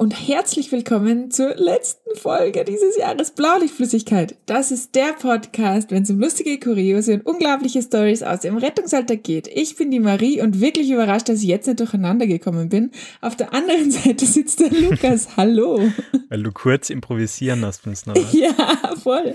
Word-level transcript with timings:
Und 0.00 0.12
herzlich 0.12 0.72
willkommen 0.72 1.30
zur 1.30 1.54
letzten 1.56 2.16
Folge 2.16 2.64
dieses 2.64 2.96
Jahres 2.96 3.32
Blaulichtflüssigkeit. 3.32 4.34
Das 4.46 4.70
ist 4.70 4.94
der 4.94 5.12
Podcast, 5.12 5.90
wenn 5.90 6.04
es 6.04 6.10
um 6.10 6.18
lustige, 6.18 6.58
kuriose 6.58 7.12
und 7.12 7.26
unglaubliche 7.26 7.82
Stories 7.82 8.22
aus 8.22 8.40
dem 8.40 8.56
Rettungsalltag 8.56 9.22
geht. 9.22 9.46
Ich 9.46 9.76
bin 9.76 9.90
die 9.90 10.00
Marie 10.00 10.40
und 10.40 10.58
wirklich 10.58 10.90
überrascht, 10.90 11.28
dass 11.28 11.42
ich 11.42 11.48
jetzt 11.48 11.66
nicht 11.66 11.80
durcheinander 11.80 12.26
gekommen 12.26 12.70
bin. 12.70 12.92
Auf 13.20 13.36
der 13.36 13.52
anderen 13.52 13.90
Seite 13.90 14.24
sitzt 14.24 14.60
der 14.60 14.70
Lukas. 14.70 15.28
Hallo. 15.36 15.92
Weil 16.30 16.44
du 16.44 16.50
kurz 16.50 16.88
improvisieren 16.88 17.62
hast 17.62 17.86
müssen, 17.86 18.10
oder? 18.12 18.24
Ja, 18.32 18.94
voll. 19.02 19.34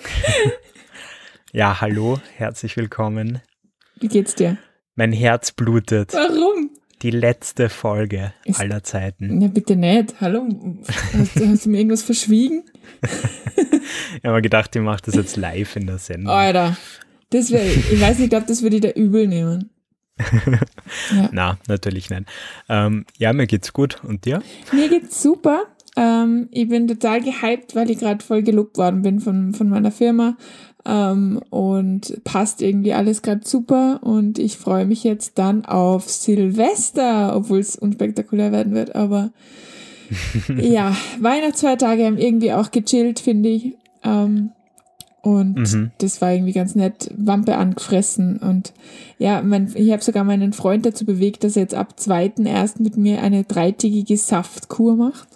ja, 1.54 1.80
hallo, 1.80 2.20
herzlich 2.38 2.76
willkommen. 2.76 3.40
Wie 3.98 4.08
geht's 4.08 4.34
dir? 4.34 4.58
Mein 4.96 5.12
Herz 5.12 5.52
blutet. 5.52 6.12
Warum? 6.16 6.72
Die 7.02 7.12
letzte 7.12 7.70
Folge 7.70 8.34
ist, 8.46 8.60
aller 8.60 8.84
Zeiten. 8.84 9.42
Ja, 9.42 9.48
bitte 9.48 9.76
nicht. 9.76 10.16
Hallo? 10.22 10.48
Hast, 11.14 11.36
hast 11.36 11.66
du 11.66 11.70
mir 11.70 11.78
irgendwas 11.78 12.04
verschwiegen? 12.04 12.64
ich 13.02 14.24
habe 14.24 14.36
mir 14.36 14.42
gedacht, 14.42 14.76
ich 14.76 14.82
mache 14.82 15.02
das 15.06 15.16
jetzt 15.16 15.36
live 15.36 15.76
in 15.76 15.88
der 15.88 15.98
Sendung. 15.98 16.34
Alter, 16.34 16.78
das 17.30 17.52
wäre, 17.52 17.66
ich 17.66 18.00
weiß 18.00 18.18
nicht, 18.18 18.26
ich 18.26 18.30
glaube, 18.30 18.46
das 18.48 18.62
würde 18.62 18.78
ich 18.78 18.82
da 18.82 18.90
übel 18.90 19.28
nehmen. 19.28 19.70
ja. 20.18 21.30
Na, 21.32 21.60
natürlich 21.68 22.10
nicht. 22.10 22.24
Ähm, 22.70 23.06
ja, 23.18 23.34
mir 23.34 23.48
geht's 23.48 23.74
gut. 23.74 24.02
Und 24.04 24.26
dir? 24.26 24.42
Mir 24.72 24.88
geht's 24.90 25.22
super. 25.22 25.64
Ähm, 25.96 26.50
ich 26.52 26.68
bin 26.68 26.88
total 26.88 27.22
gehypt, 27.22 27.76
weil 27.76 27.90
ich 27.90 28.00
gerade 28.00 28.24
voll 28.24 28.44
gelobt 28.44 28.78
worden 28.78 29.02
bin 29.02 29.20
von, 29.20 29.54
von 29.54 29.70
meiner 29.70 29.92
Firma. 29.92 30.36
Ähm, 30.86 31.40
und 31.50 32.24
passt 32.24 32.62
irgendwie 32.62 32.94
alles 32.94 33.22
gerade 33.22 33.42
super. 33.46 34.02
Und 34.04 34.38
ich 34.38 34.58
freue 34.58 34.86
mich 34.86 35.04
jetzt 35.04 35.38
dann 35.38 35.66
auf 35.66 36.10
Silvester, 36.10 37.36
obwohl 37.36 37.60
es 37.60 37.76
unspektakulär 37.76 38.52
werden 38.52 38.74
wird. 38.74 38.96
Aber 38.96 39.32
ja, 40.62 40.96
Weihnachtsfeiertage 41.20 42.06
haben 42.06 42.18
irgendwie 42.18 42.54
auch 42.54 42.72
gechillt, 42.72 43.20
finde 43.20 43.50
ich. 43.50 43.74
Ähm, 44.04 44.52
und 45.22 45.74
mhm. 45.74 45.92
das 45.98 46.22
war 46.22 46.32
irgendwie 46.32 46.52
ganz 46.52 46.76
nett, 46.76 47.10
Wampe 47.18 47.58
angefressen. 47.58 48.38
Und 48.38 48.74
ja, 49.18 49.42
mein, 49.42 49.72
ich 49.74 49.92
habe 49.92 50.04
sogar 50.04 50.24
meinen 50.24 50.54
Freund 50.54 50.86
dazu 50.86 51.04
bewegt, 51.04 51.44
dass 51.44 51.56
er 51.56 51.64
jetzt 51.64 51.74
ab 51.74 51.96
2.1. 52.00 52.84
mit 52.84 52.96
mir 52.96 53.24
eine 53.24 53.44
dreitägige 53.44 54.18
Saftkur 54.18 54.96
macht. 54.96 55.28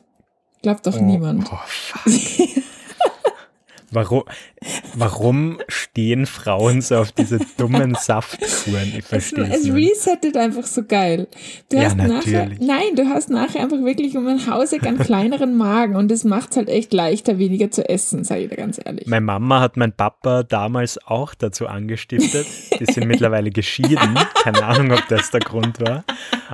Glaubt 0.62 0.86
doch 0.88 0.98
oh, 0.98 1.02
niemand. 1.04 1.50
Oh, 1.52 2.10
Warum, 3.92 4.24
warum 4.94 5.60
stehen 5.68 6.26
Frauen 6.26 6.82
so 6.82 6.98
auf 6.98 7.12
diese 7.12 7.40
dummen 7.58 7.96
Saftkuren? 7.96 8.94
Ich 8.98 9.06
verstehe 9.06 9.46
es. 9.46 9.66
Es 9.66 9.74
resettet 9.74 10.38
einfach 10.38 10.66
so 10.66 10.84
geil. 10.84 11.28
Du 11.70 11.78
ja, 11.78 11.84
hast 11.84 11.98
natürlich. 11.98 12.60
Nachher, 12.60 12.66
nein, 12.66 12.96
du 12.96 13.08
hast 13.08 13.30
nachher 13.30 13.62
einfach 13.62 13.84
wirklich 13.84 14.16
um 14.16 14.28
ein 14.28 14.46
Hauseck 14.48 14.86
einen 14.86 15.00
kleineren 15.00 15.58
Magen 15.58 15.96
und 15.96 16.12
es 16.12 16.24
macht 16.24 16.52
es 16.52 16.58
halt 16.58 16.70
echt 16.70 16.94
leichter, 16.94 17.40
weniger 17.40 17.72
zu 17.72 17.88
essen, 17.88 18.24
sage 18.24 18.44
ich 18.44 18.50
dir 18.50 18.58
ganz 18.58 18.80
ehrlich. 18.84 19.08
Meine 19.08 19.26
Mama 19.26 19.60
hat 19.60 19.78
mein 19.78 19.94
Papa 19.94 20.44
damals 20.44 21.00
auch 21.06 21.34
dazu 21.34 21.68
angestiftet. 21.68 22.46
Die 22.80 22.86
sind 22.86 23.08
mittlerweile 23.08 23.50
geschieden. 23.50 24.18
Keine 24.44 24.64
Ahnung, 24.64 24.92
ob 24.92 25.08
das 25.08 25.32
der 25.32 25.42
Grund 25.42 25.80
war. 25.82 26.04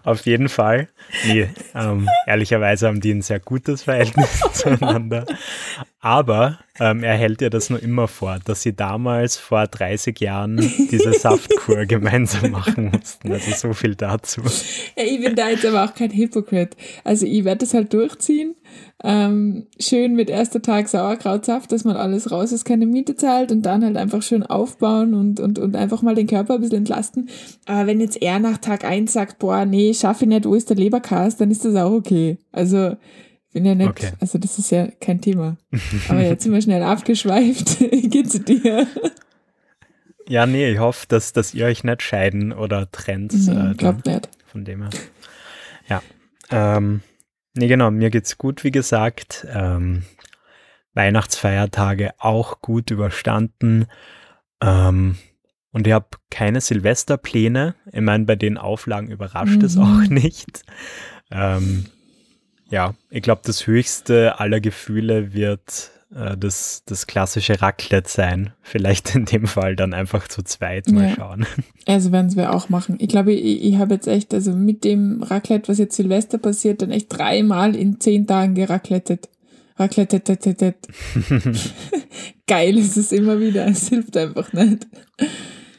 Auf 0.04 0.26
jeden 0.26 0.50
Fall. 0.50 0.88
Nee, 1.26 1.50
ähm, 1.74 2.08
ehrlicherweise 2.28 2.88
haben 2.88 3.02
die 3.02 3.12
ein 3.12 3.22
sehr 3.22 3.40
gutes 3.40 3.84
Verhältnis 3.84 4.42
zueinander. 4.54 5.26
Aber 6.06 6.60
ähm, 6.80 7.04
er 7.04 7.16
hält 7.16 7.42
ja 7.42 7.50
das 7.50 7.72
nur 7.72 7.82
immer 7.82 8.08
vor, 8.08 8.38
dass 8.46 8.62
sie 8.62 8.76
damals 8.76 9.38
vor 9.38 9.66
30 9.66 10.20
Jahren 10.20 10.58
diese 10.92 11.14
Saftkur 11.20 11.88
gemeinsam 11.88 12.52
machen 12.52 12.92
mussten. 12.92 13.32
Also 13.32 13.50
so 13.56 13.74
viel 13.74 13.96
dazu. 13.96 14.42
Ja, 14.96 15.04
ich 15.04 15.20
bin 15.20 15.36
da 15.36 15.50
jetzt 15.50 15.66
aber 15.66 15.84
auch 15.84 15.96
kein 15.96 16.12
Hypocrite. 16.12 16.78
Also 17.04 17.26
ich 17.26 17.44
werde 17.44 17.66
das 17.66 17.74
halt 17.74 17.92
durchziehen. 17.92 18.54
Ähm, 19.04 19.66
schön 19.80 20.14
mit 20.14 20.30
erster 20.30 20.62
Tag 20.62 20.90
Sauerkrautsaft, 20.90 21.72
dass 21.72 21.86
man 21.86 21.98
alles 21.98 22.30
raus 22.30 22.52
ist, 22.52 22.66
keine 22.66 22.86
Miete 22.86 23.16
zahlt 23.16 23.52
und 23.52 23.64
dann 23.64 23.84
halt 23.84 23.98
einfach 23.98 24.22
schön 24.22 24.44
aufbauen 24.44 25.16
und, 25.16 25.40
und, 25.40 25.58
und 25.58 25.76
einfach 25.76 26.04
mal 26.04 26.14
den 26.14 26.28
Körper 26.28 26.54
ein 26.54 26.62
bisschen 26.62 26.78
entlasten. 26.78 27.30
Aber 27.66 27.88
wenn 27.88 28.00
jetzt 28.00 28.22
er 28.22 28.38
nach 28.38 28.60
Tag 28.60 28.86
1 28.86 29.12
sagt, 29.12 29.40
boah, 29.40 29.66
nee, 29.66 29.92
schaffe 29.96 30.26
ich 30.26 30.30
nicht, 30.30 30.46
wo 30.46 30.54
ist 30.54 30.70
der 30.70 30.78
Leberkast, 30.78 31.42
dann 31.42 31.50
ist 31.50 31.66
das 31.66 31.76
auch 31.76 31.94
okay. 31.94 32.38
Also 32.52 32.96
bin 33.56 33.64
ja 33.64 33.74
nicht, 33.74 33.88
okay. 33.88 34.12
also 34.20 34.38
das 34.38 34.60
ist 34.60 34.70
ja 34.70 34.90
kein 35.00 35.22
Thema. 35.22 35.56
Aber 36.10 36.20
jetzt 36.20 36.44
sind 36.44 36.52
wir 36.52 36.62
schnell 36.62 36.84
abgeschweift. 36.84 37.80
Wie 37.92 38.10
geht's 38.10 38.44
dir? 38.44 38.86
Ja, 40.28 40.46
nee, 40.46 40.70
ich 40.70 40.80
hoffe, 40.80 41.06
dass, 41.08 41.32
dass 41.32 41.54
ihr 41.54 41.66
euch 41.66 41.86
nicht 41.86 42.02
scheiden 42.02 42.52
oder 42.52 42.92
trennt. 42.92 43.32
Mhm, 43.32 43.72
äh, 43.72 43.74
glaub 43.76 44.06
nicht. 44.06 44.28
Von 44.46 44.66
dem 44.66 44.82
her. 44.82 44.90
Ja. 45.88 46.02
Ähm, 46.52 47.00
nee, 47.54 47.70
genau, 47.70 47.92
mir 47.92 48.10
geht's 48.10 48.38
gut, 48.38 48.66
wie 48.66 48.72
gesagt. 48.72 49.48
Ähm, 49.50 50.04
Weihnachtsfeiertage 50.94 52.12
auch 52.18 52.60
gut 52.60 52.92
überstanden. 52.92 53.86
Ähm, 54.62 55.16
und 55.72 55.88
ich 55.88 55.94
habe 55.94 56.08
keine 56.30 56.60
Silvesterpläne. 56.60 57.76
Ich 57.94 58.02
meine, 58.02 58.26
bei 58.26 58.36
den 58.36 58.58
Auflagen 58.58 59.10
überrascht 59.10 59.64
es 59.64 59.78
mhm. 59.78 59.82
auch 59.82 60.02
nicht. 60.10 60.64
Ähm, 61.32 61.86
ja, 62.70 62.94
ich 63.10 63.22
glaube, 63.22 63.42
das 63.44 63.68
höchste 63.68 64.40
aller 64.40 64.60
Gefühle 64.60 65.34
wird 65.34 65.92
äh, 66.16 66.38
das, 66.38 66.84
das 66.86 67.08
klassische 67.08 67.62
Raclette 67.62 68.10
sein. 68.10 68.54
Vielleicht 68.62 69.16
in 69.16 69.26
dem 69.26 69.48
Fall 69.48 69.76
dann 69.76 69.94
einfach 69.94 70.28
zu 70.28 70.44
zweit 70.44 70.90
mal 70.90 71.10
ja. 71.10 71.16
schauen. 71.16 71.46
Also 71.88 72.12
werden 72.12 72.36
wir 72.36 72.52
auch 72.52 72.68
machen. 72.70 72.96
Ich 72.98 73.10
glaube, 73.10 73.32
ich, 73.32 73.64
ich 73.64 73.78
habe 73.78 73.94
jetzt 73.94 74.08
echt, 74.08 74.34
also 74.34 74.54
mit 74.54 74.84
dem 74.84 75.22
Raclette, 75.22 75.68
was 75.68 75.78
jetzt 75.78 75.96
Silvester 75.96 76.40
passiert, 76.40 76.82
dann 76.82 76.90
echt 76.90 77.16
dreimal 77.16 77.76
in 77.76 78.00
zehn 78.00 78.26
Tagen 78.26 78.56
geraclettet. 78.56 79.30
Raclette. 79.78 80.20
Geil 82.48 82.78
ist 82.78 82.98
es 82.98 83.12
immer 83.12 83.40
wieder. 83.40 83.68
Es 83.68 83.90
hilft 83.90 84.18
einfach 84.18 84.52
nicht. 84.54 84.88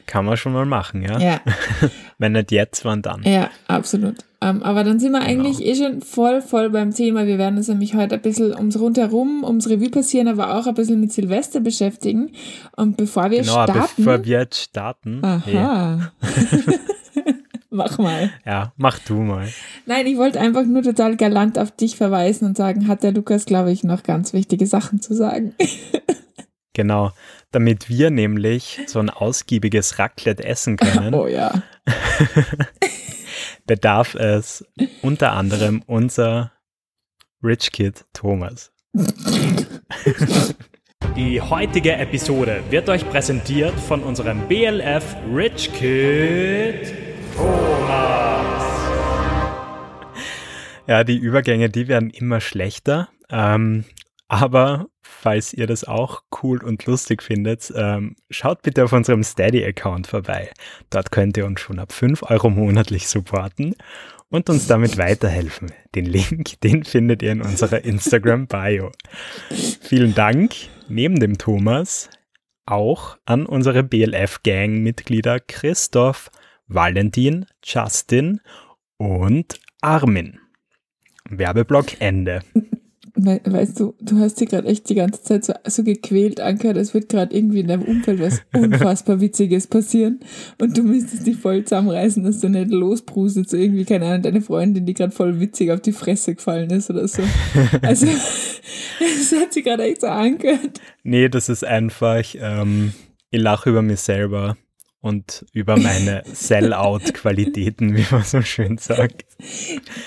Kann 0.06 0.24
man 0.24 0.36
schon 0.36 0.52
mal 0.52 0.66
machen, 0.66 1.02
ja. 1.02 1.18
Ja. 1.18 1.40
Wenn 2.18 2.32
nicht 2.32 2.52
jetzt, 2.52 2.84
wann 2.84 3.02
dann? 3.02 3.22
Ja, 3.24 3.50
absolut. 3.66 4.14
Ähm, 4.40 4.62
aber 4.62 4.84
dann 4.84 5.00
sind 5.00 5.12
wir 5.12 5.20
genau. 5.20 5.30
eigentlich 5.30 5.64
eh 5.64 5.74
schon 5.74 6.00
voll, 6.00 6.40
voll 6.40 6.70
beim 6.70 6.94
Thema. 6.94 7.26
Wir 7.26 7.38
werden 7.38 7.56
uns 7.56 7.68
nämlich 7.68 7.94
heute 7.94 8.14
ein 8.14 8.22
bisschen 8.22 8.54
ums 8.54 8.78
Rundherum, 8.78 9.42
ums 9.44 9.68
Revue 9.68 9.90
passieren, 9.90 10.28
aber 10.28 10.56
auch 10.56 10.66
ein 10.66 10.74
bisschen 10.74 11.00
mit 11.00 11.12
Silvester 11.12 11.60
beschäftigen. 11.60 12.30
Und 12.76 12.96
bevor 12.96 13.30
wir 13.30 13.40
genau, 13.40 13.64
starten. 13.64 13.90
Bevor 13.96 14.24
wir 14.24 14.38
jetzt 14.38 14.62
starten. 14.62 15.24
Aha. 15.24 16.12
Hey. 16.20 16.74
mach 17.70 17.98
mal. 17.98 18.30
Ja, 18.44 18.72
mach 18.76 18.98
du 19.00 19.14
mal. 19.14 19.48
Nein, 19.86 20.06
ich 20.06 20.16
wollte 20.16 20.40
einfach 20.40 20.64
nur 20.64 20.82
total 20.82 21.16
galant 21.16 21.58
auf 21.58 21.72
dich 21.72 21.96
verweisen 21.96 22.46
und 22.46 22.56
sagen, 22.56 22.86
hat 22.86 23.02
der 23.02 23.12
Lukas, 23.12 23.46
glaube 23.46 23.72
ich, 23.72 23.82
noch 23.82 24.02
ganz 24.04 24.32
wichtige 24.32 24.66
Sachen 24.66 25.00
zu 25.00 25.14
sagen. 25.14 25.54
genau 26.74 27.12
damit 27.52 27.88
wir 27.88 28.10
nämlich 28.10 28.80
so 28.86 28.98
ein 28.98 29.10
ausgiebiges 29.10 29.98
Raclette 29.98 30.44
essen 30.44 30.76
können. 30.76 31.14
Oh 31.14 31.26
ja. 31.26 31.62
bedarf 33.66 34.14
es 34.14 34.64
unter 35.02 35.32
anderem 35.32 35.82
unser 35.86 36.52
Rich 37.42 37.72
Kid 37.72 38.04
Thomas. 38.12 38.72
Die 41.16 41.40
heutige 41.40 41.92
Episode 41.92 42.62
wird 42.70 42.88
euch 42.88 43.08
präsentiert 43.08 43.78
von 43.80 44.02
unserem 44.02 44.48
BLF 44.48 45.16
Rich 45.34 45.72
Kid 45.72 46.94
Thomas. 47.36 48.64
Ja, 50.86 51.04
die 51.04 51.16
Übergänge, 51.16 51.68
die 51.68 51.88
werden 51.88 52.10
immer 52.10 52.40
schlechter. 52.40 53.08
Ähm, 53.28 53.84
aber 54.28 54.86
falls 55.06 55.52
ihr 55.52 55.66
das 55.66 55.84
auch 55.84 56.22
cool 56.42 56.62
und 56.62 56.86
lustig 56.86 57.22
findet, 57.22 57.72
ähm, 57.74 58.16
schaut 58.30 58.62
bitte 58.62 58.84
auf 58.84 58.92
unserem 58.92 59.22
Steady-Account 59.22 60.06
vorbei. 60.06 60.50
Dort 60.90 61.10
könnt 61.10 61.36
ihr 61.36 61.46
uns 61.46 61.60
schon 61.60 61.78
ab 61.78 61.92
5 61.92 62.22
Euro 62.24 62.50
monatlich 62.50 63.08
supporten 63.08 63.74
und 64.28 64.50
uns 64.50 64.66
damit 64.66 64.98
weiterhelfen. 64.98 65.72
Den 65.94 66.06
Link, 66.06 66.60
den 66.62 66.84
findet 66.84 67.22
ihr 67.22 67.32
in 67.32 67.42
unserer 67.42 67.84
Instagram-Bio. 67.84 68.90
Vielen 69.80 70.14
Dank, 70.14 70.54
neben 70.88 71.20
dem 71.20 71.38
Thomas, 71.38 72.10
auch 72.66 73.16
an 73.24 73.46
unsere 73.46 73.82
BLF-Gang-Mitglieder 73.82 75.40
Christoph, 75.40 76.30
Valentin, 76.66 77.46
Justin 77.64 78.40
und 78.96 79.60
Armin. 79.80 80.40
Werbeblock 81.28 82.00
Ende. 82.00 82.40
Weißt 83.16 83.80
du, 83.80 83.94
du 83.98 84.18
hast 84.18 84.40
dir 84.40 84.46
gerade 84.46 84.68
echt 84.68 84.90
die 84.90 84.94
ganze 84.94 85.22
Zeit 85.22 85.44
so, 85.44 85.54
so 85.64 85.82
gequält 85.82 86.38
angehört, 86.38 86.76
es 86.76 86.92
wird 86.92 87.08
gerade 87.08 87.34
irgendwie 87.34 87.60
in 87.60 87.68
deinem 87.68 87.82
Umfeld 87.82 88.20
was 88.20 88.42
unfassbar 88.54 89.20
Witziges 89.22 89.66
passieren 89.66 90.20
und 90.60 90.76
du 90.76 90.82
müsstest 90.82 91.26
dich 91.26 91.38
voll 91.38 91.64
zusammenreißen, 91.64 92.22
dass 92.24 92.40
du 92.40 92.50
nicht 92.50 92.70
losbrustet, 92.70 93.48
so 93.48 93.56
irgendwie, 93.56 93.86
keine 93.86 94.06
Ahnung, 94.06 94.22
deine 94.22 94.42
Freundin, 94.42 94.84
die 94.84 94.92
gerade 94.92 95.12
voll 95.12 95.40
witzig 95.40 95.70
auf 95.70 95.80
die 95.80 95.92
Fresse 95.92 96.34
gefallen 96.34 96.70
ist 96.70 96.90
oder 96.90 97.08
so. 97.08 97.22
Also, 97.82 98.06
es 99.00 99.32
hat 99.32 99.52
sich 99.52 99.64
gerade 99.64 99.84
echt 99.84 100.02
so 100.02 100.08
angehört. 100.08 100.80
Nee, 101.02 101.28
das 101.28 101.48
ist 101.48 101.64
einfach, 101.64 102.22
ähm, 102.38 102.92
ich 103.30 103.40
lache 103.40 103.70
über 103.70 103.82
mich 103.82 104.00
selber 104.00 104.56
und 105.06 105.46
über 105.52 105.78
meine 105.78 106.24
Sellout-Qualitäten, 106.32 107.96
wie 107.96 108.04
man 108.10 108.24
so 108.24 108.42
schön 108.42 108.76
sagt. 108.76 109.24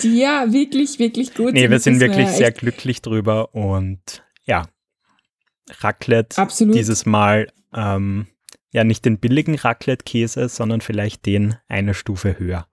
Die 0.04 0.20
ja 0.20 0.52
wirklich, 0.52 1.00
wirklich 1.00 1.34
gut 1.34 1.54
Nee, 1.54 1.62
sind. 1.62 1.72
wir 1.72 1.80
sind 1.80 2.00
wirklich 2.02 2.28
sehr 2.28 2.52
glücklich 2.52 3.02
drüber 3.02 3.56
und 3.56 4.24
ja, 4.44 4.68
Raclette 5.80 6.38
Absolut. 6.38 6.76
dieses 6.76 7.06
Mal 7.06 7.48
ähm, 7.74 8.28
ja 8.74 8.84
nicht 8.84 9.06
den 9.06 9.20
billigen 9.20 9.56
Raclette-Käse, 9.56 10.50
sondern 10.50 10.82
vielleicht 10.82 11.26
den 11.26 11.56
eine 11.70 11.94
Stufe 11.94 12.38
höher. 12.38 12.68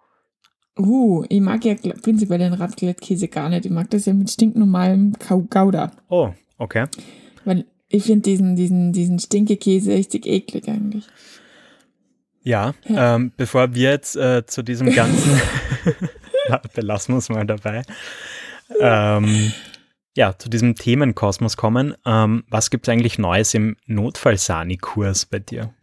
Uh, 0.76 1.25
ich 1.28 1.40
mag 1.40 1.64
ja 1.64 1.75
prinzipiell 1.75 2.40
den 2.40 2.55
Raclette-Käse 2.55 3.28
gar 3.28 3.49
nicht. 3.50 3.67
Ich 3.67 3.70
mag 3.70 3.88
das 3.90 4.06
ja 4.06 4.12
mit 4.12 4.31
stinknormalem 4.31 5.12
Gouda. 5.49 5.93
Oh, 6.08 6.31
okay. 6.58 6.87
Weil 7.44 7.67
ich 7.88 8.02
finde 8.02 8.23
diesen, 8.23 8.56
diesen, 8.56 8.93
diesen 8.93 9.20
Stinkekäse 9.20 9.93
richtig 9.93 10.26
eklig 10.26 10.69
eigentlich. 10.69 11.05
Ja, 12.46 12.75
Ja. 12.88 13.16
Ähm, 13.16 13.32
bevor 13.37 13.75
wir 13.75 13.90
jetzt 13.90 14.14
äh, 14.14 14.46
zu 14.46 14.62
diesem 14.62 14.93
ganzen, 14.93 15.40
belassen 16.75 17.14
wir 17.14 17.19
es 17.19 17.28
mal 17.28 17.44
dabei, 17.44 17.82
ähm, 18.81 19.52
ja, 20.16 20.38
zu 20.38 20.48
diesem 20.48 20.76
Themenkosmos 20.76 21.56
kommen, 21.56 21.94
ähm, 22.06 22.44
was 22.48 22.70
gibt 22.70 22.87
es 22.87 22.93
eigentlich 22.93 23.19
Neues 23.19 23.52
im 23.52 23.76
Notfallsani-Kurs 23.87 25.26
bei 25.26 25.40
dir? 25.40 25.75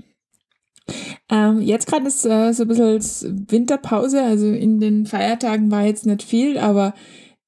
Ähm, 1.29 1.61
jetzt 1.61 1.87
gerade 1.87 2.07
ist 2.07 2.25
äh, 2.25 2.53
so 2.53 2.63
ein 2.63 2.69
bisschen 2.69 3.45
Winterpause, 3.49 4.23
also 4.23 4.47
in 4.47 4.79
den 4.79 5.05
Feiertagen 5.05 5.69
war 5.69 5.83
jetzt 5.83 6.05
nicht 6.05 6.23
viel, 6.23 6.57
aber 6.57 6.93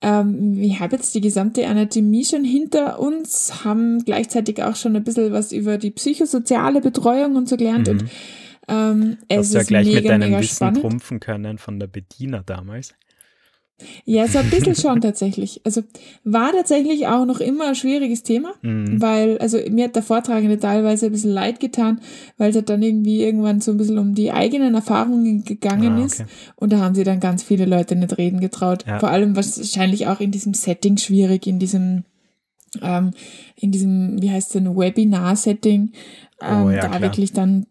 ähm, 0.02 0.58
wir 0.58 0.80
haben 0.82 0.92
jetzt 0.92 1.16
die 1.16 1.22
gesamte 1.22 1.66
Anatomie 1.66 2.26
schon 2.26 2.44
hinter 2.44 3.00
uns, 3.00 3.64
haben 3.64 4.04
gleichzeitig 4.04 4.62
auch 4.62 4.76
schon 4.76 4.94
ein 4.98 5.06
bisschen 5.06 5.32
was 5.32 5.54
über 5.54 5.78
die 5.78 5.92
psychosoziale 5.92 6.82
Betreuung 6.82 7.38
und 7.38 7.48
so 7.48 7.56
gelernt 7.56 7.88
und 7.88 8.04
ähm, 8.68 9.18
es 9.28 9.38
Hast 9.38 9.52
du 9.52 9.56
ja 9.56 9.62
ist 9.62 9.68
gleich 9.68 9.88
mega, 9.88 10.00
mit 10.02 10.10
deinem 10.24 10.40
Wissen 10.40 10.56
spannend. 10.56 10.82
trumpfen 10.82 11.20
können 11.20 11.58
von 11.58 11.80
der 11.80 11.88
Bediener 11.88 12.44
damals. 12.46 12.94
Ja, 14.06 14.26
so 14.26 14.40
ein 14.40 14.50
bisschen 14.50 14.74
schon 14.76 15.02
tatsächlich. 15.02 15.60
Also 15.66 15.82
war 16.24 16.54
tatsächlich 16.54 17.08
auch 17.08 17.26
noch 17.26 17.42
immer 17.42 17.68
ein 17.68 17.76
schwieriges 17.76 18.24
Thema, 18.24 18.54
Mhm. 18.62 19.02
weil, 19.02 19.38
also 19.40 19.58
mir 19.70 19.84
hat 19.86 19.96
der 19.98 20.02
Vortragende 20.04 20.58
teilweise 20.58 21.08
ein 21.08 21.12
bisschen 21.12 21.32
leid 21.32 21.60
getan, 21.60 22.00
weil 22.38 22.52
es 22.52 22.56
halt 22.56 22.70
dann 22.70 22.82
irgendwie 22.82 23.22
irgendwann 23.22 23.60
so 23.60 23.72
ein 23.72 23.78
bisschen 23.78 23.98
um 24.00 24.16
die 24.16 24.32
eigenen 24.32 24.76
Erfahrungen 24.76 25.44
gegangen 25.44 25.98
Ah, 26.00 26.06
ist. 26.06 26.22
okay. 26.22 26.30
Und 26.56 26.72
da 26.72 26.80
haben 26.80 26.96
sie 26.96 27.04
dann 27.04 27.20
ganz 27.20 27.44
viele 27.44 27.66
Leute 27.66 27.98
nicht 27.98 28.18
reden 28.18 28.40
getraut. 28.40 28.86
Ja. 28.88 29.00
Vor 29.00 29.10
allem 29.10 29.36
wahrscheinlich 29.36 30.08
auch 30.08 30.22
in 30.22 30.32
diesem 30.32 30.54
Setting 30.54 30.96
schwierig, 30.96 31.46
in 31.46 31.60
diesem, 31.60 32.06
ähm, 32.82 33.12
in 33.58 33.72
diesem, 33.72 34.22
wie 34.22 34.32
heißt 34.32 34.56
denn, 34.56 34.74
Webinar-Setting. 34.78 35.92
Ähm, 36.42 36.64
Oh, 36.66 36.70
ja, 36.70 36.80
da 36.80 36.88
klar. 36.88 37.02
wirklich 37.02 37.34
dann, 37.34 37.66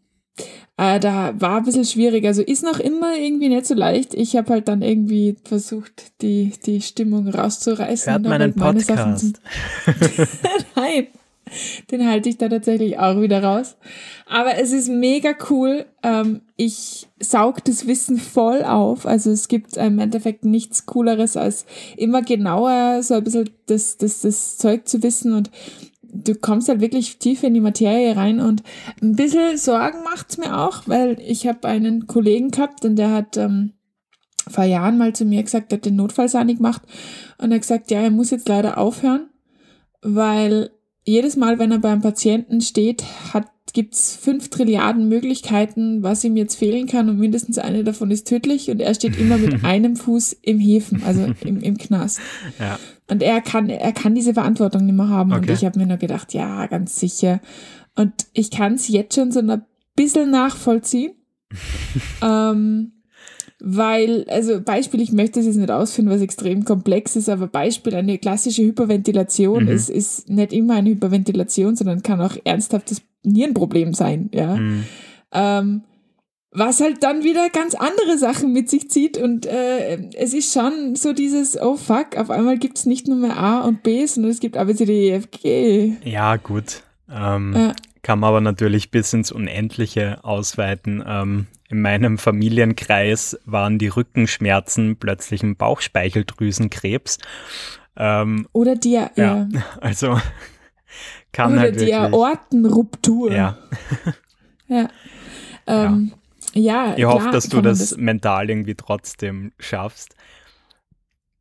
äh, 0.77 0.99
da 0.99 1.35
war 1.41 1.59
ein 1.59 1.65
bisschen 1.65 1.85
schwierig. 1.85 2.27
Also 2.27 2.43
ist 2.43 2.65
noch 2.65 2.81
immer 2.81 3.17
irgendwie 3.17 3.49
nicht 3.49 3.67
so 3.67 3.75
leicht. 3.75 4.15
Ich 4.15 4.37
habe 4.37 4.55
halt 4.55 4.69
dann 4.69 4.83
irgendwie 4.83 5.37
versucht, 5.45 6.21
die, 6.21 6.53
die 6.67 6.81
Stimmung 6.81 7.29
rauszureißen. 7.29 8.13
Hört 8.13 8.23
meinen 8.25 8.55
halt 8.55 8.57
Podcast. 8.57 9.41
Nein, 10.77 11.07
den 11.93 12.09
halte 12.09 12.29
ich 12.29 12.39
da 12.39 12.49
tatsächlich 12.49 12.99
auch 12.99 13.21
wieder 13.21 13.43
raus. 13.45 13.77
Aber 14.27 14.57
es 14.59 14.73
ist 14.73 14.89
mega 14.89 15.35
cool. 15.49 15.85
Ähm, 16.03 16.41
ich 16.57 17.07
saug 17.21 17.65
das 17.65 17.87
Wissen 17.87 18.19
voll 18.19 18.65
auf. 18.65 19.07
Also 19.07 19.31
es 19.31 19.47
gibt 19.47 19.77
im 19.77 20.01
Endeffekt 20.01 20.45
nichts 20.45 20.87
Cooleres, 20.87 21.37
als 21.37 21.67
immer 21.97 22.23
genauer 22.23 23.01
so 23.05 23.15
ein 23.15 23.23
bisschen 23.23 23.51
das, 23.67 23.97
das, 23.97 24.23
das 24.23 24.59
Zeug 24.59 24.89
zu 24.89 25.05
wissen 25.05 25.35
und 25.35 25.51
du 26.15 26.35
kommst 26.35 26.69
halt 26.69 26.81
wirklich 26.81 27.19
tief 27.19 27.43
in 27.43 27.55
die 27.55 27.61
Materie 27.61 28.17
rein 28.17 28.41
und 28.41 28.63
ein 29.03 29.17
bisschen 29.17 29.57
Sorgen 29.57 30.03
macht's 30.05 30.39
mir 30.39 30.59
auch, 30.59 30.83
weil 30.87 31.19
ich 31.21 31.47
habe 31.47 31.69
einen 31.69 32.07
Kollegen 32.07 32.51
gehabt 32.51 32.85
und 32.85 32.97
der 32.97 33.11
hat 33.11 33.37
ähm, 33.37 33.73
vor 34.49 34.65
Jahren 34.65 34.99
mal 34.99 35.13
zu 35.13 35.25
mir 35.25 35.43
gesagt, 35.43 35.73
der 35.73 35.79
hat 35.79 35.87
den 35.87 35.97
Notfallsani 35.97 36.55
gemacht 36.55 36.83
und 37.39 37.51
er 37.51 37.57
hat 37.57 37.63
gesagt, 37.63 37.91
ja, 37.91 38.01
er 38.01 38.11
muss 38.11 38.31
jetzt 38.31 38.49
leider 38.49 38.79
aufhören, 38.79 39.29
weil 40.03 40.71
jedes 41.05 41.37
Mal, 41.37 41.59
wenn 41.59 41.73
er 41.73 41.79
beim 41.79 42.01
Patienten 42.01 42.61
steht, 42.61 43.05
hat 43.33 43.47
gibt's 43.73 44.15
fünf 44.15 44.51
Trilliarden 44.51 45.09
Möglichkeiten, 45.09 46.03
was 46.03 46.23
ihm 46.23 46.37
jetzt 46.37 46.55
fehlen 46.55 46.87
kann 46.87 47.09
und 47.09 47.19
mindestens 47.19 47.59
eine 47.59 47.83
davon 47.83 48.11
ist 48.11 48.29
tödlich 48.29 48.71
und 48.71 48.81
er 48.81 48.95
steht 48.95 49.19
immer 49.19 49.37
mit 49.37 49.65
einem 49.65 49.97
Fuß 49.97 50.37
im 50.43 50.61
Häfen, 50.61 51.03
also 51.05 51.27
im, 51.41 51.61
im 51.61 51.77
Knast. 51.77 52.21
Ja. 52.59 52.79
Und 53.11 53.23
er 53.23 53.41
kann, 53.41 53.69
er 53.69 53.93
kann 53.93 54.15
diese 54.15 54.35
Verantwortung 54.35 54.87
nicht 54.87 54.95
mehr 54.97 55.09
haben. 55.09 55.33
Und 55.33 55.45
Okay. 55.45 55.53
ich 55.53 55.65
habe 55.65 55.79
mir 55.79 55.87
nur 55.87 55.99
gedacht, 55.99 56.33
ja, 56.33 56.67
ganz 56.67 56.99
sicher. 56.99 57.41
Und 57.97 58.13
ich 58.33 58.51
kann 58.51 58.75
es 58.75 58.89
jetzt 58.89 59.15
schon 59.15 59.31
so 59.31 59.41
ein 59.41 59.63
bisschen 59.95 60.31
nachvollziehen. 60.31 61.13
ähm, 62.23 62.93
weil, 63.61 64.25
also 64.29 64.61
Beispiel, 64.61 65.01
ich 65.01 65.13
möchte 65.13 65.41
es 65.41 65.47
jetzt 65.47 65.57
nicht 65.57 65.71
ausführen, 65.71 66.11
was 66.11 66.21
extrem 66.21 66.65
komplex 66.65 67.17
ist, 67.17 67.29
aber 67.29 67.47
Beispiel, 67.47 67.95
eine 67.95 68.19
klassische 68.19 68.63
Hyperventilation 68.63 69.65
Mhm. 69.65 69.71
ist, 69.71 69.89
ist 69.91 70.29
nicht 70.29 70.53
immer 70.53 70.75
eine 70.75 70.91
Hyperventilation, 70.91 71.77
sondern 71.77 72.03
kann 72.03 72.21
auch 72.21 72.37
ernsthaftes 72.45 73.03
Nierenproblem 73.23 73.95
sein, 73.95 74.29
ja. 74.35 74.57
Mhm. 74.57 74.85
Ähm, 75.33 75.83
was 76.55 76.81
halt 76.81 77.03
dann 77.03 77.25
wieder 77.25 77.51
ganz 77.51 77.75
andere 77.75 78.17
Sachen 78.17 78.53
mit 78.53 78.71
sich 78.71 78.89
zieht 78.89 79.19
und 79.19 79.45
äh, 79.45 80.09
es 80.17 80.33
ist 80.33 80.53
schon 80.53 80.95
so 80.95 81.13
dieses, 81.13 81.61
oh 81.61 81.77
fuck, 81.77 82.17
auf 82.17 82.31
einmal 82.31 82.59
gibt 82.59 82.79
es 82.79 82.87
nicht 82.87 83.09
nur 83.09 83.19
mehr 83.19 83.37
A 83.37 83.61
und 83.63 83.83
B, 83.83 84.07
sondern 84.07 84.31
es 84.31 84.41
gibt 84.41 84.57
A, 84.57 84.65
B, 84.65 84.75
C, 84.75 84.85
D, 84.85 85.09
E, 85.09 85.11
F, 85.11 85.31
G. 85.33 85.95
Ja, 86.05 86.37
gut. 86.37 86.83
Ähm, 87.11 87.55
Ja. 87.55 87.75
Kann 88.03 88.19
man 88.19 88.29
aber 88.29 88.43
natürlich 88.43 88.91
bis 88.91 89.15
ins 89.15 89.33
Unendliche 89.33 90.23
ausweiten. 90.23 91.03
Ähm, 91.07 91.47
in 91.71 91.81
meinem 91.81 92.19
Familienkreis 92.19 93.39
waren 93.47 93.79
die 93.79 93.89
Rückenschmerzen 93.89 94.97
plötzlich 94.97 95.43
ein 95.43 95.57
Bauchspeicheldrüsenkrebs. 95.57 97.19
Ähm, 97.97 98.47
Oder 98.53 98.77
die, 98.77 98.93
ja. 98.93 99.11
ja, 99.17 99.49
also 99.81 100.19
kann 101.33 101.53
Oder 101.53 101.61
halt 101.63 101.77
die 101.77 101.87
wirklich. 101.87 101.95
Aortenruptur. 101.97 103.33
Ja, 103.33 103.59
Ja. 104.69 104.89
Ähm, 105.67 106.11
ja. 106.13 106.19
Ich 106.97 107.05
hoffe, 107.05 107.31
dass 107.31 107.49
du 107.49 107.57
man 107.57 107.65
das, 107.65 107.97
mental 107.97 108.49
irgendwie 108.49 108.75
trotzdem 108.75 109.53
schaffst. 109.59 110.15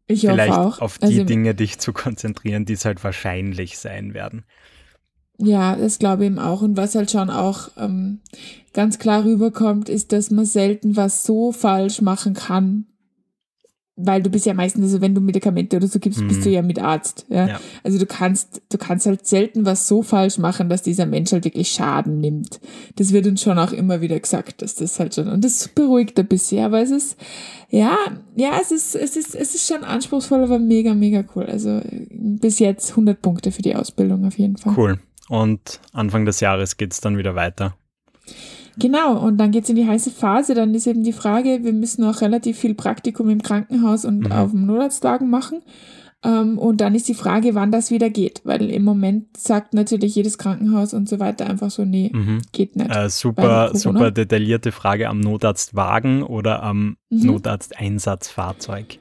Ich 0.08 0.22
Vielleicht 0.22 0.54
hoffe 0.54 0.78
auch. 0.78 0.82
auf 0.82 0.98
die 0.98 1.06
also, 1.06 1.24
Dinge 1.24 1.56
dich 1.56 1.80
zu 1.80 1.94
konzentrieren, 1.94 2.66
die 2.66 2.74
es 2.74 2.86
halt 2.86 3.04
wahrscheinlich 3.04 3.78
sein 3.78 4.14
werden. 4.14 4.44
Ja, 5.38 5.76
das 5.76 6.00
glaube 6.00 6.24
ich 6.24 6.28
eben 6.28 6.40
auch. 6.40 6.62
Und 6.62 6.78
was 6.78 6.96
halt 6.96 7.10
schon 7.10 7.30
auch 7.30 7.70
ähm, 7.78 8.22
ganz 8.74 9.00
klar 9.00 9.24
rüberkommt, 9.24 9.90
ist, 9.90 10.12
dass 10.12 10.30
man 10.30 10.46
selten 10.46 10.96
was 10.96 11.24
so 11.24 11.52
falsch 11.52 12.02
machen 12.02 12.34
kann. 12.34 12.86
Weil 13.96 14.24
du 14.24 14.32
bist 14.32 14.48
ja 14.48 14.56
meistens, 14.56 14.86
also 14.86 15.02
wenn 15.02 15.14
du 15.14 15.22
Medikamente 15.22 15.78
oder 15.78 15.86
so 15.86 16.00
gibst, 16.00 16.20
Mhm. 16.20 16.28
bist 16.28 16.44
du 16.44 16.50
ja 16.50 16.64
mit 16.64 16.80
Arzt. 16.80 17.28
Ja? 17.30 17.48
Ja. 17.48 17.60
Also 17.84 18.00
du 18.00 18.08
kannst, 18.08 18.62
du 18.72 18.80
kannst 18.80 19.06
halt 19.06 19.28
selten 19.28 19.66
was 19.68 19.88
so 19.88 20.02
falsch 20.02 20.40
machen, 20.40 20.68
dass 20.68 20.82
dieser 20.82 21.06
Mensch 21.06 21.32
halt 21.32 21.46
wirklich 21.46 21.70
Schaden 21.70 22.20
nimmt. 22.20 22.60
Das 22.96 23.14
wird 23.14 23.28
uns 23.28 23.44
schon 23.44 23.60
auch 23.60 23.72
immer 23.72 24.02
wieder 24.02 24.20
gesagt, 24.20 24.64
dass 24.64 24.74
das 24.74 25.00
halt 25.00 25.14
schon, 25.14 25.28
und 25.28 25.46
das 25.46 25.68
beruhigt 25.68 26.18
ein 26.20 26.26
bisschen, 26.28 26.66
aber 26.66 26.82
es 26.82 26.90
ist, 26.90 27.18
ja, 27.70 27.96
ja, 28.36 28.54
es 28.60 28.72
ist, 28.72 28.96
es 28.96 29.16
ist, 29.16 29.36
es 29.36 29.54
ist 29.54 29.68
schon 29.72 29.84
anspruchsvoll, 29.84 30.44
aber 30.44 30.58
mega, 30.58 30.96
mega 30.96 31.24
cool. 31.36 31.46
Also 31.46 31.70
äh, 31.78 32.08
bis 32.10 32.58
jetzt 32.58 32.90
100 32.92 33.22
Punkte 33.22 33.52
für 33.52 33.62
die 33.62 33.76
Ausbildung 33.76 34.26
auf 34.26 34.40
jeden 34.40 34.58
Fall. 34.58 34.74
Cool. 34.76 35.00
Und 35.30 35.80
Anfang 35.92 36.26
des 36.26 36.40
Jahres 36.40 36.78
geht 36.78 36.94
es 36.94 37.00
dann 37.00 37.18
wieder 37.18 37.36
weiter. 37.36 37.76
Genau, 38.80 39.20
und 39.20 39.38
dann 39.38 39.52
geht's 39.52 39.70
in 39.70 39.76
die 39.76 39.88
heiße 39.88 40.10
Phase. 40.12 40.54
Dann 40.56 40.74
ist 40.74 40.88
eben 40.88 41.04
die 41.04 41.14
Frage, 41.14 41.60
wir 41.64 41.74
müssen 41.74 42.04
auch 42.04 42.22
relativ 42.22 42.58
viel 42.58 42.74
Praktikum 42.74 43.30
im 43.30 43.42
Krankenhaus 43.44 44.04
und 44.06 44.22
Mhm. 44.22 44.32
auf 44.32 44.52
dem 44.52 44.66
Notarztwagen 44.66 45.30
machen. 45.30 45.62
Ähm, 46.26 46.58
und 46.58 46.80
dann 46.80 46.96
ist 46.96 47.08
die 47.10 47.14
Frage, 47.16 47.54
wann 47.54 47.72
das 47.72 47.92
wieder 47.92 48.10
geht. 48.10 48.42
Weil 48.46 48.70
im 48.72 48.84
Moment 48.86 49.36
sagt 49.38 49.74
natürlich 49.74 50.16
jedes 50.16 50.38
Krankenhaus 50.38 50.94
und 50.94 51.10
so 51.10 51.20
weiter 51.20 51.48
einfach 51.48 51.70
so, 51.70 51.84
nee, 51.86 52.10
Mhm. 52.14 52.42
geht 52.54 52.76
nicht. 52.78 52.96
Äh, 52.96 53.10
super, 53.10 53.72
super 53.76 54.10
detaillierte 54.10 54.72
Frage 54.72 55.10
am 55.10 55.20
Notarztwagen 55.20 56.24
oder 56.24 56.64
am 56.64 56.96
Mhm. 57.10 57.26
Notarzteinsatzfahrzeug. 57.28 59.00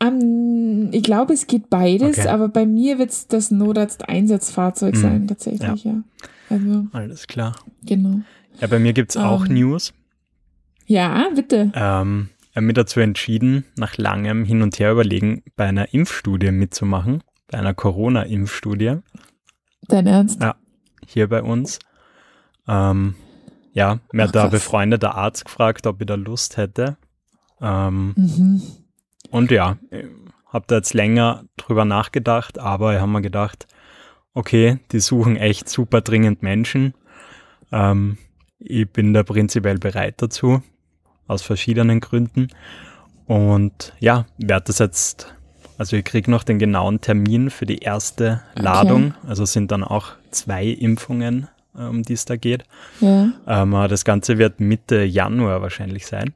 Ähm, 0.00 0.88
ich 0.92 1.02
glaube, 1.02 1.32
es 1.32 1.46
geht 1.46 1.70
beides, 1.70 2.18
Okay. 2.18 2.28
aber 2.28 2.48
bei 2.48 2.66
mir 2.66 2.98
wird's 2.98 3.28
das 3.28 3.50
Notarzteinsatzfahrzeug 3.50 4.94
Mhm. 4.94 4.98
sein, 5.00 5.28
tatsächlich, 5.28 5.84
ja. 5.84 6.02
Also, 6.50 6.86
Alles 6.92 7.26
klar. 7.26 7.56
genau. 7.84 8.20
Ja, 8.60 8.66
bei 8.66 8.78
mir 8.78 8.92
gibt 8.92 9.10
es 9.10 9.16
auch 9.16 9.46
Ähm. 9.46 9.54
News. 9.54 9.92
Ja, 10.86 11.28
bitte. 11.34 11.72
Ähm, 11.74 12.30
ich 12.50 12.56
habe 12.56 12.66
mich 12.66 12.74
dazu 12.74 13.00
entschieden, 13.00 13.64
nach 13.76 13.96
langem 13.98 14.44
Hin 14.44 14.62
und 14.62 14.78
Her 14.78 14.92
überlegen, 14.92 15.42
bei 15.56 15.66
einer 15.66 15.92
Impfstudie 15.92 16.52
mitzumachen, 16.52 17.22
bei 17.48 17.58
einer 17.58 17.74
Corona-Impfstudie 17.74 18.98
Dein 19.88 20.06
Ernst? 20.06 20.40
Ja. 20.42 20.56
hier 21.06 21.28
bei 21.28 21.42
uns. 21.42 21.78
Ähm, 22.66 23.14
ja, 23.72 24.00
mir 24.12 24.24
hat 24.24 24.32
krass. 24.32 24.50
befreundeter 24.50 25.14
Arzt 25.14 25.44
gefragt, 25.44 25.86
ob 25.86 26.00
ich 26.00 26.06
da 26.06 26.14
Lust 26.14 26.56
hätte. 26.56 26.96
Ähm, 27.60 28.14
Mhm. 28.16 28.62
Und 29.30 29.50
ja, 29.50 29.76
habe 30.46 30.64
da 30.68 30.76
jetzt 30.76 30.94
länger 30.94 31.44
drüber 31.56 31.84
nachgedacht, 31.84 32.58
aber 32.58 32.94
ich 32.94 33.00
habe 33.00 33.10
mir 33.10 33.22
gedacht, 33.22 33.66
okay, 34.34 34.78
die 34.92 35.00
suchen 35.00 35.36
echt 35.36 35.68
super 35.68 36.00
dringend 36.00 36.42
Menschen. 36.42 36.94
Ähm, 37.72 38.18
ich 38.58 38.90
bin 38.90 39.12
da 39.12 39.22
prinzipiell 39.22 39.78
bereit 39.78 40.14
dazu, 40.18 40.62
aus 41.26 41.42
verschiedenen 41.42 42.00
Gründen. 42.00 42.48
Und 43.26 43.92
ja, 43.98 44.26
werde 44.38 44.66
das 44.66 44.78
jetzt, 44.78 45.34
also 45.78 45.96
ich 45.96 46.04
kriege 46.04 46.30
noch 46.30 46.44
den 46.44 46.58
genauen 46.58 47.00
Termin 47.00 47.50
für 47.50 47.66
die 47.66 47.78
erste 47.78 48.42
okay. 48.52 48.62
Ladung. 48.62 49.14
Also 49.26 49.44
sind 49.44 49.70
dann 49.72 49.84
auch 49.84 50.12
zwei 50.30 50.66
Impfungen, 50.66 51.48
äh, 51.76 51.82
um 51.82 52.02
die 52.02 52.12
es 52.12 52.24
da 52.24 52.36
geht. 52.36 52.64
Ja. 53.00 53.30
Ähm, 53.46 53.72
das 53.88 54.04
Ganze 54.04 54.38
wird 54.38 54.60
Mitte 54.60 55.02
Januar 55.02 55.62
wahrscheinlich 55.62 56.06
sein. 56.06 56.34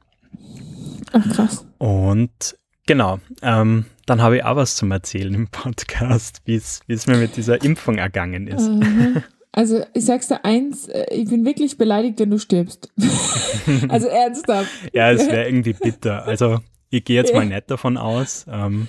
Ach, 1.13 1.27
krass. 1.33 1.65
Und 1.77 2.57
genau, 2.85 3.19
ähm, 3.41 3.85
dann 4.05 4.21
habe 4.21 4.37
ich 4.37 4.43
auch 4.43 4.55
was 4.55 4.75
zum 4.75 4.91
Erzählen 4.91 5.33
im 5.33 5.47
Podcast, 5.47 6.41
wie 6.45 6.55
es 6.55 7.07
mir 7.07 7.17
mit 7.17 7.37
dieser 7.37 7.63
Impfung 7.63 7.97
ergangen 7.97 8.47
ist. 8.47 8.69
Mhm. 8.69 9.23
Also 9.53 9.83
ich 9.93 10.05
sag's 10.05 10.29
dir 10.29 10.45
eins, 10.45 10.87
äh, 10.87 11.13
ich 11.13 11.29
bin 11.29 11.45
wirklich 11.45 11.77
beleidigt, 11.77 12.19
wenn 12.19 12.29
du 12.29 12.39
stirbst. 12.39 12.89
also 13.89 14.07
ernsthaft. 14.07 14.69
ja, 14.93 15.11
es 15.11 15.27
wäre 15.27 15.45
irgendwie 15.45 15.73
bitter. 15.73 16.25
Also 16.25 16.59
ich 16.89 17.03
gehe 17.03 17.17
jetzt 17.17 17.33
mal 17.33 17.45
nicht 17.45 17.69
davon 17.69 17.97
aus. 17.97 18.45
Ähm. 18.49 18.87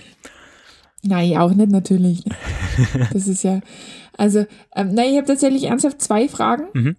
Nein, 1.02 1.36
auch 1.36 1.52
nicht 1.52 1.70
natürlich. 1.70 2.22
Das 3.12 3.28
ist 3.28 3.42
ja, 3.42 3.60
also, 4.16 4.46
ähm, 4.74 4.94
nein, 4.94 5.10
ich 5.10 5.16
habe 5.16 5.26
tatsächlich 5.26 5.64
ernsthaft 5.64 6.00
zwei 6.00 6.28
Fragen. 6.28 6.64
Mhm. 6.72 6.96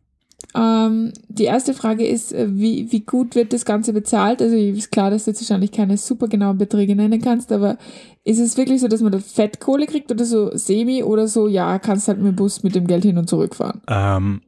Ähm, 0.55 1.13
die 1.29 1.45
erste 1.45 1.73
Frage 1.73 2.05
ist, 2.05 2.31
äh, 2.31 2.47
wie, 2.49 2.91
wie 2.91 3.01
gut 3.01 3.35
wird 3.35 3.53
das 3.53 3.65
Ganze 3.65 3.91
bezahlt? 3.91 4.41
Also 4.41 4.55
ist 4.55 4.91
klar, 4.91 5.09
dass 5.09 5.25
du 5.25 5.31
jetzt 5.31 5.41
wahrscheinlich 5.41 5.71
keine 5.71 5.97
super 5.97 6.27
genauen 6.27 6.57
Beträge 6.57 6.95
nennen 6.95 7.21
kannst, 7.21 7.51
aber 7.51 7.77
ist 8.23 8.39
es 8.39 8.55
wirklich 8.55 8.81
so, 8.81 8.87
dass 8.87 9.01
man 9.01 9.11
da 9.11 9.19
Fettkohle 9.19 9.87
kriegt 9.87 10.11
oder 10.11 10.25
so 10.25 10.55
semi 10.55 11.03
oder 11.03 11.27
so, 11.27 11.47
ja, 11.47 11.79
kannst 11.79 12.07
halt 12.07 12.19
mit 12.19 12.27
dem 12.27 12.35
Bus 12.35 12.63
mit 12.63 12.75
dem 12.75 12.85
Geld 12.85 13.03
hin 13.03 13.17
und 13.17 13.27
zurück 13.27 13.55
fahren? 13.55 13.81
Ähm, 13.87 14.41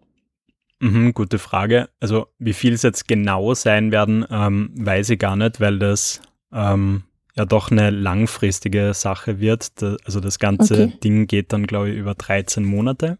mh, 0.80 1.12
gute 1.12 1.40
Frage. 1.40 1.90
Also 2.00 2.28
wie 2.38 2.54
viel 2.54 2.74
es 2.74 2.84
jetzt 2.84 3.08
genau 3.08 3.56
sein 3.56 3.92
werden, 3.92 4.26
ähm, 4.30 4.72
weiß 4.76 5.10
ich 5.10 5.20
gar 5.20 5.36
nicht, 5.36 5.60
weil 5.60 5.80
das 5.80 6.22
ähm, 6.54 7.04
ja 7.36 7.46
doch 7.46 7.72
eine 7.72 7.90
langfristige 7.90 8.94
Sache 8.94 9.40
wird. 9.40 9.82
Da, 9.82 9.98
also 10.06 10.20
das 10.20 10.38
ganze 10.38 10.74
okay. 10.74 10.94
Ding 11.04 11.26
geht 11.26 11.52
dann, 11.52 11.66
glaube 11.66 11.90
ich, 11.90 11.98
über 11.98 12.14
13 12.14 12.64
Monate. 12.64 13.18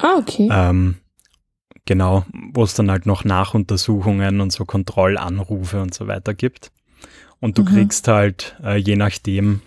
Ah, 0.00 0.18
okay. 0.18 0.48
Ähm, 0.52 0.96
Genau, 1.86 2.24
wo 2.52 2.64
es 2.64 2.74
dann 2.74 2.90
halt 2.90 3.04
noch 3.04 3.24
Nachuntersuchungen 3.24 4.40
und 4.40 4.52
so 4.52 4.64
Kontrollanrufe 4.64 5.82
und 5.82 5.92
so 5.92 6.06
weiter 6.06 6.32
gibt. 6.32 6.72
Und 7.40 7.58
du 7.58 7.62
mhm. 7.62 7.66
kriegst 7.66 8.08
halt, 8.08 8.56
äh, 8.64 8.76
je 8.76 8.96
nachdem, 8.96 9.60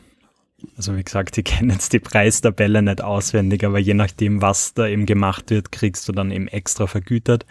also 0.76 0.98
wie 0.98 1.04
gesagt, 1.04 1.38
ich 1.38 1.46
kenne 1.46 1.74
jetzt 1.74 1.94
die 1.94 2.00
Preistabelle 2.00 2.82
nicht 2.82 3.04
auswendig, 3.04 3.64
aber 3.64 3.78
je 3.78 3.94
nachdem, 3.94 4.42
was 4.42 4.74
da 4.74 4.88
eben 4.88 5.06
gemacht 5.06 5.52
wird, 5.52 5.72
kriegst 5.72 6.08
du 6.10 6.12
dann 6.12 6.32
eben 6.32 6.48
extra 6.48 6.88
vergütet. 6.88 7.46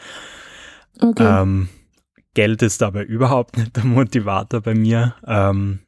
Okay. 1.01 1.43
Ähm, 1.43 1.69
Geld 2.35 2.63
ist 2.63 2.83
aber 2.83 3.05
überhaupt 3.05 3.57
nicht 3.57 3.77
der 3.77 3.85
Motivator 3.85 4.61
bei 4.61 4.75
mir. 4.75 5.15
Ähm, 5.27 5.81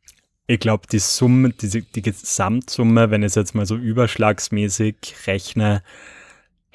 ich 0.46 0.60
glaube, 0.60 0.86
die 0.90 0.98
Summe, 0.98 1.50
die, 1.50 1.82
die 1.82 2.02
Gesamtsumme, 2.02 3.10
wenn 3.10 3.22
ich 3.22 3.28
es 3.28 3.34
jetzt 3.34 3.54
mal 3.54 3.66
so 3.66 3.76
überschlagsmäßig 3.76 5.14
rechne, 5.26 5.82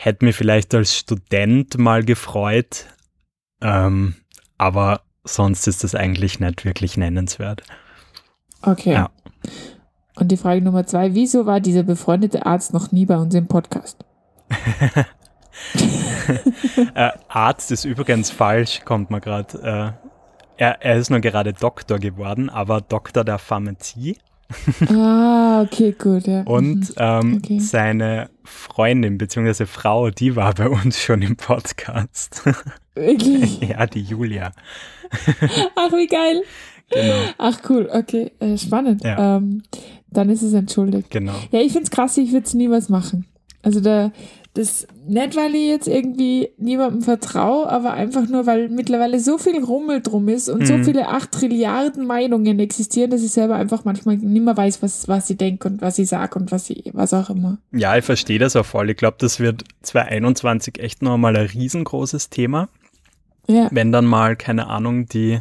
Hätte 0.03 0.25
mir 0.25 0.33
vielleicht 0.33 0.75
als 0.75 0.98
Student 0.98 1.77
mal 1.77 2.03
gefreut, 2.03 2.88
ähm, 3.62 4.15
aber 4.57 5.00
sonst 5.24 5.65
ist 5.65 5.86
das 5.86 5.95
eigentlich 5.95 6.41
nicht 6.41 6.65
wirklich 6.65 6.98
nennenswert. 6.98 7.63
Okay. 8.62 8.91
Ja. 8.91 9.12
Und 10.15 10.27
die 10.27 10.36
Frage 10.36 10.62
Nummer 10.62 10.86
zwei, 10.86 11.13
wieso 11.15 11.45
war 11.45 11.62
dieser 11.62 11.83
befreundete 11.83 12.45
Arzt 12.45 12.74
noch 12.74 12.91
nie 12.91 13.05
bei 13.05 13.15
uns 13.15 13.33
im 13.33 13.48
Podcast? 13.48 14.03
äh, 16.95 17.12
Arzt 17.29 17.72
ist 17.72 17.86
übrigens 17.86 18.29
falsch, 18.29 18.81
kommt 18.83 19.10
man 19.10 19.22
gerade. 19.22 19.57
Äh, 19.57 19.93
er, 20.57 20.81
er 20.81 20.98
ist 20.98 21.12
nur 21.12 21.22
gerade 21.22 21.53
Doktor 21.53 22.00
geworden, 22.00 22.50
aber 22.50 22.81
Doktor 22.81 23.24
der 23.24 23.38
Pharmazie. 23.38 24.17
Ah, 24.89 25.62
okay, 25.62 25.95
gut. 25.98 26.27
Ja. 26.27 26.41
Und 26.43 26.89
mhm. 26.89 26.95
ähm, 26.98 27.41
okay. 27.43 27.60
seine 27.60 28.29
Freundin 28.43 29.17
bzw. 29.17 29.65
Frau, 29.65 30.10
die 30.10 30.36
war 30.36 30.53
bei 30.53 30.69
uns 30.69 31.01
schon 31.01 31.22
im 31.22 31.36
Podcast. 31.36 32.43
Wirklich? 32.95 33.60
ja, 33.69 33.86
die 33.86 34.01
Julia. 34.01 34.51
Ach, 35.75 35.91
wie 35.91 36.07
geil. 36.07 36.43
Genau. 36.89 37.15
Ach, 37.38 37.60
cool, 37.69 37.89
okay, 37.91 38.31
äh, 38.39 38.57
spannend. 38.57 39.03
Ja. 39.03 39.38
Ähm, 39.38 39.63
dann 40.10 40.29
ist 40.29 40.43
es 40.43 40.53
entschuldigt. 40.53 41.10
Genau. 41.10 41.33
Ja, 41.51 41.60
ich 41.60 41.72
finde 41.72 41.86
es 41.86 41.91
krass, 41.91 42.17
ich 42.17 42.31
würde 42.31 42.45
es 42.45 42.53
nie 42.53 42.69
was 42.69 42.89
machen. 42.89 43.25
Also 43.63 43.79
da, 43.79 44.12
das 44.53 44.86
nicht, 45.07 45.36
weil 45.36 45.55
ich 45.55 45.67
jetzt 45.67 45.88
irgendwie 45.88 46.50
niemandem 46.57 47.01
vertraue, 47.01 47.67
aber 47.69 47.93
einfach 47.93 48.27
nur, 48.27 48.45
weil 48.45 48.69
mittlerweile 48.69 49.19
so 49.19 49.39
viel 49.39 49.63
Rummel 49.63 50.01
drum 50.01 50.27
ist 50.29 50.48
und 50.48 50.62
mhm. 50.62 50.65
so 50.65 50.77
viele 50.83 51.07
acht 51.07 51.31
Trilliarden 51.31 52.05
Meinungen 52.05 52.60
existieren, 52.60 53.10
dass 53.10 53.24
ich 53.24 53.31
selber 53.31 53.55
einfach 53.55 53.83
manchmal 53.83 54.17
nicht 54.17 54.45
mehr 54.45 54.55
weiß, 54.55 54.83
was, 54.83 55.07
was 55.07 55.29
ich 55.31 55.38
denke 55.38 55.67
und 55.67 55.81
was 55.81 55.98
ich 55.98 56.07
sage 56.07 56.38
und 56.38 56.51
was 56.51 56.69
ich, 56.69 56.91
was 56.93 57.15
auch 57.15 57.31
immer. 57.31 57.57
Ja, 57.72 57.98
ich 57.98 58.05
verstehe 58.05 58.38
das 58.38 58.55
auch 58.55 58.65
voll. 58.65 58.91
Ich 58.91 58.98
glaube, 58.98 59.17
das 59.19 59.39
wird 59.39 59.63
2021 59.81 60.79
echt 60.79 61.01
noch 61.01 61.17
mal 61.17 61.36
ein 61.36 61.48
riesengroßes 61.48 62.29
Thema. 62.29 62.69
Ja. 63.48 63.69
Wenn 63.72 63.91
dann 63.91 64.05
mal, 64.05 64.36
keine 64.36 64.67
Ahnung, 64.67 65.07
die 65.07 65.39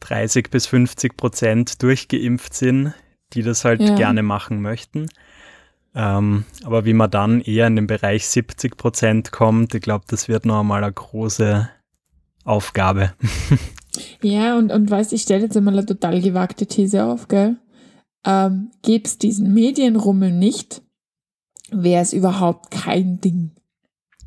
30 0.00 0.50
bis 0.50 0.66
50 0.66 1.16
Prozent 1.16 1.82
durchgeimpft 1.84 2.52
sind, 2.52 2.94
die 3.32 3.42
das 3.42 3.64
halt 3.64 3.80
ja. 3.80 3.94
gerne 3.94 4.24
machen 4.24 4.60
möchten. 4.60 5.06
Ähm, 5.94 6.44
aber 6.64 6.84
wie 6.84 6.92
man 6.92 7.10
dann 7.10 7.40
eher 7.40 7.66
in 7.66 7.76
den 7.76 7.86
Bereich 7.86 8.26
70 8.26 8.76
Prozent 8.76 9.32
kommt, 9.32 9.74
ich 9.74 9.82
glaube, 9.82 10.04
das 10.08 10.28
wird 10.28 10.44
noch 10.44 10.60
einmal 10.60 10.82
eine 10.82 10.92
große 10.92 11.68
Aufgabe. 12.44 13.12
ja, 14.22 14.58
und, 14.58 14.72
und 14.72 14.90
weißt, 14.90 15.12
ich 15.12 15.22
stelle 15.22 15.44
jetzt 15.44 15.56
einmal 15.56 15.74
eine 15.74 15.86
total 15.86 16.20
gewagte 16.20 16.66
These 16.66 17.04
auf, 17.04 17.28
gell? 17.28 17.56
Ähm, 18.26 18.70
Gäbe 18.82 19.04
es 19.04 19.18
diesen 19.18 19.54
Medienrummel 19.54 20.32
nicht, 20.32 20.82
wäre 21.70 22.02
es 22.02 22.12
überhaupt 22.12 22.70
kein 22.70 23.20
Ding 23.20 23.53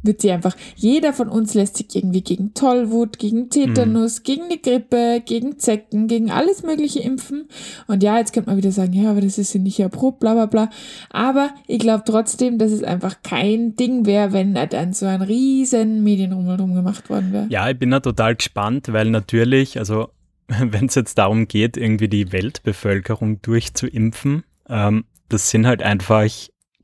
wird 0.03 0.21
sie 0.21 0.31
einfach, 0.31 0.55
jeder 0.75 1.13
von 1.13 1.29
uns 1.29 1.53
lässt 1.53 1.77
sich 1.77 1.95
irgendwie 1.95 2.21
gegen 2.21 2.53
Tollwut, 2.53 3.19
gegen 3.19 3.49
Tetanus, 3.49 4.19
mhm. 4.19 4.23
gegen 4.23 4.49
die 4.49 4.61
Grippe, 4.61 5.21
gegen 5.25 5.59
Zecken, 5.59 6.07
gegen 6.07 6.31
alles 6.31 6.63
Mögliche 6.63 6.99
impfen. 6.99 7.47
Und 7.87 8.03
ja, 8.03 8.17
jetzt 8.17 8.33
könnte 8.33 8.49
man 8.49 8.57
wieder 8.57 8.71
sagen, 8.71 8.93
ja, 8.93 9.11
aber 9.11 9.21
das 9.21 9.37
ist 9.37 9.53
ja 9.53 9.59
nicht 9.59 9.79
erprobt, 9.79 10.19
bla 10.19 10.33
bla 10.33 10.45
bla. 10.45 10.69
Aber 11.09 11.51
ich 11.67 11.79
glaube 11.79 12.03
trotzdem, 12.05 12.57
dass 12.57 12.71
es 12.71 12.83
einfach 12.83 13.21
kein 13.23 13.75
Ding 13.75 14.05
wäre, 14.05 14.33
wenn 14.33 14.53
dann 14.53 14.93
so 14.93 15.05
ein 15.05 15.21
riesen 15.21 16.03
Medienrummel 16.03 16.57
drum 16.57 16.73
gemacht 16.73 17.09
worden 17.09 17.33
wäre. 17.33 17.47
Ja, 17.49 17.69
ich 17.69 17.77
bin 17.77 17.91
da 17.91 17.99
total 17.99 18.35
gespannt, 18.35 18.91
weil 18.91 19.09
natürlich, 19.09 19.77
also 19.77 20.09
wenn 20.47 20.85
es 20.85 20.95
jetzt 20.95 21.17
darum 21.17 21.47
geht, 21.47 21.77
irgendwie 21.77 22.07
die 22.07 22.31
Weltbevölkerung 22.31 23.41
durchzuimpfen, 23.41 24.43
ähm, 24.69 25.05
das 25.29 25.49
sind 25.49 25.67
halt 25.67 25.81
einfach 25.83 26.25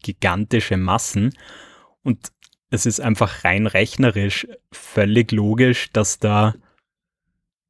gigantische 0.02 0.78
Massen. 0.78 1.34
Und 2.04 2.20
es 2.74 2.88
ist 2.88 3.00
einfach 3.00 3.44
rein 3.44 3.68
rechnerisch 3.68 4.48
völlig 4.72 5.32
logisch, 5.32 5.92
dass 5.94 6.18
da 6.18 6.56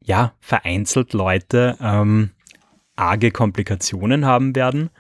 ja 0.01 0.33
vereinzelt 0.39 1.12
Leute 1.12 1.77
ähm, 1.81 2.29
arge 2.95 3.31
Komplikationen 3.31 4.25
haben 4.25 4.55
werden 4.55 4.91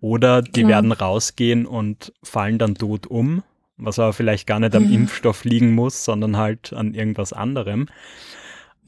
oder 0.00 0.42
die 0.42 0.60
Klar. 0.60 0.68
werden 0.68 0.92
rausgehen 0.92 1.66
und 1.66 2.12
fallen 2.22 2.58
dann 2.58 2.76
tot 2.76 3.08
um, 3.08 3.42
was 3.76 3.98
aber 3.98 4.12
vielleicht 4.12 4.46
gar 4.46 4.60
nicht 4.60 4.76
am 4.76 4.84
ja. 4.84 4.94
Impfstoff 4.94 5.42
liegen 5.42 5.74
muss, 5.74 6.04
sondern 6.04 6.36
halt 6.36 6.72
an 6.72 6.94
irgendwas 6.94 7.32
anderem. 7.32 7.88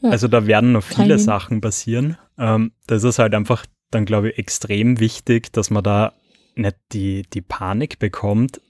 Ja. 0.02 0.10
Also 0.10 0.28
da 0.28 0.46
werden 0.46 0.70
noch 0.70 0.84
viele 0.84 1.16
Timing. 1.16 1.18
Sachen 1.18 1.60
passieren. 1.60 2.16
Ähm, 2.38 2.70
das 2.86 3.02
ist 3.02 3.18
halt 3.18 3.34
einfach 3.34 3.66
dann, 3.90 4.04
glaube 4.04 4.30
ich, 4.30 4.38
extrem 4.38 5.00
wichtig, 5.00 5.52
dass 5.52 5.70
man 5.70 5.82
da 5.82 6.12
nicht 6.54 6.76
die, 6.92 7.22
die 7.22 7.42
Panik 7.42 7.98
bekommt, 7.98 8.60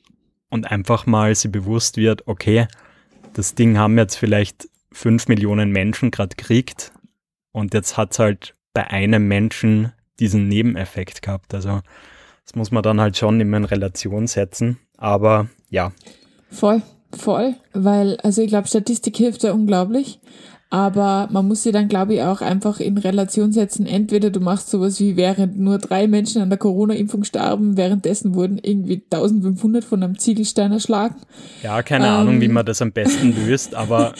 und 0.50 0.70
einfach 0.70 1.06
mal 1.06 1.34
sie 1.34 1.48
bewusst 1.48 1.96
wird, 1.96 2.26
okay, 2.26 2.66
das 3.32 3.54
Ding 3.54 3.78
haben 3.78 3.96
jetzt 3.96 4.16
vielleicht 4.16 4.68
fünf 4.92 5.28
Millionen 5.28 5.70
Menschen 5.70 6.10
gerade 6.10 6.36
gekriegt 6.36 6.92
und 7.52 7.74
jetzt 7.74 7.96
hat 7.96 8.12
es 8.12 8.18
halt 8.18 8.54
bei 8.74 8.86
einem 8.88 9.26
Menschen 9.28 9.92
diesen 10.18 10.48
Nebeneffekt 10.48 11.22
gehabt. 11.22 11.54
Also 11.54 11.80
das 12.44 12.54
muss 12.54 12.70
man 12.70 12.82
dann 12.82 13.00
halt 13.00 13.16
schon 13.16 13.40
immer 13.40 13.56
in 13.56 13.64
Relation 13.64 14.26
setzen. 14.26 14.78
Aber 14.96 15.48
ja. 15.68 15.92
Voll, 16.50 16.82
voll, 17.16 17.54
weil, 17.72 18.18
also 18.18 18.42
ich 18.42 18.48
glaube, 18.48 18.68
Statistik 18.68 19.16
hilft 19.16 19.42
ja 19.42 19.52
unglaublich. 19.52 20.20
Aber 20.72 21.28
man 21.32 21.48
muss 21.48 21.64
sie 21.64 21.72
dann, 21.72 21.88
glaube 21.88 22.14
ich, 22.14 22.22
auch 22.22 22.40
einfach 22.40 22.78
in 22.78 22.96
Relation 22.96 23.50
setzen. 23.50 23.86
Entweder 23.86 24.30
du 24.30 24.38
machst 24.38 24.70
sowas 24.70 25.00
wie, 25.00 25.16
während 25.16 25.58
nur 25.58 25.78
drei 25.78 26.06
Menschen 26.06 26.40
an 26.40 26.48
der 26.48 26.60
Corona-Impfung 26.60 27.24
starben, 27.24 27.76
währenddessen 27.76 28.36
wurden 28.36 28.56
irgendwie 28.56 29.02
1500 29.10 29.82
von 29.82 30.02
einem 30.04 30.16
Ziegelstein 30.16 30.70
erschlagen. 30.70 31.16
Ja, 31.64 31.82
keine 31.82 32.06
ähm. 32.06 32.12
Ahnung, 32.12 32.40
wie 32.40 32.46
man 32.46 32.64
das 32.64 32.80
am 32.82 32.92
besten 32.92 33.34
löst, 33.46 33.74
aber 33.74 34.14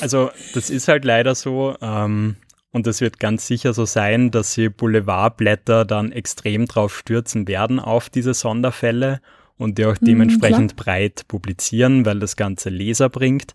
also 0.00 0.30
das 0.52 0.68
ist 0.68 0.88
halt 0.88 1.04
leider 1.04 1.36
so. 1.36 1.76
Ähm, 1.80 2.34
und 2.72 2.86
es 2.88 3.00
wird 3.00 3.20
ganz 3.20 3.46
sicher 3.46 3.72
so 3.72 3.84
sein, 3.84 4.32
dass 4.32 4.54
sie 4.54 4.68
Boulevardblätter 4.68 5.84
dann 5.84 6.10
extrem 6.10 6.66
drauf 6.66 6.96
stürzen 6.96 7.46
werden 7.46 7.78
auf 7.78 8.10
diese 8.10 8.34
Sonderfälle 8.34 9.20
und 9.58 9.78
die 9.78 9.84
auch 9.84 10.00
mhm, 10.00 10.06
dementsprechend 10.06 10.72
mm, 10.72 10.76
breit 10.76 11.22
publizieren, 11.28 12.04
weil 12.04 12.18
das 12.18 12.34
Ganze 12.34 12.70
Leser 12.70 13.10
bringt. 13.10 13.54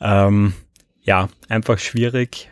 Ähm, 0.00 0.52
ja, 1.02 1.28
einfach 1.48 1.78
schwierig. 1.78 2.48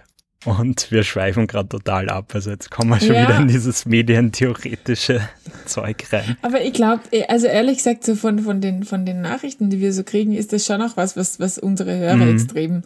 Und 0.47 0.91
wir 0.91 1.03
schweifen 1.03 1.47
gerade 1.47 1.69
total 1.69 2.09
ab. 2.09 2.33
Also 2.35 2.51
jetzt 2.51 2.71
kommen 2.71 2.89
wir 2.89 2.99
schon 2.99 3.15
ja. 3.15 3.29
wieder 3.29 3.41
in 3.41 3.49
dieses 3.49 3.85
medientheoretische 3.85 5.21
Zeug 5.67 6.07
rein. 6.11 6.39
Aber 6.41 6.63
ich 6.63 6.73
glaube, 6.73 7.03
eh, 7.13 7.25
also 7.27 7.47
ehrlich 7.47 7.77
gesagt, 7.77 8.05
so 8.05 8.15
von, 8.15 8.39
von, 8.39 8.63
den, 8.63 8.85
von 8.85 9.05
den 9.05 9.21
Nachrichten, 9.21 9.69
die 9.69 9.81
wir 9.81 9.93
so 9.93 10.03
kriegen, 10.03 10.33
ist 10.33 10.55
das 10.55 10.65
schon 10.65 10.81
auch 10.81 10.97
was, 10.97 11.15
was, 11.15 11.41
was 11.41 11.59
unsere 11.59 11.95
Hörer 11.95 12.17
mhm. 12.17 12.33
extrem, 12.33 12.83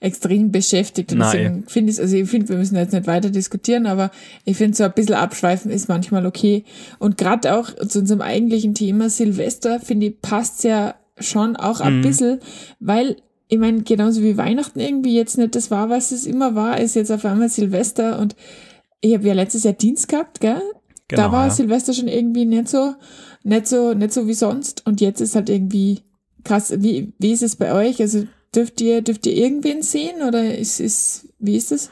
extrem 0.00 0.52
beschäftigt. 0.52 1.10
Und 1.12 1.20
deswegen 1.20 1.64
finde 1.66 1.92
ich, 1.92 1.98
also 1.98 2.14
ich 2.14 2.28
finde, 2.28 2.50
wir 2.50 2.58
müssen 2.58 2.76
jetzt 2.76 2.92
nicht 2.92 3.06
weiter 3.06 3.30
diskutieren, 3.30 3.86
aber 3.86 4.10
ich 4.44 4.58
finde 4.58 4.76
so 4.76 4.84
ein 4.84 4.92
bisschen 4.92 5.14
abschweifen 5.14 5.70
ist 5.70 5.88
manchmal 5.88 6.26
okay. 6.26 6.64
Und 6.98 7.16
gerade 7.16 7.56
auch 7.56 7.74
zu 7.88 8.00
unserem 8.00 8.20
eigentlichen 8.20 8.74
Thema 8.74 9.08
Silvester, 9.08 9.80
finde 9.80 10.08
ich, 10.08 10.20
passt 10.20 10.62
ja 10.62 10.94
schon 11.20 11.56
auch 11.56 11.80
ein 11.80 11.98
mhm. 11.98 12.02
bisschen, 12.02 12.40
weil 12.80 13.16
ich 13.48 13.58
meine, 13.58 13.82
genauso 13.82 14.22
wie 14.22 14.36
Weihnachten 14.36 14.78
irgendwie 14.78 15.16
jetzt 15.16 15.38
nicht 15.38 15.54
das 15.54 15.70
war, 15.70 15.88
was 15.88 16.12
es 16.12 16.26
immer 16.26 16.54
war, 16.54 16.78
ist 16.78 16.94
jetzt 16.94 17.10
auf 17.10 17.24
einmal 17.24 17.48
Silvester 17.48 18.18
und 18.18 18.36
ich 19.00 19.14
habe 19.14 19.26
ja 19.26 19.34
letztes 19.34 19.64
Jahr 19.64 19.74
Dienst 19.74 20.08
gehabt, 20.08 20.40
gell? 20.40 20.62
Genau, 21.08 21.22
da 21.22 21.32
war 21.32 21.46
ja. 21.46 21.50
Silvester 21.50 21.94
schon 21.94 22.08
irgendwie 22.08 22.44
nicht 22.44 22.68
so, 22.68 22.94
nicht 23.42 23.66
so, 23.66 23.94
nicht 23.94 24.12
so 24.12 24.26
wie 24.26 24.34
sonst 24.34 24.86
und 24.86 25.00
jetzt 25.00 25.20
ist 25.20 25.34
halt 25.34 25.48
irgendwie 25.48 26.02
krass. 26.44 26.74
Wie, 26.78 27.12
wie 27.18 27.32
ist 27.32 27.42
es 27.42 27.56
bei 27.56 27.72
euch? 27.72 28.00
Also 28.00 28.26
dürft 28.54 28.80
ihr, 28.80 29.02
dürft 29.02 29.26
ihr 29.26 29.34
irgendwen 29.34 29.82
sehen 29.82 30.22
oder 30.26 30.56
ist, 30.56 30.80
ist, 30.80 31.28
wie 31.38 31.56
ist 31.56 31.72
es? 31.72 31.90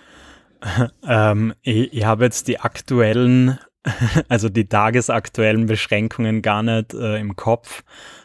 ähm, 1.08 1.54
ich, 1.62 1.92
ich 1.92 2.04
habe 2.04 2.24
jetzt 2.24 2.48
die 2.48 2.60
aktuellen, 2.60 3.58
also 4.28 4.48
die 4.48 4.68
tagesaktuellen 4.68 5.66
Beschränkungen 5.66 6.42
gar 6.42 6.62
nicht 6.62 6.92
äh, 6.92 7.18
im 7.18 7.36
Kopf. 7.36 7.84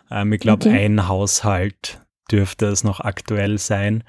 Ähm, 0.10 0.34
ich 0.34 0.42
glaube, 0.42 0.68
okay. 0.68 0.86
ein 0.86 1.08
Haushalt 1.08 2.00
dürfte 2.32 2.68
es 2.68 2.84
noch 2.84 3.00
aktuell 3.00 3.58
sein. 3.58 4.04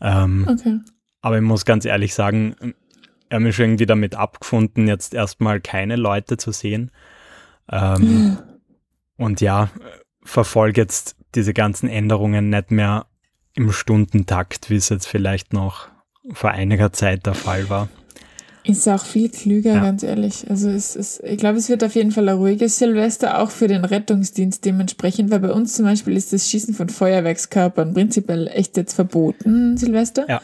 Ähm, 0.00 0.46
okay. 0.48 0.78
Aber 1.20 1.36
ich 1.36 1.42
muss 1.42 1.64
ganz 1.64 1.84
ehrlich 1.84 2.14
sagen, 2.14 2.54
ich 2.60 3.34
habe 3.34 3.44
mich 3.44 3.56
schon 3.56 3.66
irgendwie 3.66 3.86
damit 3.86 4.14
abgefunden, 4.14 4.86
jetzt 4.86 5.14
erstmal 5.14 5.60
keine 5.60 5.96
Leute 5.96 6.36
zu 6.36 6.52
sehen. 6.52 6.90
Ähm, 7.70 8.38
und 9.16 9.40
ja, 9.40 9.70
verfolge 10.22 10.80
jetzt 10.80 11.16
diese 11.34 11.54
ganzen 11.54 11.88
Änderungen 11.88 12.50
nicht 12.50 12.70
mehr 12.70 13.06
im 13.54 13.72
Stundentakt, 13.72 14.70
wie 14.70 14.76
es 14.76 14.88
jetzt 14.90 15.06
vielleicht 15.06 15.52
noch 15.52 15.88
vor 16.32 16.50
einiger 16.50 16.92
Zeit 16.92 17.26
der 17.26 17.34
Fall 17.34 17.68
war. 17.70 17.88
Ist 18.66 18.88
auch 18.88 19.04
viel 19.04 19.28
klüger, 19.28 19.74
ja. 19.74 19.80
ganz 19.80 20.02
ehrlich. 20.02 20.48
Also 20.50 20.68
es 20.68 20.96
ist, 20.96 21.22
ich 21.22 21.38
glaube, 21.38 21.58
es 21.58 21.68
wird 21.68 21.84
auf 21.84 21.94
jeden 21.94 22.10
Fall 22.10 22.28
ein 22.28 22.36
ruhiges 22.36 22.78
Silvester, 22.78 23.40
auch 23.40 23.50
für 23.50 23.68
den 23.68 23.84
Rettungsdienst 23.84 24.64
dementsprechend, 24.64 25.30
weil 25.30 25.40
bei 25.40 25.52
uns 25.52 25.74
zum 25.74 25.84
Beispiel 25.84 26.16
ist 26.16 26.32
das 26.32 26.50
Schießen 26.50 26.74
von 26.74 26.88
Feuerwerkskörpern 26.88 27.94
prinzipiell 27.94 28.48
echt 28.48 28.76
jetzt 28.76 28.94
verboten, 28.94 29.76
Silvester. 29.76 30.26
Ja. 30.28 30.40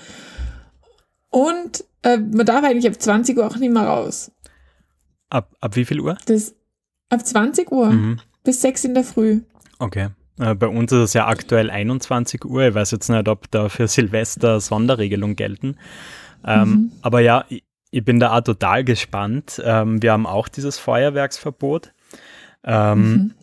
Und 1.31 1.85
äh, 2.03 2.19
man 2.19 2.47
darf 2.47 2.65
eigentlich 2.65 2.87
ab 2.87 3.01
20 3.01 3.37
Uhr 3.39 3.47
auch 3.47 3.57
nicht 3.57 3.73
mehr 3.73 3.85
raus. 3.85 4.31
Ab, 5.29 5.55
ab 5.61 5.75
wie 5.75 5.85
viel 5.85 6.01
Uhr? 6.01 6.17
Das, 6.27 6.55
ab 7.09 7.27
20 7.27 7.73
Uhr 7.73 7.91
mhm. 7.91 8.21
bis 8.45 8.61
6 8.61 8.85
in 8.85 8.95
der 8.95 9.05
Früh. 9.05 9.41
Okay. 9.79 10.11
Äh, 10.39 10.55
bei 10.55 10.69
uns 10.69 10.93
ist 10.93 10.99
es 10.99 11.13
ja 11.15 11.27
aktuell 11.27 11.71
21 11.71 12.45
Uhr. 12.45 12.69
Ich 12.69 12.75
weiß 12.75 12.91
jetzt 12.93 13.09
nicht, 13.09 13.29
ob 13.29 13.51
da 13.51 13.69
für 13.69 13.89
Silvester 13.89 14.61
Sonderregelungen 14.61 15.37
gelten. 15.37 15.77
Ähm, 16.45 16.69
mhm. 16.69 16.93
Aber 17.03 17.21
ja, 17.21 17.45
ich 17.93 18.05
bin 18.05 18.19
da 18.19 18.37
auch 18.37 18.41
total 18.41 18.85
gespannt. 18.85 19.63
Ähm, 19.65 20.03
wir 20.03 20.13
haben 20.13 20.27
auch 20.27 20.49
dieses 20.49 20.79
Feuerwerksverbot. 20.79 21.93
Ähm, 22.65 23.13
mhm. 23.13 23.35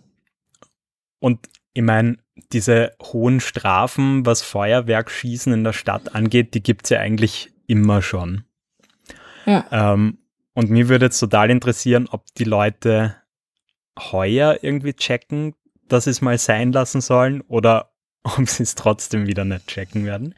Und 1.19 1.47
ich 1.73 1.83
meine, 1.83 2.17
diese 2.51 2.93
hohen 3.01 3.39
Strafen, 3.41 4.25
was 4.25 4.41
Feuerwerkschießen 4.41 5.53
in 5.53 5.63
der 5.63 5.73
Stadt 5.73 6.15
angeht, 6.15 6.55
die 6.55 6.63
gibt 6.63 6.85
es 6.85 6.89
ja 6.89 6.99
eigentlich 6.99 7.51
immer 7.67 8.01
schon. 8.01 8.43
Ja. 9.45 9.65
Ähm, 9.71 10.17
und 10.53 10.71
mir 10.71 10.89
würde 10.89 11.05
jetzt 11.05 11.19
total 11.19 11.51
interessieren, 11.51 12.07
ob 12.09 12.25
die 12.33 12.43
Leute 12.43 13.15
heuer 13.99 14.57
irgendwie 14.63 14.93
checken, 14.93 15.53
dass 15.87 16.05
sie 16.05 16.09
es 16.09 16.21
mal 16.21 16.39
sein 16.39 16.71
lassen 16.71 17.01
sollen 17.01 17.41
oder 17.41 17.91
ob 18.37 18.49
sie 18.49 18.63
es 18.63 18.75
trotzdem 18.75 19.27
wieder 19.27 19.45
nicht 19.45 19.67
checken 19.67 20.05
werden. 20.05 20.35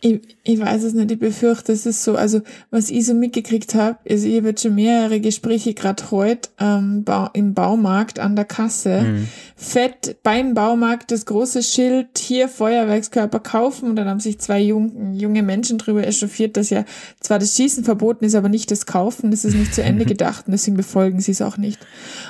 Ich, 0.00 0.20
ich 0.42 0.60
weiß 0.60 0.82
es 0.82 0.92
nicht, 0.92 1.10
ich 1.10 1.18
befürchte, 1.18 1.72
es 1.72 1.86
ist 1.86 2.04
so, 2.04 2.14
also 2.14 2.42
was 2.70 2.90
ich 2.90 3.06
so 3.06 3.14
mitgekriegt 3.14 3.74
habe, 3.74 3.98
ist, 4.04 4.24
ich 4.24 4.36
habe 4.36 4.48
jetzt 4.48 4.62
schon 4.62 4.74
mehrere 4.74 5.18
Gespräche 5.18 5.72
gerade 5.72 6.10
heute 6.10 6.50
ähm, 6.60 7.04
im 7.32 7.54
Baumarkt 7.54 8.18
an 8.18 8.36
der 8.36 8.44
Kasse. 8.44 9.00
Mhm. 9.00 9.28
Fett 9.56 10.16
beim 10.22 10.52
Baumarkt 10.52 11.10
das 11.10 11.24
große 11.24 11.62
Schild, 11.62 12.18
hier 12.18 12.48
Feuerwerkskörper 12.48 13.40
kaufen 13.40 13.88
und 13.88 13.96
dann 13.96 14.08
haben 14.08 14.20
sich 14.20 14.38
zwei 14.38 14.60
jung, 14.60 15.14
junge 15.14 15.42
Menschen 15.42 15.78
drüber 15.78 16.06
echauffiert, 16.06 16.58
dass 16.58 16.68
ja 16.68 16.84
zwar 17.20 17.38
das 17.38 17.56
Schießen 17.56 17.82
verboten 17.82 18.26
ist, 18.26 18.34
aber 18.34 18.50
nicht 18.50 18.70
das 18.70 18.84
Kaufen, 18.84 19.30
das 19.30 19.46
ist 19.46 19.54
nicht 19.54 19.74
zu 19.74 19.82
Ende 19.82 20.04
gedacht 20.04 20.46
und 20.46 20.52
deswegen 20.52 20.76
befolgen 20.76 21.20
sie 21.20 21.32
es 21.32 21.40
auch 21.40 21.56
nicht. 21.56 21.80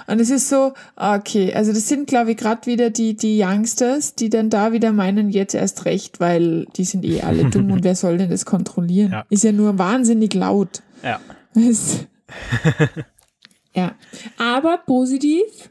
Und 0.07 0.21
es 0.21 0.31
ist 0.31 0.49
so, 0.49 0.75
okay, 0.95 1.53
also 1.53 1.73
das 1.73 1.89
sind 1.89 2.07
glaube 2.07 2.33
ich 2.33 2.37
gerade 2.37 2.67
wieder 2.67 2.91
die, 2.91 3.17
die 3.17 3.43
Youngsters, 3.43 4.15
die 4.15 4.31
dann 4.31 4.49
da 4.49 4.73
wieder 4.73 4.93
meinen, 4.95 5.31
jetzt 5.31 5.55
erst 5.55 5.85
recht, 5.85 6.21
weil 6.21 6.67
die 6.77 6.85
sind 6.85 7.05
eh 7.05 7.23
alle 7.23 7.45
dumm 7.51 7.71
und 7.71 7.85
wer 7.85 7.97
soll 7.97 8.19
denn 8.19 8.31
das 8.31 8.45
kontrollieren? 8.45 9.13
Ja. 9.13 9.27
Ist 9.29 9.45
ja 9.45 9.53
nur 9.53 9.79
wahnsinnig 9.79 10.35
laut. 10.35 10.83
Ja. 11.03 11.21
ja. 13.75 13.95
Aber 14.39 14.79
positiv. 14.79 15.71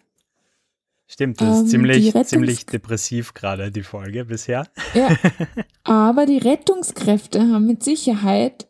Stimmt, 1.07 1.41
das 1.41 1.59
ähm, 1.59 1.65
ist 1.65 1.71
ziemlich, 1.71 2.13
ziemlich 2.25 2.65
depressiv 2.65 3.33
gerade 3.33 3.71
die 3.71 3.83
Folge 3.83 4.25
bisher. 4.25 4.67
Ja. 4.93 5.15
Aber 5.83 6.25
die 6.25 6.39
Rettungskräfte 6.39 7.39
haben 7.39 7.67
mit 7.67 7.83
Sicherheit 7.83 8.67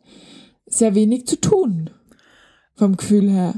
sehr 0.66 0.94
wenig 0.94 1.26
zu 1.26 1.40
tun. 1.40 1.90
Vom 2.74 2.96
Gefühl 2.96 3.30
her. 3.30 3.54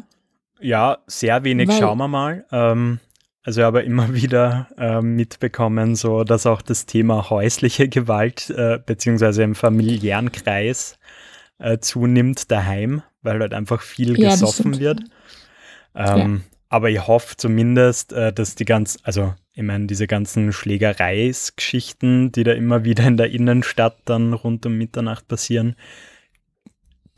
Ja, 0.60 0.98
sehr 1.06 1.42
wenig, 1.44 1.68
Weil, 1.68 1.78
schauen 1.78 1.98
wir 1.98 2.08
mal. 2.08 2.46
Ähm, 2.52 3.00
also 3.46 3.60
ich 3.60 3.64
habe 3.64 3.82
immer 3.82 4.12
wieder 4.14 4.68
äh, 4.76 5.00
mitbekommen, 5.00 5.94
so 5.94 6.24
dass 6.24 6.44
auch 6.46 6.60
das 6.60 6.84
Thema 6.84 7.30
häusliche 7.30 7.88
Gewalt 7.88 8.50
äh, 8.50 8.78
beziehungsweise 8.84 9.44
im 9.44 9.54
familiären 9.54 10.32
Kreis 10.32 10.98
äh, 11.58 11.78
zunimmt 11.78 12.50
daheim, 12.50 13.02
weil 13.22 13.40
halt 13.40 13.54
einfach 13.54 13.80
viel 13.80 14.18
ja, 14.20 14.30
gesoffen 14.30 14.78
wird. 14.80 15.00
Ähm, 15.94 16.42
ja. 16.44 16.56
Aber 16.68 16.90
ich 16.90 17.06
hoffe 17.06 17.36
zumindest, 17.36 18.12
äh, 18.12 18.32
dass 18.32 18.56
die 18.56 18.64
ganz, 18.64 18.98
also 19.04 19.34
ich 19.52 19.62
meine, 19.62 19.86
diese 19.86 20.08
ganzen 20.08 20.52
Schlägereisgeschichten, 20.52 22.32
die 22.32 22.42
da 22.42 22.52
immer 22.52 22.84
wieder 22.84 23.04
in 23.04 23.16
der 23.16 23.30
Innenstadt 23.30 23.96
dann 24.04 24.32
rund 24.32 24.66
um 24.66 24.76
Mitternacht 24.76 25.28
passieren, 25.28 25.76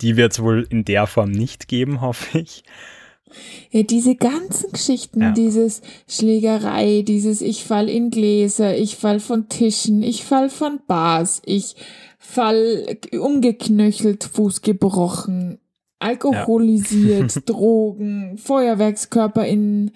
die 0.03 0.17
wird 0.17 0.33
es 0.33 0.43
wohl 0.43 0.67
in 0.69 0.85
der 0.85 1.07
Form 1.07 1.31
nicht 1.31 1.69
geben, 1.69 2.01
hoffe 2.03 2.41
ich. 2.41 2.65
Ja, 3.71 3.83
diese 3.83 4.15
ganzen 4.15 4.73
Geschichten, 4.73 5.21
ja. 5.21 5.31
dieses 5.33 5.83
Schlägerei, 6.09 7.03
dieses 7.07 7.41
ich 7.41 7.65
fall 7.65 7.89
in 7.89 8.11
Gläser, 8.11 8.77
ich 8.77 8.97
fall 8.97 9.21
von 9.21 9.49
Tischen, 9.49 10.03
ich 10.03 10.25
fall 10.25 10.51
von 10.51 10.81
Bars, 10.87 11.43
ich 11.45 11.77
fall 12.19 12.99
umgeknöchelt, 13.13 14.25
Fuß 14.25 14.63
gebrochen, 14.63 15.59
alkoholisiert, 15.99 17.35
ja. 17.35 17.43
Drogen, 17.47 18.39
Feuerwerkskörper 18.39 19.47
in, 19.47 19.93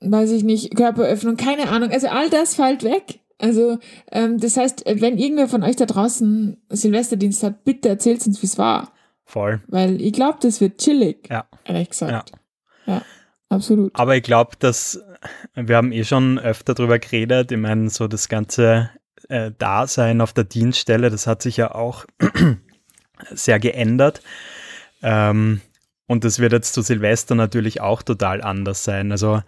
weiß 0.00 0.30
ich 0.32 0.44
nicht, 0.44 0.74
Körperöffnung, 0.76 1.36
keine 1.36 1.68
Ahnung. 1.68 1.90
Also 1.90 2.08
all 2.08 2.30
das 2.30 2.54
fällt 2.54 2.82
weg. 2.84 3.20
Also, 3.38 3.78
ähm, 4.12 4.38
das 4.38 4.56
heißt, 4.56 4.84
wenn 4.86 5.18
irgendwer 5.18 5.48
von 5.48 5.64
euch 5.64 5.74
da 5.74 5.84
draußen 5.84 6.58
Silvesterdienst 6.68 7.42
hat, 7.42 7.64
bitte 7.64 7.88
erzählt 7.88 8.24
uns, 8.24 8.40
wie 8.40 8.46
es 8.46 8.56
war. 8.56 8.92
Voll. 9.24 9.60
Weil 9.66 10.00
ich 10.00 10.12
glaube, 10.12 10.38
das 10.40 10.60
wird 10.60 10.78
chillig. 10.78 11.28
Ja. 11.28 11.46
Ehrlich 11.64 11.90
gesagt. 11.90 12.32
Ja, 12.86 12.94
ja 12.94 13.02
absolut. 13.48 13.94
Aber 13.94 14.16
ich 14.16 14.22
glaube, 14.22 14.56
dass 14.58 15.00
wir 15.54 15.76
haben 15.76 15.92
eh 15.92 16.04
schon 16.04 16.38
öfter 16.38 16.74
darüber 16.74 16.98
geredet. 16.98 17.52
Ich 17.52 17.58
meine, 17.58 17.90
so 17.90 18.08
das 18.08 18.28
ganze 18.28 18.90
äh, 19.28 19.52
Dasein 19.56 20.20
auf 20.20 20.32
der 20.32 20.44
Dienststelle, 20.44 21.10
das 21.10 21.26
hat 21.26 21.42
sich 21.42 21.56
ja 21.56 21.74
auch 21.74 22.04
sehr 23.30 23.60
geändert. 23.60 24.20
Ähm, 25.02 25.60
und 26.06 26.24
das 26.24 26.38
wird 26.38 26.52
jetzt 26.52 26.74
zu 26.74 26.82
Silvester 26.82 27.34
natürlich 27.34 27.80
auch 27.80 28.02
total 28.02 28.42
anders 28.42 28.84
sein. 28.84 29.12
Also 29.12 29.42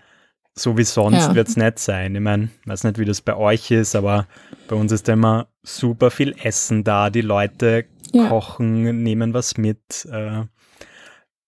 so 0.54 0.78
wie 0.78 0.84
sonst 0.84 1.26
ja. 1.28 1.34
wird 1.34 1.48
es 1.48 1.56
nicht 1.56 1.78
sein. 1.78 2.14
Ich 2.14 2.20
meine, 2.20 2.48
ich 2.62 2.68
weiß 2.68 2.84
nicht, 2.84 2.98
wie 2.98 3.04
das 3.04 3.20
bei 3.20 3.36
euch 3.36 3.70
ist, 3.70 3.96
aber 3.96 4.26
bei 4.68 4.76
uns 4.76 4.92
ist 4.92 5.08
immer 5.08 5.48
super 5.62 6.10
viel 6.10 6.34
Essen 6.42 6.84
da. 6.84 7.10
Die 7.10 7.22
Leute 7.22 7.86
ja. 8.12 8.28
kochen, 8.28 9.02
nehmen 9.02 9.34
was 9.34 9.56
mit. 9.56 10.06
Äh, 10.10 10.44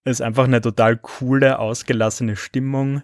ist 0.07 0.23
einfach 0.23 0.45
eine 0.45 0.61
total 0.61 0.97
coole, 0.97 1.59
ausgelassene 1.59 2.37
Stimmung. 2.37 3.03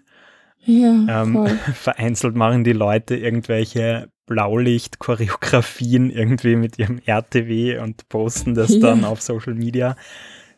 Ja, 0.65 1.23
ähm, 1.23 1.47
vereinzelt 1.73 2.35
machen 2.35 2.63
die 2.63 2.73
Leute 2.73 3.15
irgendwelche 3.15 4.09
Blaulicht-Choreografien 4.25 6.09
irgendwie 6.09 6.55
mit 6.55 6.79
ihrem 6.79 6.99
RTW 7.05 7.79
und 7.79 8.07
posten 8.07 8.55
das 8.55 8.73
ja. 8.73 8.79
dann 8.79 9.03
auf 9.03 9.21
Social 9.21 9.53
Media. 9.53 9.97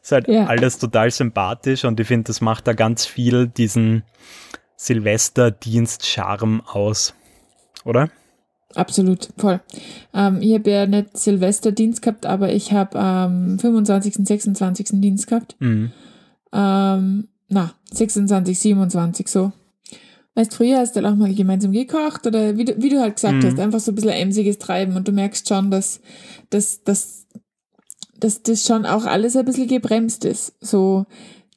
Ist 0.02 0.12
halt 0.12 0.28
ja. 0.28 0.46
alles 0.46 0.78
total 0.78 1.10
sympathisch 1.10 1.84
und 1.84 2.00
ich 2.00 2.08
finde, 2.08 2.26
das 2.26 2.42
macht 2.42 2.68
da 2.68 2.74
ganz 2.74 3.08
viel 3.08 3.48
diesen 3.48 4.04
Silvesterdienst-Charme 4.76 6.62
aus, 6.68 7.16
oder? 7.84 8.10
Absolut, 8.76 9.30
voll. 9.38 9.62
Ähm, 10.14 10.42
ich 10.42 10.54
habe 10.54 10.70
ja 10.70 10.86
nicht 10.86 11.18
Silvesterdienst 11.18 12.04
gehabt, 12.04 12.28
aber 12.28 12.54
ich 12.54 12.72
habe 12.74 13.00
am 13.00 13.54
ähm, 13.54 13.60
25., 13.60 14.28
26. 14.28 14.88
Dienst 15.02 15.28
gehabt. 15.28 15.56
Mhm. 15.60 15.92
Ähm, 16.56 17.28
na, 17.50 17.74
26, 17.92 18.58
27 18.58 19.28
so. 19.28 19.52
Weißt 20.36 20.54
früher 20.54 20.80
hast 20.80 20.96
du 20.96 21.02
halt 21.02 21.14
auch 21.14 21.18
mal 21.18 21.34
gemeinsam 21.34 21.72
gekocht 21.72 22.26
oder 22.28 22.58
wie 22.58 22.66
du, 22.66 22.82
wie 22.82 22.90
du 22.90 23.00
halt 23.00 23.16
gesagt 23.16 23.36
mhm. 23.36 23.48
hast, 23.48 23.60
einfach 23.60 23.80
so 23.80 23.92
ein 23.92 23.96
bisschen 23.96 24.12
emsiges 24.12 24.58
Treiben 24.58 24.96
und 24.96 25.08
du 25.08 25.12
merkst 25.12 25.48
schon, 25.48 25.72
dass, 25.72 26.02
dass, 26.50 26.84
dass, 26.84 27.26
dass 28.20 28.42
das 28.42 28.66
schon 28.66 28.86
auch 28.86 29.06
alles 29.06 29.36
ein 29.36 29.46
bisschen 29.46 29.68
gebremst 29.68 30.26
ist. 30.26 30.54
So, 30.60 31.06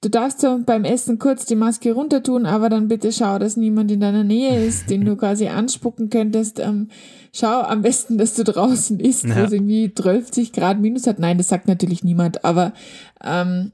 du 0.01 0.11
darfst 0.11 0.41
so 0.41 0.61
beim 0.65 0.85
Essen 0.85 1.19
kurz 1.19 1.45
die 1.45 1.57
Maske 1.57 1.93
runter 1.93 2.23
tun, 2.23 2.47
aber 2.47 2.69
dann 2.69 2.87
bitte 2.87 3.11
schau, 3.13 3.39
dass 3.41 3.57
niemand 3.57 3.91
in 3.91 4.01
deiner 4.01 4.25
Nähe 4.25 4.65
ist, 4.65 4.91
den 4.91 5.05
du 5.05 5.17
quasi 5.17 5.49
anspucken 5.49 6.09
könntest. 6.09 6.61
Ähm, 6.61 6.89
schau 7.33 7.63
am 7.63 7.83
besten, 7.83 8.17
dass 8.17 8.35
du 8.35 8.45
draußen 8.45 9.01
isst, 9.01 9.25
ja. 9.25 9.37
wo 9.37 9.41
es 9.41 9.53
irgendwie 9.53 9.93
12 9.93 10.53
Grad 10.53 10.81
minus 10.81 11.09
hat. 11.09 11.19
Nein, 11.19 11.39
das 11.39 11.49
sagt 11.49 11.67
natürlich 11.67 12.05
niemand, 12.05 12.45
aber 12.45 12.73
ähm, 13.25 13.73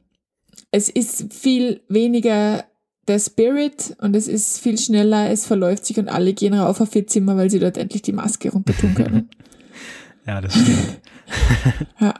es 0.75 0.89
ist 0.89 1.33
viel 1.33 1.83
weniger 1.89 2.65
der 3.07 3.21
Spirit 3.21 3.95
und 4.01 4.17
es 4.17 4.27
ist 4.27 4.59
viel 4.59 4.77
schneller, 4.77 5.31
es 5.31 5.47
verläuft 5.47 5.87
sich 5.87 6.01
und 6.01 6.09
alle 6.09 6.33
gehen 6.33 6.53
rauf 6.53 6.81
auf 6.81 6.97
ihr 6.97 7.07
Zimmer, 7.07 7.37
weil 7.37 7.49
sie 7.49 7.61
dort 7.61 7.79
endlich 7.79 8.03
die 8.03 8.13
Maske 8.13 8.51
runter 8.51 8.77
tun 8.77 8.93
können. 8.95 9.31
ja, 10.27 10.41
das 10.41 10.53
stimmt. 10.53 11.01
ja. 12.01 12.15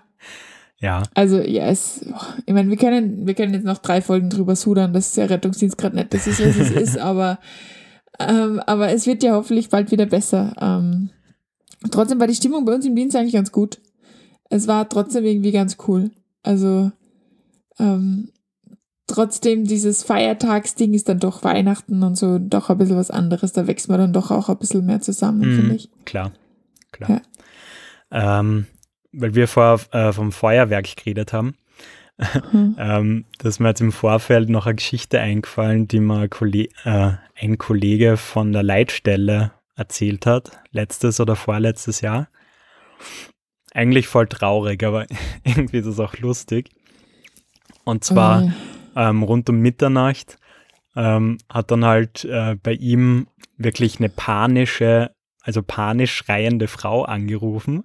Ja. 0.79 1.03
Also, 1.15 1.41
ja, 1.41 1.67
es, 1.67 2.07
ich 2.47 2.55
meine, 2.55 2.71
wir 2.71 2.77
können, 2.77 3.27
wir 3.27 3.35
können 3.35 3.55
jetzt 3.55 3.65
noch 3.65 3.79
drei 3.79 4.01
Folgen 4.01 4.31
drüber 4.31 4.55
sudern, 4.55 4.93
dass 4.93 5.15
der 5.15 5.31
Rettungsdienst 5.31 5.77
gerade 5.77 5.97
nicht 5.97 6.15
das 6.15 6.29
ist, 6.29 6.41
was 6.41 6.57
es 6.57 6.71
ist, 6.71 6.99
aber, 7.01 7.41
ähm, 8.21 8.61
aber 8.67 8.93
es 8.93 9.07
wird 9.07 9.25
ja 9.25 9.33
hoffentlich 9.33 9.69
bald 9.69 9.91
wieder 9.91 10.07
besser. 10.07 10.55
Ähm, 10.61 11.11
trotzdem 11.91 12.21
war 12.21 12.29
die 12.29 12.37
Stimmung 12.37 12.67
bei 12.67 12.75
uns 12.75 12.87
im 12.87 12.95
Dienst 12.95 13.17
eigentlich 13.17 13.35
ganz 13.35 13.51
gut. 13.51 13.81
Es 14.49 14.69
war 14.69 14.89
trotzdem 14.89 15.25
irgendwie 15.25 15.53
ganz 15.53 15.77
cool. 15.89 16.13
Also, 16.45 16.93
ähm, 17.81 18.29
trotzdem 19.07 19.65
dieses 19.65 20.03
Feiertagsding 20.03 20.95
ist 20.95 21.09
dann 21.09 21.21
doch 21.21 21.45
Weihnachten 21.45 22.03
und 22.03 22.17
so 22.17 22.39
doch 22.39 22.71
ein 22.71 22.79
bisschen 22.79 22.97
was 22.97 23.11
anderes. 23.11 23.53
Da 23.53 23.67
wächst 23.67 23.89
man 23.89 23.99
dann 23.99 24.13
doch 24.13 24.31
auch 24.31 24.49
ein 24.49 24.59
bisschen 24.59 24.87
mehr 24.87 25.01
zusammen, 25.01 25.51
mhm, 25.51 25.57
finde 25.57 25.75
ich. 25.75 25.89
Klar, 26.05 26.33
klar. 26.93 27.11
Ja. 28.13 28.41
Ähm, 28.41 28.67
weil 29.13 29.35
wir 29.35 29.49
vorher 29.49 29.81
äh, 29.93 30.13
vom 30.13 30.33
Feuerwerk 30.33 30.97
geredet 30.97 31.33
haben. 31.33 31.55
Mhm. 32.53 32.77
ähm, 32.79 33.25
da 33.39 33.49
ist 33.49 33.61
mir 33.61 33.69
jetzt 33.69 33.81
im 33.81 33.93
Vorfeld 33.93 34.49
noch 34.49 34.67
eine 34.67 34.77
Geschichte 34.77 35.21
eingefallen, 35.21 35.89
die 35.89 36.01
mir 36.01 36.29
Kollege, 36.29 36.73
äh, 36.85 37.13
ein 37.41 37.59
Kollege 37.59 38.17
von 38.17 38.53
der 38.53 38.63
Leitstelle 38.63 39.53
erzählt 39.77 40.25
hat, 40.27 40.53
letztes 40.71 41.21
oder 41.21 41.37
vorletztes 41.37 42.01
Jahr. 42.01 42.29
Eigentlich 43.73 44.07
voll 44.07 44.29
traurig, 44.29 44.85
aber 44.85 45.07
irgendwie 45.45 45.79
ist 45.79 45.87
es 45.87 46.01
auch 46.01 46.17
lustig. 46.19 46.71
Und 47.85 48.05
zwar 48.05 48.43
mhm 48.43 48.55
ähm, 48.95 49.23
rund 49.23 49.49
um 49.49 49.59
Mitternacht, 49.59 50.39
ähm, 50.97 51.39
hat 51.49 51.71
dann 51.71 51.85
halt 51.85 52.25
äh, 52.25 52.57
bei 52.63 52.73
ihm 52.73 53.27
wirklich 53.57 53.99
eine 53.99 54.09
panische, 54.09 55.11
also 55.41 55.63
panisch 55.63 56.15
schreiende 56.15 56.69
Frau 56.69 57.05
angerufen. 57.05 57.85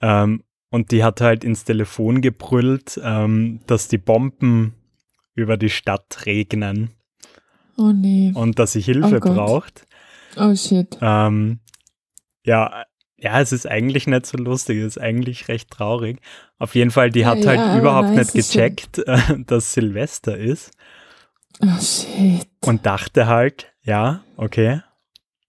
Ähm, 0.00 0.44
und 0.70 0.90
die 0.92 1.02
hat 1.02 1.20
halt 1.20 1.44
ins 1.44 1.64
Telefon 1.64 2.20
gebrüllt, 2.20 3.00
ähm, 3.02 3.60
dass 3.66 3.88
die 3.88 3.98
Bomben 3.98 4.74
über 5.34 5.56
die 5.56 5.70
Stadt 5.70 6.26
regnen. 6.26 6.90
Oh 7.76 7.92
nee. 7.92 8.32
Und 8.34 8.58
dass 8.58 8.72
sie 8.72 8.80
Hilfe 8.80 9.20
oh 9.22 9.34
braucht. 9.34 9.86
Oh 10.36 10.54
shit. 10.54 10.98
Ähm, 11.00 11.60
ja, 12.44 12.84
ja, 13.20 13.40
es 13.40 13.52
ist 13.52 13.66
eigentlich 13.66 14.06
nicht 14.06 14.26
so 14.26 14.38
lustig, 14.38 14.78
es 14.78 14.96
ist 14.96 15.02
eigentlich 15.02 15.48
recht 15.48 15.70
traurig. 15.70 16.20
Auf 16.58 16.74
jeden 16.74 16.90
Fall, 16.90 17.10
die 17.10 17.26
hat 17.26 17.38
ja, 17.38 17.48
halt 17.48 17.58
ja, 17.58 17.78
überhaupt 17.78 18.10
nicht 18.10 18.32
gecheckt, 18.32 18.98
äh, 18.98 19.18
dass 19.46 19.72
Silvester 19.72 20.36
ist. 20.36 20.70
Oh 21.60 21.80
shit. 21.80 22.46
Und 22.64 22.86
dachte 22.86 23.26
halt, 23.26 23.72
ja, 23.82 24.22
okay, 24.36 24.82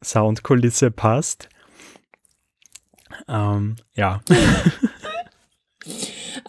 Soundkulisse 0.03 0.89
passt. 0.89 1.49
Ähm, 3.27 3.75
ja. 3.95 4.21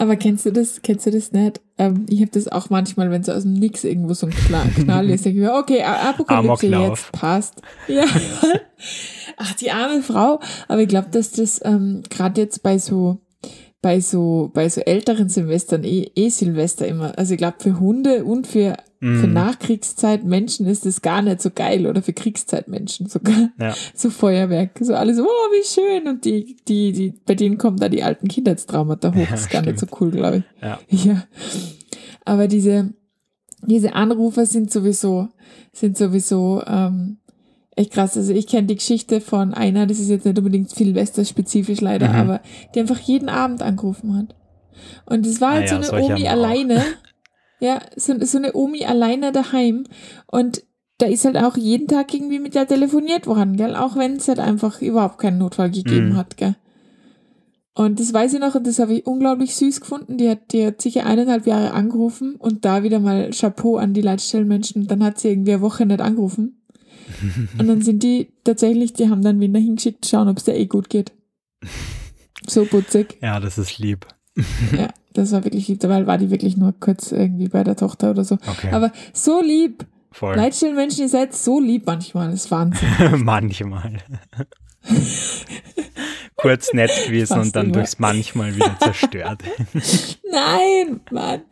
Aber 0.00 0.16
kennst 0.16 0.46
du 0.46 0.50
das, 0.50 0.80
kennst 0.80 1.04
du 1.04 1.10
das 1.10 1.30
nicht? 1.32 1.60
Ähm, 1.76 2.06
ich 2.08 2.22
habe 2.22 2.30
das 2.30 2.48
auch 2.48 2.70
manchmal, 2.70 3.10
wenn 3.10 3.22
so 3.22 3.32
aus 3.32 3.42
dem 3.42 3.52
Nix 3.52 3.84
irgendwo 3.84 4.14
so 4.14 4.26
ein 4.26 4.32
Knall 4.74 5.10
ist, 5.10 5.26
denke 5.26 5.40
ich 5.40 5.44
mir, 5.44 5.52
okay, 5.52 5.82
Apokalypse 5.82 6.68
jetzt 6.68 7.12
passt. 7.12 7.60
Ja. 7.86 8.06
Ach, 9.36 9.52
die 9.56 9.70
arme 9.70 10.02
Frau. 10.02 10.40
Aber 10.68 10.80
ich 10.80 10.88
glaube, 10.88 11.08
dass 11.10 11.32
das 11.32 11.60
ähm, 11.66 12.02
gerade 12.08 12.40
jetzt 12.40 12.62
bei 12.62 12.78
so 12.78 13.18
bei 13.82 14.00
so 14.00 14.50
bei 14.52 14.68
so 14.68 14.80
älteren 14.82 15.28
Silvestern 15.28 15.84
eh, 15.84 16.10
eh 16.14 16.28
Silvester 16.28 16.86
immer. 16.86 17.18
Also 17.18 17.34
ich 17.34 17.38
glaube 17.38 17.56
für 17.60 17.80
Hunde 17.80 18.24
und 18.24 18.46
für 18.46 18.76
für 19.02 19.26
mm. 19.26 19.32
Nachkriegszeitmenschen 19.32 20.66
ist 20.66 20.84
das 20.84 21.00
gar 21.00 21.22
nicht 21.22 21.40
so 21.40 21.50
geil 21.50 21.86
oder 21.86 22.02
für 22.02 22.12
Kriegszeitmenschen 22.12 23.08
sogar. 23.08 23.48
Ja. 23.58 23.74
So 23.94 24.10
Feuerwerk, 24.10 24.72
so 24.78 24.94
alles, 24.94 25.18
oh, 25.18 25.24
wie 25.24 25.64
schön. 25.64 26.06
Und 26.06 26.26
die, 26.26 26.56
die, 26.68 26.92
die, 26.92 27.14
bei 27.24 27.34
denen 27.34 27.56
kommen 27.56 27.78
da 27.78 27.88
die 27.88 28.02
alten 28.02 28.28
Kindheitstraumata 28.28 29.14
hoch. 29.14 29.16
Ja, 29.16 29.34
ist 29.34 29.48
gar 29.48 29.62
stimmt. 29.62 29.66
nicht 29.66 29.78
so 29.78 29.86
cool, 29.98 30.10
glaube 30.10 30.36
ich. 30.36 30.62
Ja. 30.62 30.80
ja. 30.90 31.24
Aber 32.26 32.46
diese, 32.46 32.92
diese 33.62 33.94
Anrufer 33.94 34.44
sind 34.44 34.70
sowieso, 34.70 35.28
sind 35.72 35.96
sowieso 35.96 36.62
ähm, 36.66 37.19
echt 37.80 37.92
krass. 37.92 38.16
Also 38.16 38.32
ich 38.32 38.46
kenne 38.46 38.66
die 38.66 38.76
Geschichte 38.76 39.20
von 39.20 39.54
einer, 39.54 39.86
das 39.86 39.98
ist 39.98 40.08
jetzt 40.08 40.26
nicht 40.26 40.38
unbedingt 40.38 40.70
Silvester-spezifisch 40.70 41.80
leider, 41.80 42.08
mhm. 42.08 42.14
aber 42.14 42.40
die 42.74 42.80
einfach 42.80 42.98
jeden 43.00 43.28
Abend 43.28 43.62
angerufen 43.62 44.16
hat. 44.16 44.36
Und 45.06 45.26
es 45.26 45.40
war 45.40 45.52
halt 45.52 45.72
ah, 45.72 45.82
so 45.82 45.92
eine 45.92 46.04
Omi 46.04 46.28
alleine. 46.28 46.82
Ja, 47.62 47.82
so, 47.94 48.14
so 48.24 48.38
eine 48.38 48.54
Omi 48.54 48.86
alleine 48.86 49.32
daheim. 49.32 49.84
Und 50.26 50.64
da 50.96 51.04
ist 51.04 51.26
halt 51.26 51.36
auch 51.36 51.58
jeden 51.58 51.88
Tag 51.88 52.14
irgendwie 52.14 52.38
mit 52.38 52.54
der 52.54 52.66
telefoniert 52.66 53.26
worden, 53.26 53.56
gell? 53.56 53.76
Auch 53.76 53.96
wenn 53.96 54.16
es 54.16 54.28
halt 54.28 54.40
einfach 54.40 54.80
überhaupt 54.80 55.18
keinen 55.18 55.36
Notfall 55.36 55.70
gegeben 55.70 56.10
mhm. 56.10 56.16
hat, 56.16 56.38
gell? 56.38 56.56
Und 57.74 58.00
das 58.00 58.12
weiß 58.12 58.34
ich 58.34 58.40
noch 58.40 58.54
und 58.54 58.66
das 58.66 58.78
habe 58.78 58.94
ich 58.94 59.06
unglaublich 59.06 59.54
süß 59.54 59.80
gefunden. 59.80 60.16
Die 60.18 60.28
hat, 60.28 60.52
die 60.52 60.66
hat 60.66 60.82
sicher 60.82 61.06
eineinhalb 61.06 61.46
Jahre 61.46 61.72
angerufen 61.72 62.34
und 62.36 62.64
da 62.64 62.82
wieder 62.82 62.98
mal 62.98 63.30
Chapeau 63.30 63.76
an 63.76 63.94
die 63.94 64.02
Leitstellenmenschen. 64.02 64.86
Dann 64.86 65.04
hat 65.04 65.18
sie 65.18 65.28
irgendwie 65.28 65.52
eine 65.52 65.62
Woche 65.62 65.86
nicht 65.86 66.00
angerufen. 66.00 66.59
Und 67.58 67.68
dann 67.68 67.82
sind 67.82 68.02
die 68.02 68.32
tatsächlich, 68.44 68.92
die 68.92 69.08
haben 69.08 69.22
dann 69.22 69.40
wieder 69.40 69.58
hingeschickt, 69.58 70.06
schauen, 70.06 70.28
ob 70.28 70.38
es 70.38 70.44
dir 70.44 70.54
eh 70.54 70.66
gut 70.66 70.88
geht. 70.90 71.12
So 72.48 72.64
putzig. 72.64 73.18
Ja, 73.20 73.38
das 73.38 73.58
ist 73.58 73.78
lieb. 73.78 74.06
ja, 74.72 74.88
das 75.12 75.30
war 75.30 75.44
wirklich 75.44 75.68
lieb. 75.68 75.78
Dabei 75.80 76.06
war 76.06 76.16
die 76.16 76.30
wirklich 76.30 76.56
nur 76.56 76.72
kurz 76.80 77.12
irgendwie 77.12 77.48
bei 77.48 77.62
der 77.62 77.76
Tochter 77.76 78.10
oder 78.10 78.24
so. 78.24 78.36
Okay. 78.46 78.70
Aber 78.72 78.92
so 79.12 79.42
lieb. 79.42 79.86
Voll. 80.10 80.36
Leitstellenmenschen, 80.36 81.02
ihr 81.02 81.08
seid 81.10 81.34
so 81.34 81.60
lieb 81.60 81.86
manchmal. 81.86 82.30
Das 82.30 82.46
ist 82.46 82.50
Wahnsinn. 82.50 82.88
manchmal. 83.24 83.98
Kurz 86.36 86.72
nett 86.72 86.90
gewesen 87.06 87.34
Fast 87.34 87.46
und 87.46 87.56
dann 87.56 87.66
immer. 87.66 87.74
durchs 87.74 87.98
manchmal 87.98 88.56
wieder 88.56 88.76
zerstört. 88.80 89.42
Nein, 90.32 91.00
Mann. 91.10 91.42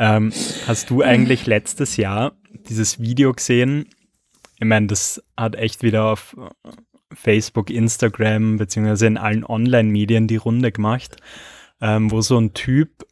Ähm, 0.00 0.32
hast 0.66 0.88
du 0.88 1.02
eigentlich 1.02 1.46
letztes 1.46 1.98
Jahr 1.98 2.32
dieses 2.68 3.00
Video 3.00 3.32
gesehen? 3.34 3.86
Ich 4.58 4.66
meine, 4.66 4.86
das 4.86 5.22
hat 5.36 5.56
echt 5.56 5.82
wieder 5.82 6.06
auf 6.06 6.34
Facebook, 7.12 7.70
Instagram 7.70 8.56
beziehungsweise 8.56 9.06
in 9.06 9.18
allen 9.18 9.44
Online-Medien 9.44 10.26
die 10.26 10.36
Runde 10.36 10.72
gemacht, 10.72 11.16
ähm, 11.82 12.10
wo 12.10 12.22
so 12.22 12.38
ein 12.38 12.54
Typ 12.54 13.06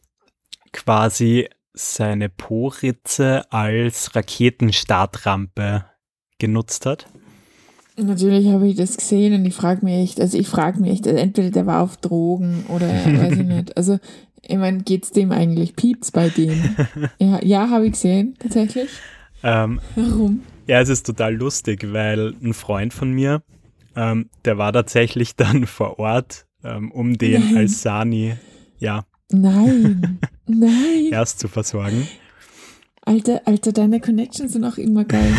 quasi 0.73 1.47
seine 1.73 2.27
Po-Ritze 2.27 3.51
als 3.51 4.15
Raketenstartrampe 4.15 5.85
genutzt 6.39 6.87
hat. 6.87 7.07
Natürlich 7.97 8.47
habe 8.47 8.67
ich 8.67 8.75
das 8.75 8.95
gesehen 8.95 9.33
und 9.33 9.45
ich 9.45 9.53
frage 9.53 9.83
mich 9.83 9.95
echt, 9.95 10.21
also 10.21 10.37
ich 10.37 10.47
frage 10.47 10.79
mich 10.79 10.91
echt, 10.91 11.07
also 11.07 11.19
entweder 11.19 11.51
der 11.51 11.65
war 11.65 11.83
auf 11.83 11.97
Drogen 11.97 12.65
oder 12.69 12.87
weiß 12.87 13.33
ich 13.33 13.45
nicht. 13.45 13.77
Also, 13.77 13.99
ich 14.49 14.57
meine, 14.57 14.79
geht 14.83 15.03
es 15.03 15.11
dem 15.11 15.31
eigentlich 15.31 15.75
Pieps 15.75 16.11
bei 16.11 16.29
dem? 16.29 16.75
Ja, 17.19 17.39
ja 17.43 17.69
habe 17.69 17.85
ich 17.85 17.93
gesehen, 17.93 18.35
tatsächlich. 18.39 18.89
Ähm, 19.43 19.79
Warum? 19.95 20.41
Ja, 20.67 20.79
es 20.81 20.89
ist 20.89 21.05
total 21.05 21.35
lustig, 21.35 21.93
weil 21.93 22.33
ein 22.43 22.53
Freund 22.53 22.93
von 22.93 23.11
mir, 23.11 23.41
ähm, 23.95 24.29
der 24.45 24.57
war 24.57 24.73
tatsächlich 24.73 25.35
dann 25.35 25.65
vor 25.67 25.99
Ort, 25.99 26.45
ähm, 26.63 26.91
um 26.91 27.17
den 27.17 27.41
Nein. 27.41 27.57
als 27.57 27.81
Sani, 27.81 28.35
ja. 28.79 29.05
Nein, 29.31 30.19
nein. 30.47 31.09
erst 31.11 31.39
zu 31.39 31.47
versorgen. 31.47 32.07
Alter, 33.05 33.41
Alter, 33.45 33.71
deine 33.71 33.99
Connections 33.99 34.53
sind 34.53 34.63
auch 34.63 34.77
immer 34.77 35.05
geil. 35.05 35.33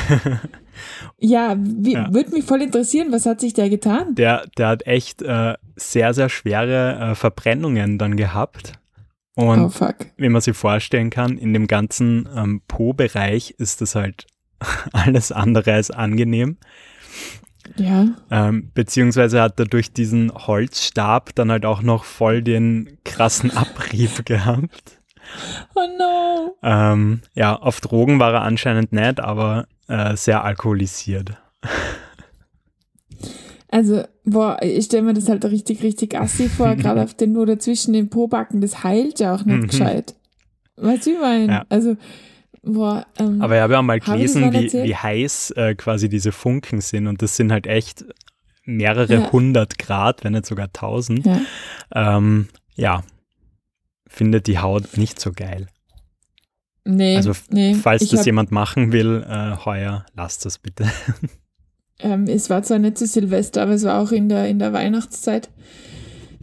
ja, 1.18 1.56
ja. 1.82 2.12
würde 2.12 2.30
mich 2.30 2.44
voll 2.44 2.62
interessieren, 2.62 3.12
was 3.12 3.26
hat 3.26 3.40
sich 3.40 3.54
der 3.54 3.70
getan? 3.70 4.14
Der, 4.14 4.46
der 4.56 4.68
hat 4.68 4.86
echt 4.86 5.22
äh, 5.22 5.54
sehr, 5.76 6.14
sehr 6.14 6.28
schwere 6.28 7.10
äh, 7.10 7.14
Verbrennungen 7.14 7.98
dann 7.98 8.16
gehabt. 8.16 8.72
Und 9.36 9.60
oh, 9.60 9.88
wie 10.16 10.28
man 10.28 10.40
sich 10.40 10.56
vorstellen 10.56 11.10
kann, 11.10 11.38
in 11.38 11.52
dem 11.52 11.66
ganzen 11.66 12.28
ähm, 12.34 12.62
Po-Bereich 12.66 13.52
ist 13.58 13.80
das 13.80 13.94
halt 13.94 14.26
alles 14.92 15.32
andere 15.32 15.72
als 15.72 15.90
angenehm. 15.90 16.58
Ja. 17.76 18.06
Ähm, 18.30 18.70
beziehungsweise 18.74 19.40
hat 19.40 19.58
er 19.60 19.66
durch 19.66 19.92
diesen 19.92 20.32
Holzstab 20.32 21.34
dann 21.34 21.50
halt 21.50 21.64
auch 21.64 21.82
noch 21.82 22.04
voll 22.04 22.42
den 22.42 22.98
krassen 23.04 23.50
Abrieb 23.56 24.24
gehabt. 24.26 25.00
Oh 25.74 25.86
no. 25.98 26.56
Ähm, 26.62 27.22
ja, 27.34 27.54
auf 27.54 27.80
Drogen 27.80 28.18
war 28.18 28.32
er 28.32 28.42
anscheinend 28.42 28.92
nicht, 28.92 29.20
aber 29.20 29.66
äh, 29.86 30.16
sehr 30.16 30.42
alkoholisiert. 30.44 31.40
Also, 33.72 34.02
boah, 34.24 34.58
ich 34.62 34.84
stelle 34.86 35.02
mir 35.04 35.14
das 35.14 35.28
halt 35.28 35.44
richtig, 35.44 35.82
richtig 35.82 36.18
assi 36.18 36.48
vor, 36.48 36.74
gerade 36.76 37.02
auf 37.02 37.14
den 37.14 37.36
oder 37.36 37.58
zwischen 37.58 37.92
den 37.92 38.10
Pobacken, 38.10 38.60
das 38.60 38.82
heilt 38.82 39.20
ja 39.20 39.34
auch 39.34 39.44
nicht 39.44 39.62
Mhm. 39.62 39.66
gescheit. 39.68 40.14
Weißt 40.76 41.06
du, 41.06 41.10
wie 41.10 41.14
ich 41.14 41.20
meine? 41.20 41.52
Ja. 41.52 41.66
Also, 41.68 41.96
boah, 42.62 43.06
ähm, 43.18 43.40
Aber 43.40 43.54
ich 43.56 43.60
habe 43.62 43.74
ja 43.74 43.82
mal 43.82 44.00
gelesen, 44.00 44.42
mal 44.42 44.52
wie, 44.52 44.72
wie 44.72 44.96
heiß 44.96 45.52
äh, 45.52 45.74
quasi 45.76 46.08
diese 46.08 46.32
Funken 46.32 46.80
sind 46.80 47.06
und 47.06 47.22
das 47.22 47.36
sind 47.36 47.52
halt 47.52 47.66
echt 47.66 48.04
mehrere 48.64 49.12
Ja. 49.14 49.32
hundert 49.32 49.78
Grad, 49.78 50.24
wenn 50.24 50.32
nicht 50.32 50.46
sogar 50.46 50.72
tausend. 50.72 51.24
ja. 51.26 51.40
Ähm, 51.94 52.48
ja, 52.76 53.02
findet 54.08 54.46
die 54.46 54.58
Haut 54.58 54.96
nicht 54.96 55.20
so 55.20 55.32
geil. 55.32 55.66
Nee, 56.84 57.16
Also, 57.16 57.32
nee. 57.50 57.74
Falls 57.74 58.08
das 58.08 58.20
hab, 58.20 58.26
jemand 58.26 58.50
machen 58.52 58.90
will, 58.92 59.24
äh, 59.28 59.56
heuer, 59.64 60.06
lasst 60.14 60.44
das 60.44 60.58
bitte. 60.58 60.86
ähm, 62.02 62.24
es 62.26 62.50
war 62.50 62.62
zwar 62.62 62.78
nicht 62.78 62.98
zu 62.98 63.06
Silvester, 63.06 63.62
aber 63.62 63.72
es 63.72 63.84
war 63.84 64.00
auch 64.00 64.12
in 64.12 64.28
der, 64.28 64.48
in 64.48 64.58
der 64.58 64.72
Weihnachtszeit. 64.72 65.48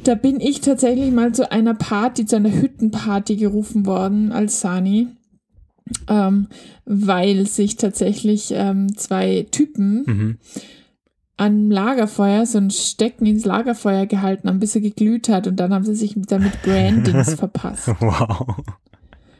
Da 0.03 0.15
bin 0.15 0.39
ich 0.39 0.61
tatsächlich 0.61 1.11
mal 1.11 1.33
zu 1.33 1.51
einer 1.51 1.73
Party, 1.73 2.25
zu 2.25 2.35
einer 2.35 2.53
Hüttenparty 2.53 3.35
gerufen 3.35 3.85
worden 3.85 4.31
als 4.31 4.61
Sani, 4.61 5.07
ähm, 6.07 6.47
weil 6.85 7.47
sich 7.47 7.77
tatsächlich 7.77 8.51
ähm, 8.53 8.95
zwei 8.95 9.47
Typen 9.51 10.03
mhm. 10.05 10.37
am 11.37 11.71
Lagerfeuer 11.71 12.45
so 12.45 12.59
ein 12.59 12.69
Stecken 12.69 13.25
ins 13.25 13.45
Lagerfeuer 13.45 14.05
gehalten 14.05 14.47
haben, 14.47 14.59
bis 14.59 14.75
er 14.75 14.81
geglüht 14.81 15.29
hat 15.29 15.47
und 15.47 15.55
dann 15.59 15.73
haben 15.73 15.83
sie 15.83 15.95
sich 15.95 16.15
damit 16.15 16.61
Brandings 16.63 17.33
verpasst. 17.33 17.87
Wow. 17.99 18.57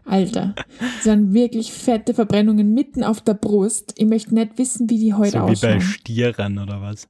Alter, 0.08 0.56
das 0.80 1.06
waren 1.06 1.34
wirklich 1.34 1.72
fette 1.74 2.14
Verbrennungen 2.14 2.74
mitten 2.74 3.04
auf 3.04 3.22
der 3.22 3.34
Brust. 3.34 3.94
Ich 3.98 4.06
möchte 4.06 4.34
nicht 4.34 4.58
wissen, 4.58 4.90
wie 4.90 5.00
die 5.00 5.14
heute 5.14 5.40
So 5.40 5.50
wie 5.50 5.56
bei. 5.56 5.80
Stieren 5.80 6.60
oder 6.60 6.82
was. 6.82 7.08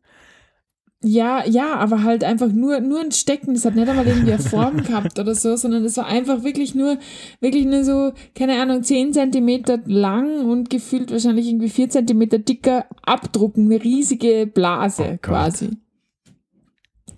Ja, 1.04 1.46
ja, 1.46 1.76
aber 1.76 2.04
halt 2.04 2.24
einfach 2.24 2.52
nur, 2.52 2.80
nur 2.80 3.00
ein 3.00 3.12
Stecken. 3.12 3.54
Das 3.54 3.66
hat 3.66 3.76
nicht 3.76 3.88
einmal 3.88 4.08
irgendwie 4.08 4.34
eine 4.34 4.42
Form 4.42 4.78
gehabt 4.84 5.20
oder 5.20 5.36
so, 5.36 5.56
sondern 5.56 5.86
es 5.86 5.96
war 5.98 6.08
einfach 6.08 6.44
wirklich 6.44 6.74
nur, 6.74 6.98
wirklich 7.40 7.66
nur 7.66 7.84
so, 7.84 8.14
keine 8.34 8.60
Ahnung, 8.60 8.84
10 8.84 9.14
Zentimeter 9.14 9.80
lang 9.86 10.46
und 10.46 10.72
gefühlt 10.72 11.12
wahrscheinlich 11.12 11.48
irgendwie 11.48 11.70
4 11.70 11.90
Zentimeter 11.90 12.40
dicker 12.40 12.86
Abdrucken, 13.04 13.66
eine 13.66 13.84
riesige 13.84 14.48
Blase 14.48 15.14
Oh 15.14 15.18
quasi. 15.22 15.78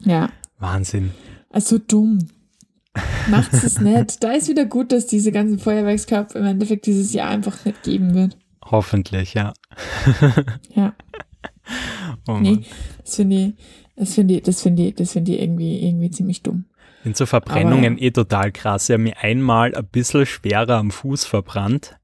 Ja. 0.04 0.30
Wahnsinn. 0.60 1.12
Also 1.50 1.78
dumm. 1.78 2.20
Macht's 3.30 3.64
es 3.64 3.80
nicht. 3.80 4.24
Da 4.24 4.32
ist 4.34 4.48
wieder 4.50 4.66
gut, 4.66 4.92
dass 4.92 5.08
diese 5.08 5.32
ganzen 5.32 5.60
Feuerwerkskörper 5.60 6.40
im 6.40 6.46
Endeffekt 6.46 6.86
dieses 6.86 7.14
Jahr 7.14 7.30
einfach 7.30 7.64
nicht 7.66 7.84
geben 7.84 8.14
wird. 8.14 8.38
Hoffentlich, 8.66 9.34
ja. 9.34 9.54
Ja. 10.76 10.94
Oh 12.28 12.38
Nee, 12.40 12.62
das 13.06 13.16
finde 13.18 13.36
ich, 13.36 13.54
das 13.96 14.14
finde 14.16 14.34
ich, 14.36 14.42
das 14.44 14.62
finde 14.64 14.84
ich, 14.88 14.96
das 14.96 15.12
finde 15.14 15.34
ich 15.34 15.42
irgendwie, 15.42 15.86
irgendwie 15.88 16.10
ziemlich 16.10 16.42
dumm. 16.42 16.66
Sind 17.04 17.16
so 17.16 17.28
Verbrennungen 17.28 17.94
Aber- 17.94 18.02
eh 18.02 18.10
total 18.12 18.52
krass. 18.52 18.90
Ich 18.90 18.94
habe 18.94 19.04
mir 19.04 19.18
einmal 19.20 19.76
ein 19.76 19.86
bisschen 19.86 20.26
schwerer 20.26 20.78
am 20.78 20.90
Fuß 20.90 21.26
verbrannt. 21.26 21.98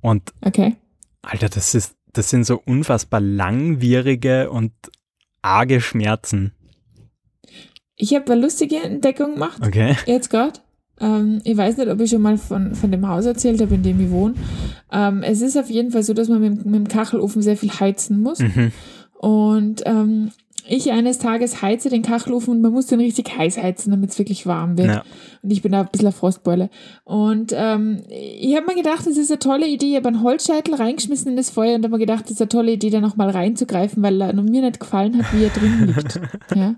Und 0.00 0.32
Okay. 0.40 0.76
Alter, 1.22 1.48
das 1.48 1.74
ist, 1.74 1.96
das 2.12 2.30
sind 2.30 2.44
so 2.46 2.62
unfassbar 2.64 3.20
langwierige 3.20 4.50
und 4.50 4.72
arge 5.42 5.80
Schmerzen. 5.80 6.52
Ich 7.96 8.14
habe 8.14 8.30
eine 8.32 8.40
lustige 8.42 8.76
Entdeckung 8.76 9.34
gemacht, 9.34 9.62
Okay. 9.66 9.96
jetzt 10.06 10.30
gerade. 10.30 10.60
Ähm, 11.00 11.40
ich 11.44 11.56
weiß 11.56 11.76
nicht, 11.76 11.88
ob 11.88 12.00
ich 12.00 12.10
schon 12.10 12.22
mal 12.22 12.38
von, 12.38 12.74
von 12.74 12.90
dem 12.90 13.06
Haus 13.08 13.26
erzählt 13.26 13.60
habe, 13.60 13.74
in 13.74 13.82
dem 13.82 14.00
ich 14.00 14.10
wohne. 14.10 14.34
Ähm, 14.92 15.22
es 15.22 15.40
ist 15.42 15.56
auf 15.58 15.68
jeden 15.70 15.90
Fall 15.90 16.02
so, 16.02 16.14
dass 16.14 16.28
man 16.28 16.40
mit, 16.40 16.50
dem- 16.64 16.70
mit 16.70 16.74
dem 16.74 16.88
Kachelofen 16.88 17.42
sehr 17.42 17.56
viel 17.56 17.70
heizen 17.70 18.20
muss. 18.22 18.38
Mhm. 18.40 18.72
Und 19.18 19.82
ähm, 19.86 20.30
ich 20.68 20.90
eines 20.90 21.18
Tages 21.18 21.62
heize 21.62 21.90
den 21.90 22.02
Kachelofen 22.02 22.54
und 22.54 22.60
man 22.60 22.72
muss 22.72 22.86
den 22.86 22.98
richtig 22.98 23.36
heiß 23.36 23.56
heizen, 23.58 23.90
damit 23.92 24.10
es 24.10 24.18
wirklich 24.18 24.46
warm 24.46 24.76
wird. 24.76 24.88
Ja. 24.88 25.04
Und 25.42 25.50
ich 25.52 25.62
bin 25.62 25.72
da 25.72 25.82
ein 25.82 25.88
bisschen 25.92 26.08
eine 26.08 26.12
Frostbeule. 26.12 26.70
Und 27.04 27.52
ähm, 27.56 28.02
ich 28.10 28.56
habe 28.56 28.66
mir 28.66 28.74
gedacht, 28.74 29.06
das 29.06 29.16
ist 29.16 29.30
eine 29.30 29.38
tolle 29.38 29.68
Idee. 29.68 29.90
Ich 29.90 29.96
habe 29.96 30.08
einen 30.08 30.22
Holzscheitel 30.22 30.74
reingeschmissen 30.74 31.30
in 31.30 31.36
das 31.36 31.50
Feuer 31.50 31.76
und 31.76 31.84
habe 31.84 31.92
mir 31.94 32.00
gedacht, 32.00 32.24
das 32.24 32.32
ist 32.32 32.40
eine 32.42 32.48
tolle 32.48 32.72
Idee, 32.72 32.90
da 32.90 33.00
nochmal 33.00 33.30
reinzugreifen, 33.30 34.02
weil 34.02 34.20
er 34.20 34.32
mir 34.34 34.62
nicht 34.62 34.80
gefallen 34.80 35.16
hat, 35.18 35.32
wie 35.34 35.44
er 35.44 35.50
drin 35.50 35.86
liegt. 35.94 36.20
ja. 36.56 36.74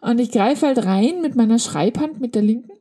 Und 0.00 0.18
ich 0.20 0.30
greife 0.30 0.66
halt 0.66 0.84
rein 0.84 1.20
mit 1.22 1.34
meiner 1.36 1.58
Schreibhand, 1.58 2.20
mit 2.20 2.34
der 2.34 2.42
linken. 2.42 2.72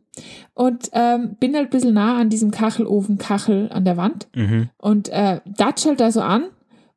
Und 0.53 0.89
ähm, 0.93 1.35
bin 1.39 1.55
halt 1.55 1.67
ein 1.67 1.69
bisschen 1.69 1.93
nah 1.93 2.17
an 2.17 2.29
diesem 2.29 2.49
Kachelofen-Kachel 2.51 3.69
an 3.71 3.85
der 3.85 3.97
Wand 3.97 4.27
Mhm. 4.35 4.69
und 4.77 5.09
äh, 5.09 5.41
datsch 5.45 5.85
halt 5.85 5.99
da 5.99 6.11
so 6.11 6.21
an 6.21 6.45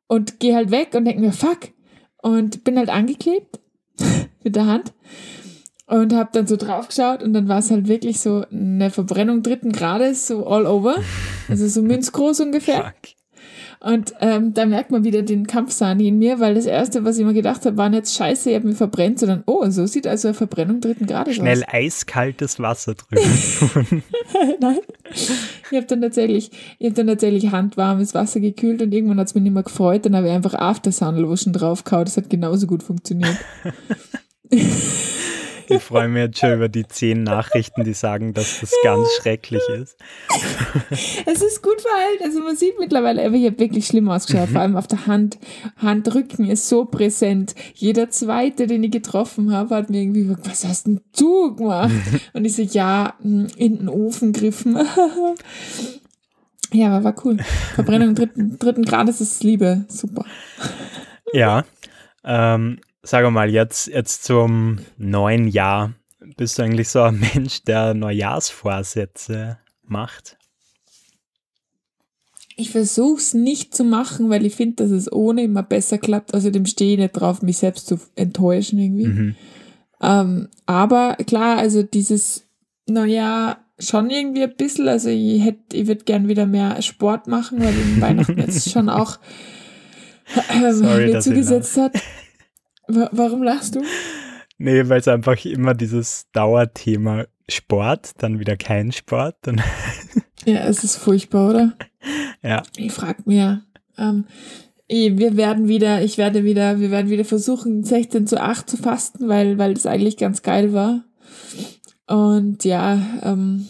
und 0.07 0.39
gehe 0.39 0.55
halt 0.55 0.71
weg 0.71 0.95
und 0.95 1.05
denke 1.05 1.21
mir, 1.21 1.31
fuck. 1.31 1.69
Und 2.23 2.63
bin 2.63 2.77
halt 2.77 2.89
angeklebt 2.89 3.59
mit 4.43 4.55
der 4.55 4.65
Hand 4.65 4.93
und 5.87 6.13
habe 6.13 6.29
dann 6.33 6.47
so 6.47 6.55
drauf 6.55 6.87
geschaut 6.87 7.21
und 7.21 7.33
dann 7.33 7.47
war 7.47 7.59
es 7.59 7.69
halt 7.69 7.87
wirklich 7.87 8.19
so 8.19 8.43
eine 8.51 8.89
Verbrennung 8.89 9.43
dritten 9.43 9.71
Grades, 9.71 10.27
so 10.27 10.45
all 10.47 10.65
over. 10.65 10.95
Also 11.49 11.67
so 11.67 11.81
münzgroß 11.81 12.39
ungefähr. 12.39 12.77
Fuck. 12.85 13.20
Und 13.83 14.13
ähm, 14.19 14.53
da 14.53 14.67
merkt 14.67 14.91
man 14.91 15.03
wieder 15.03 15.23
den 15.23 15.47
Kampfsani 15.47 16.07
in 16.07 16.19
mir, 16.19 16.39
weil 16.39 16.53
das 16.53 16.67
Erste, 16.67 17.03
was 17.03 17.17
ich 17.17 17.25
mir 17.25 17.33
gedacht 17.33 17.65
habe, 17.65 17.77
war 17.77 17.89
nicht 17.89 18.07
scheiße, 18.09 18.51
ich 18.51 18.55
habe 18.55 18.67
mich 18.67 18.77
verbrennt, 18.77 19.17
sondern 19.17 19.41
oh, 19.47 19.67
so 19.71 19.87
sieht 19.87 20.05
also 20.05 20.27
eine 20.27 20.35
Verbrennung 20.35 20.81
dritten 20.81 21.07
Grades 21.07 21.35
Schnell 21.35 21.63
aus. 21.63 21.73
eiskaltes 21.73 22.59
Wasser 22.59 22.93
drüber. 22.93 23.23
Nein. 24.59 24.79
Ich 25.09 25.77
habe 25.77 25.87
dann 25.87 26.01
tatsächlich, 26.01 26.51
ich 26.77 26.85
habe 26.85 26.95
dann 26.95 27.07
tatsächlich 27.07 27.51
handwarmes 27.51 28.13
Wasser 28.13 28.39
gekühlt 28.39 28.83
und 28.83 28.93
irgendwann 28.93 29.19
hat 29.19 29.27
es 29.27 29.33
mich 29.33 29.43
nicht 29.43 29.53
mehr 29.53 29.63
gefreut, 29.63 30.05
dann 30.05 30.15
habe 30.15 30.27
ich 30.27 30.33
einfach 30.33 30.53
After 30.53 30.91
Sun 30.91 31.17
Lotion 31.17 31.51
draufgehauen. 31.51 32.05
Das 32.05 32.17
hat 32.17 32.29
genauso 32.29 32.67
gut 32.67 32.83
funktioniert. 32.83 33.37
Ich 35.71 35.83
freue 35.83 36.07
mich 36.07 36.21
jetzt 36.21 36.39
schon 36.39 36.53
über 36.53 36.69
die 36.69 36.87
zehn 36.87 37.23
Nachrichten, 37.23 37.83
die 37.83 37.93
sagen, 37.93 38.33
dass 38.33 38.59
das 38.59 38.71
ganz 38.83 39.07
schrecklich 39.21 39.61
ist. 39.69 39.97
Es 41.25 41.41
ist 41.41 41.61
gut 41.63 41.79
verheilt. 41.81 42.21
Also 42.23 42.41
man 42.41 42.55
sieht 42.55 42.79
mittlerweile, 42.79 43.25
aber 43.25 43.35
ich 43.35 43.45
habe 43.45 43.59
wirklich 43.59 43.87
schlimm 43.87 44.09
ausgeschaut. 44.09 44.49
Vor 44.49 44.61
allem 44.61 44.75
auf 44.75 44.87
der 44.87 45.07
Hand. 45.07 45.37
Handrücken 45.77 46.49
ist 46.49 46.67
so 46.67 46.85
präsent. 46.85 47.55
Jeder 47.73 48.09
zweite, 48.09 48.67
den 48.67 48.83
ich 48.83 48.91
getroffen 48.91 49.53
habe, 49.53 49.75
hat 49.75 49.89
mir 49.89 50.01
irgendwie 50.01 50.23
gesagt, 50.23 50.49
was 50.49 50.65
hast 50.65 50.87
denn 50.87 51.01
du 51.17 51.55
gemacht? 51.55 51.91
Und 52.33 52.45
ich 52.45 52.55
so, 52.55 52.61
ja, 52.61 53.13
mh, 53.21 53.49
in 53.57 53.77
den 53.79 53.89
Ofen 53.89 54.33
griffen. 54.33 54.77
ja, 56.73 56.87
aber 56.87 57.03
war 57.03 57.15
cool. 57.25 57.37
Verbrennung 57.75 58.15
dritten, 58.15 58.57
dritten 58.59 58.83
Grades 58.83 59.21
ist 59.21 59.43
Liebe. 59.43 59.85
Super. 59.87 60.25
Ja. 61.33 61.63
Ähm, 62.23 62.79
sag 63.03 63.29
mal, 63.31 63.49
jetzt, 63.49 63.87
jetzt 63.87 64.23
zum 64.23 64.79
neuen 64.97 65.47
Jahr. 65.47 65.93
Bist 66.37 66.57
du 66.57 66.63
eigentlich 66.63 66.89
so 66.89 67.01
ein 67.01 67.19
Mensch, 67.33 67.63
der 67.63 67.93
Neujahrsvorsätze 67.93 69.57
macht? 69.83 70.37
Ich 72.57 72.69
versuche 72.69 73.19
es 73.19 73.33
nicht 73.33 73.73
zu 73.75 73.83
machen, 73.83 74.29
weil 74.29 74.45
ich 74.45 74.55
finde, 74.55 74.83
dass 74.83 74.91
es 74.91 75.11
ohne 75.11 75.43
immer 75.43 75.63
besser 75.63 75.97
klappt. 75.97 76.33
Außerdem 76.33 76.65
stehe 76.65 76.93
ich 76.93 76.99
nicht 76.99 77.13
drauf, 77.13 77.41
mich 77.41 77.57
selbst 77.57 77.87
zu 77.87 77.99
enttäuschen 78.15 78.77
irgendwie. 78.77 79.07
Mhm. 79.07 79.35
Ähm, 80.01 80.49
aber 80.65 81.15
klar, 81.25 81.57
also 81.57 81.81
dieses 81.81 82.45
Neujahr 82.87 83.65
schon 83.79 84.09
irgendwie 84.09 84.43
ein 84.43 84.55
bisschen. 84.55 84.87
Also 84.87 85.09
ich 85.09 85.43
hätte, 85.43 85.75
ich 85.75 85.87
würde 85.87 86.03
gern 86.03 86.27
wieder 86.27 86.45
mehr 86.45 86.81
Sport 86.81 87.27
machen, 87.27 87.59
weil 87.63 87.73
in 87.73 88.01
Weihnachten 88.01 88.37
jetzt 88.37 88.69
schon 88.69 88.89
auch 88.89 89.17
ähm, 90.53 90.73
Sorry, 90.73 91.07
mir 91.07 91.17
ich 91.17 91.23
zugesetzt 91.23 91.77
hat. 91.77 91.93
Wa- 92.95 93.09
Warum 93.11 93.43
lachst 93.43 93.75
du? 93.75 93.81
Nee, 94.57 94.87
weil 94.89 94.99
es 94.99 95.07
einfach 95.07 95.43
immer 95.45 95.73
dieses 95.73 96.27
Dauerthema 96.33 97.25
Sport, 97.49 98.11
dann 98.19 98.39
wieder 98.39 98.57
kein 98.57 98.91
Sport. 98.91 99.35
Ja, 100.43 100.61
es 100.65 100.83
ist 100.83 100.97
furchtbar, 100.97 101.51
oder? 101.51 101.73
ja, 102.41 102.63
Ich 102.75 102.91
frag 102.91 103.27
mir, 103.27 103.61
ähm, 103.99 104.25
eh, 104.87 105.15
wir 105.15 105.37
werden 105.37 105.67
wieder, 105.67 106.01
ich 106.01 106.17
werde 106.17 106.43
wieder, 106.43 106.79
wir 106.79 106.89
werden 106.89 107.11
wieder 107.11 107.25
versuchen, 107.25 107.83
16 107.83 108.25
zu 108.25 108.41
8 108.41 108.67
zu 108.67 108.75
fasten, 108.77 109.27
weil, 109.29 109.59
weil 109.59 109.75
das 109.75 109.85
eigentlich 109.85 110.17
ganz 110.17 110.41
geil 110.41 110.73
war. 110.73 111.03
Und 112.07 112.65
ja, 112.65 112.99
ähm, 113.21 113.67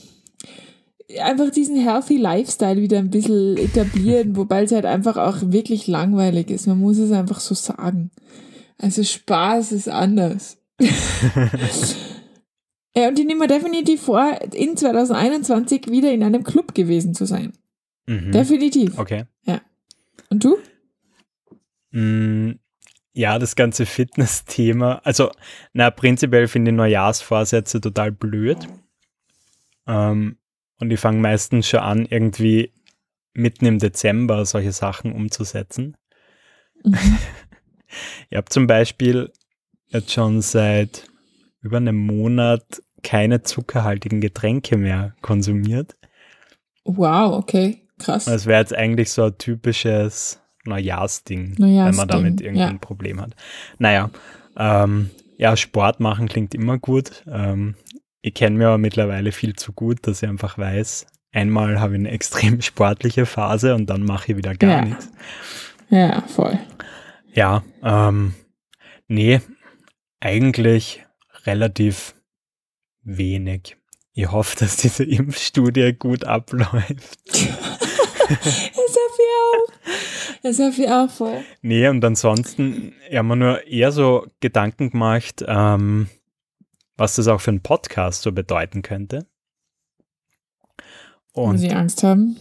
einfach 1.22 1.50
diesen 1.52 1.76
healthy 1.76 2.16
Lifestyle 2.16 2.82
wieder 2.82 3.00
ein 3.00 3.10
bisschen 3.10 3.58
etablieren, 3.58 4.36
wobei 4.38 4.64
es 4.64 4.72
halt 4.72 4.86
einfach 4.86 5.18
auch 5.18 5.40
wirklich 5.42 5.88
langweilig 5.88 6.50
ist. 6.50 6.68
Man 6.68 6.80
muss 6.80 7.00
es 7.00 7.12
einfach 7.12 7.42
so 7.42 7.54
sagen. 7.54 8.12
Also 8.82 9.04
Spaß 9.04 9.72
ist 9.74 9.88
anders. 9.88 10.58
ja, 12.96 13.08
und 13.08 13.20
ich 13.20 13.26
nehme 13.26 13.42
mir 13.42 13.48
definitiv 13.48 14.02
vor, 14.02 14.40
in 14.54 14.76
2021 14.76 15.88
wieder 15.88 16.12
in 16.12 16.24
einem 16.24 16.44
Club 16.44 16.74
gewesen 16.74 17.14
zu 17.14 17.26
sein. 17.26 17.54
mhm. 18.08 18.32
Definitiv. 18.32 18.98
okay. 18.98 19.26
Und 20.32 20.46
du? 20.46 20.58
Mm, 21.92 22.54
ja, 23.14 23.38
das 23.38 23.56
ganze 23.56 23.86
Fitness-Thema, 23.86 25.02
also, 25.04 25.30
na, 25.74 25.92
prinzipiell 25.92 26.48
finde 26.48 26.72
ich 26.72 26.78
Neujahrsvorsätze 26.78 27.82
total 27.82 28.14
blöd. 28.14 28.58
Ähm, 29.86 30.38
und 30.80 30.90
ich 30.90 31.00
fange 31.00 31.20
meistens 31.20 31.68
schon 31.68 31.82
an, 31.82 32.06
irgendwie 32.06 32.72
mitten 33.34 33.66
im 33.66 33.78
Dezember 33.78 34.46
solche 34.46 34.72
Sachen 34.72 35.12
umzusetzen. 35.12 35.98
Mhm. 36.84 36.96
ich 38.30 38.38
habe 38.38 38.50
zum 38.50 38.68
Beispiel 38.68 39.32
jetzt 39.90 40.12
schon 40.12 40.42
seit 40.42 41.06
über 41.62 41.78
einem 41.78 41.98
Monat 41.98 42.64
keine 43.04 43.42
zuckerhaltigen 43.42 44.22
Getränke 44.22 44.78
mehr 44.78 45.16
konsumiert. 45.22 45.96
Wow, 46.84 47.34
okay, 47.34 47.82
krass. 48.00 48.26
Das 48.26 48.46
wäre 48.46 48.60
jetzt 48.60 48.76
eigentlich 48.76 49.12
so 49.12 49.26
ein 49.26 49.38
typisches 49.38 50.40
Neujahrsding, 50.66 51.56
Neujahrsding 51.58 51.86
wenn 51.86 51.96
man 51.96 52.08
damit 52.08 52.42
irgendein 52.42 52.74
ja. 52.74 52.80
Problem 52.80 53.22
hat. 53.22 53.36
Naja, 53.80 54.10
ähm, 54.58 55.10
ja, 55.38 55.58
Sport 55.58 56.00
machen 56.00 56.28
klingt 56.28 56.54
immer 56.54 56.78
gut. 56.78 57.24
Ähm, 57.28 57.76
ich 58.22 58.36
kenne 58.36 58.58
mir 58.58 58.68
aber 58.68 58.78
mittlerweile 58.78 59.32
viel 59.32 59.56
zu 59.56 59.74
gut, 59.74 60.06
dass 60.06 60.22
ich 60.22 60.30
einfach 60.30 60.58
weiß, 60.58 61.08
einmal 61.32 61.80
habe 61.80 61.94
ich 61.94 62.00
eine 62.00 62.12
extrem 62.12 62.62
sportliche 62.62 63.26
Phase 63.26 63.76
und 63.76 63.90
dann 63.90 64.04
mache 64.04 64.32
ich 64.32 64.38
wieder 64.38 64.56
gar 64.56 64.70
ja. 64.70 64.82
nichts. 64.86 65.10
Ja, 65.90 66.22
voll. 66.22 66.58
Ja, 67.34 67.64
ähm, 67.84 68.34
nee, 69.08 69.42
eigentlich 70.20 71.06
relativ 71.46 72.16
wenig. 73.04 73.78
Ich 74.14 74.30
hoffe, 74.32 74.58
dass 74.60 74.78
diese 74.78 75.04
Impfstudie 75.04 75.94
gut 75.94 76.26
abläuft. 76.26 77.20
das 77.32 78.38
hoffe 78.38 79.20
ich 79.20 79.32
auch. 79.40 80.42
Das 80.44 80.60
hoffe 80.60 80.82
ich 80.82 80.90
auch 80.90 81.10
voll. 81.10 81.44
Nee, 81.62 81.88
und 81.88 82.04
ansonsten 82.04 82.94
haben 83.12 83.28
wir 83.28 83.36
nur 83.36 83.68
eher 83.68 83.92
so 83.92 84.28
Gedanken 84.40 84.90
gemacht, 84.90 85.44
ähm, 85.48 86.10
was 86.98 87.16
das 87.16 87.28
auch 87.28 87.40
für 87.40 87.52
einen 87.52 87.62
Podcast 87.62 88.24
so 88.24 88.32
bedeuten 88.32 88.82
könnte. 88.82 89.28
Und 91.34 91.60
Sie 91.60 91.72
Angst 91.72 92.04
haben? 92.04 92.38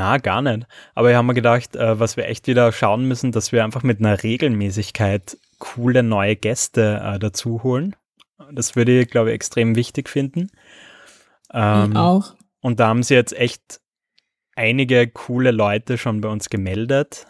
Na, 0.00 0.16
gar 0.16 0.40
nicht. 0.40 0.66
Aber 0.94 1.10
ich 1.10 1.14
habe 1.14 1.26
mir 1.26 1.34
gedacht, 1.34 1.76
äh, 1.76 2.00
was 2.00 2.16
wir 2.16 2.26
echt 2.26 2.46
wieder 2.46 2.72
schauen 2.72 3.04
müssen, 3.04 3.32
dass 3.32 3.52
wir 3.52 3.64
einfach 3.64 3.82
mit 3.82 4.00
einer 4.00 4.22
Regelmäßigkeit 4.22 5.36
coole 5.58 6.02
neue 6.02 6.36
Gäste 6.36 7.02
äh, 7.04 7.18
dazu 7.18 7.62
holen. 7.62 7.94
Das 8.50 8.76
würde 8.76 9.00
ich, 9.00 9.10
glaube 9.10 9.28
ich, 9.28 9.34
extrem 9.34 9.76
wichtig 9.76 10.08
finden. 10.08 10.50
Ähm, 11.52 11.90
ich 11.90 11.98
auch. 11.98 12.34
Und 12.62 12.80
da 12.80 12.88
haben 12.88 13.02
sie 13.02 13.12
jetzt 13.12 13.36
echt 13.36 13.82
einige 14.56 15.06
coole 15.06 15.50
Leute 15.50 15.98
schon 15.98 16.22
bei 16.22 16.30
uns 16.30 16.48
gemeldet. 16.48 17.26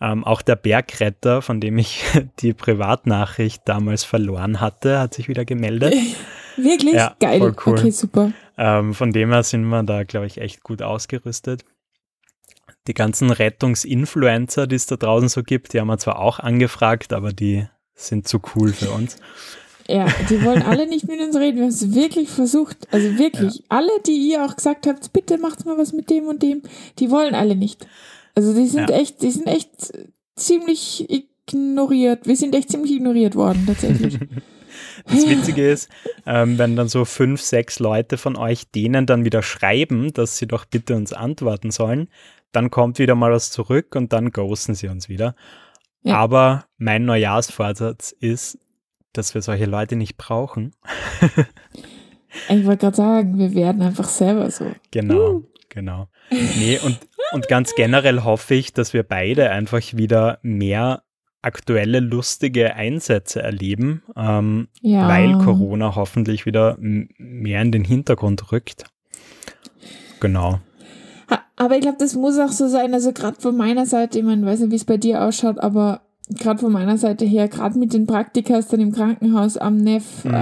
Ähm, 0.00 0.22
auch 0.22 0.42
der 0.42 0.54
Bergretter, 0.54 1.42
von 1.42 1.60
dem 1.60 1.76
ich 1.76 2.04
die 2.38 2.52
Privatnachricht 2.52 3.62
damals 3.64 4.04
verloren 4.04 4.60
hatte, 4.60 5.00
hat 5.00 5.14
sich 5.14 5.26
wieder 5.26 5.44
gemeldet. 5.44 5.92
Wirklich? 6.56 6.94
Ja, 6.94 7.16
Geil. 7.18 7.40
Cool. 7.40 7.78
Okay, 7.78 7.90
super. 7.90 8.32
Ähm, 8.56 8.94
von 8.94 9.12
dem 9.12 9.32
her 9.32 9.42
sind 9.42 9.64
wir 9.64 9.82
da, 9.82 10.04
glaube 10.04 10.26
ich, 10.26 10.38
echt 10.38 10.62
gut 10.62 10.82
ausgerüstet. 10.82 11.64
Die 12.86 12.94
ganzen 12.94 13.30
Rettungsinfluencer, 13.30 14.66
die 14.66 14.76
es 14.76 14.86
da 14.86 14.96
draußen 14.96 15.28
so 15.28 15.42
gibt, 15.42 15.72
die 15.72 15.80
haben 15.80 15.88
wir 15.88 15.98
zwar 15.98 16.18
auch 16.18 16.38
angefragt, 16.38 17.12
aber 17.12 17.32
die 17.32 17.66
sind 17.94 18.26
zu 18.26 18.40
cool 18.54 18.72
für 18.72 18.90
uns. 18.90 19.16
Ja, 19.86 20.06
die 20.28 20.44
wollen 20.44 20.62
alle 20.62 20.86
nicht 20.86 21.08
mit 21.08 21.20
uns 21.20 21.36
reden. 21.36 21.56
Wir 21.56 21.64
haben 21.64 21.70
es 21.70 21.94
wirklich 21.94 22.28
versucht. 22.28 22.76
Also 22.92 23.18
wirklich, 23.18 23.56
ja. 23.56 23.64
alle, 23.68 23.90
die 24.06 24.30
ihr 24.30 24.44
auch 24.44 24.54
gesagt 24.54 24.86
habt, 24.86 25.12
bitte 25.12 25.36
macht 25.38 25.66
mal 25.66 25.76
was 25.76 25.92
mit 25.92 26.10
dem 26.10 26.26
und 26.26 26.42
dem, 26.42 26.62
die 26.98 27.10
wollen 27.10 27.34
alle 27.34 27.56
nicht. 27.56 27.86
Also 28.34 28.54
die 28.54 28.66
sind 28.66 28.88
ja. 28.88 28.96
echt, 28.96 29.20
die 29.22 29.30
sind 29.30 29.48
echt 29.48 29.70
ziemlich 30.36 31.06
ignoriert. 31.10 32.26
Wir 32.26 32.36
sind 32.36 32.54
echt 32.54 32.70
ziemlich 32.70 32.92
ignoriert 32.92 33.34
worden, 33.34 33.64
tatsächlich. 33.66 34.18
Das 35.06 35.28
Witzige 35.28 35.68
ist, 35.68 35.88
ähm, 36.26 36.58
wenn 36.58 36.76
dann 36.76 36.88
so 36.88 37.04
fünf, 37.04 37.40
sechs 37.40 37.78
Leute 37.78 38.16
von 38.16 38.36
euch 38.36 38.70
denen 38.70 39.06
dann 39.06 39.24
wieder 39.24 39.42
schreiben, 39.42 40.12
dass 40.12 40.38
sie 40.38 40.46
doch 40.46 40.64
bitte 40.64 40.94
uns 40.94 41.12
antworten 41.12 41.70
sollen, 41.70 42.08
dann 42.52 42.70
kommt 42.70 42.98
wieder 42.98 43.14
mal 43.14 43.32
was 43.32 43.50
zurück 43.50 43.94
und 43.96 44.12
dann 44.12 44.30
ghosten 44.30 44.74
sie 44.74 44.88
uns 44.88 45.08
wieder. 45.08 45.34
Ja. 46.02 46.16
Aber 46.16 46.64
mein 46.78 47.04
Neujahrsvorsatz 47.04 48.12
ist, 48.12 48.58
dass 49.12 49.34
wir 49.34 49.42
solche 49.42 49.66
Leute 49.66 49.96
nicht 49.96 50.16
brauchen. 50.16 50.74
ich 52.48 52.64
wollte 52.64 52.86
gerade 52.86 52.96
sagen, 52.96 53.38
wir 53.38 53.54
werden 53.54 53.82
einfach 53.82 54.08
selber 54.08 54.50
so. 54.50 54.72
Genau, 54.90 55.30
uh. 55.30 55.44
genau. 55.68 56.08
Nee, 56.30 56.78
und, 56.84 56.98
und 57.32 57.48
ganz 57.48 57.74
generell 57.74 58.22
hoffe 58.24 58.54
ich, 58.54 58.72
dass 58.72 58.92
wir 58.92 59.02
beide 59.02 59.50
einfach 59.50 59.80
wieder 59.92 60.38
mehr 60.42 61.02
aktuelle 61.42 62.00
lustige 62.00 62.74
Einsätze 62.74 63.42
erleben, 63.42 64.02
ähm, 64.14 64.68
ja. 64.82 65.08
weil 65.08 65.38
Corona 65.38 65.94
hoffentlich 65.96 66.44
wieder 66.44 66.76
mehr 66.78 67.62
in 67.62 67.72
den 67.72 67.84
Hintergrund 67.84 68.52
rückt. 68.52 68.84
Genau. 70.20 70.60
Aber 71.60 71.74
ich 71.74 71.82
glaube, 71.82 71.98
das 71.98 72.14
muss 72.14 72.38
auch 72.38 72.52
so 72.52 72.68
sein, 72.68 72.94
also 72.94 73.12
gerade 73.12 73.38
von 73.38 73.54
meiner 73.54 73.84
Seite, 73.84 74.18
ich 74.18 74.24
meine, 74.24 74.46
weiß 74.46 74.60
nicht, 74.60 74.70
wie 74.70 74.76
es 74.76 74.86
bei 74.86 74.96
dir 74.96 75.22
ausschaut, 75.22 75.58
aber 75.58 76.00
gerade 76.30 76.58
von 76.58 76.72
meiner 76.72 76.96
Seite 76.96 77.26
her, 77.26 77.48
gerade 77.48 77.78
mit 77.78 77.92
den 77.92 78.06
Praktikas 78.06 78.68
dann 78.68 78.80
im 78.80 78.92
Krankenhaus 78.92 79.58
am 79.58 79.76
Neff, 79.76 80.24
mhm. 80.24 80.32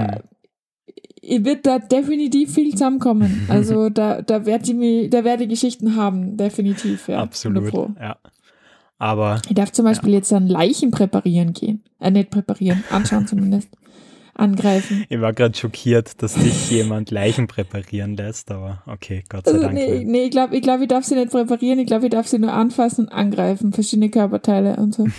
äh, 1.21 1.43
wird 1.43 1.65
da 1.65 1.77
definitiv 1.79 2.53
viel 2.53 2.71
zusammenkommen. 2.71 3.45
Also 3.49 3.89
da, 3.89 4.21
da 4.21 4.45
werde 4.45 4.71
ich, 4.71 5.09
da 5.09 5.25
werde 5.25 5.43
ich 5.43 5.49
Geschichten 5.49 5.97
haben, 5.97 6.37
definitiv. 6.37 7.09
Ja, 7.09 7.19
Absolut, 7.19 7.73
ja. 7.99 8.15
Aber. 8.97 9.41
Ich 9.49 9.55
darf 9.55 9.73
zum 9.73 9.83
Beispiel 9.83 10.11
ja. 10.11 10.19
jetzt 10.19 10.31
dann 10.31 10.47
Leichen 10.47 10.91
präparieren 10.91 11.51
gehen. 11.51 11.83
Äh, 11.99 12.11
nicht 12.11 12.29
präparieren, 12.29 12.85
anschauen 12.91 13.27
zumindest. 13.27 13.67
Angreifen. 14.39 15.05
Ich 15.09 15.21
war 15.21 15.33
gerade 15.33 15.57
schockiert, 15.57 16.21
dass 16.21 16.35
dich 16.35 16.69
jemand 16.71 17.11
Leichen 17.11 17.47
präparieren 17.47 18.15
lässt, 18.15 18.51
aber 18.51 18.83
okay, 18.85 19.23
Gott 19.29 19.45
sei 19.45 19.53
also, 19.53 19.63
Dank. 19.63 19.73
Nee, 19.75 20.03
nee 20.05 20.23
ich 20.25 20.31
glaube, 20.31 20.55
ich, 20.55 20.61
glaub, 20.61 20.81
ich 20.81 20.87
darf 20.87 21.03
sie 21.03 21.15
nicht 21.15 21.31
präparieren, 21.31 21.79
ich 21.79 21.87
glaube, 21.87 22.05
ich 22.05 22.11
darf 22.11 22.27
sie 22.27 22.39
nur 22.39 22.53
anfassen 22.53 23.05
und 23.05 23.11
angreifen, 23.11 23.73
verschiedene 23.73 24.09
Körperteile 24.09 24.75
und 24.77 24.93
so. 24.93 25.07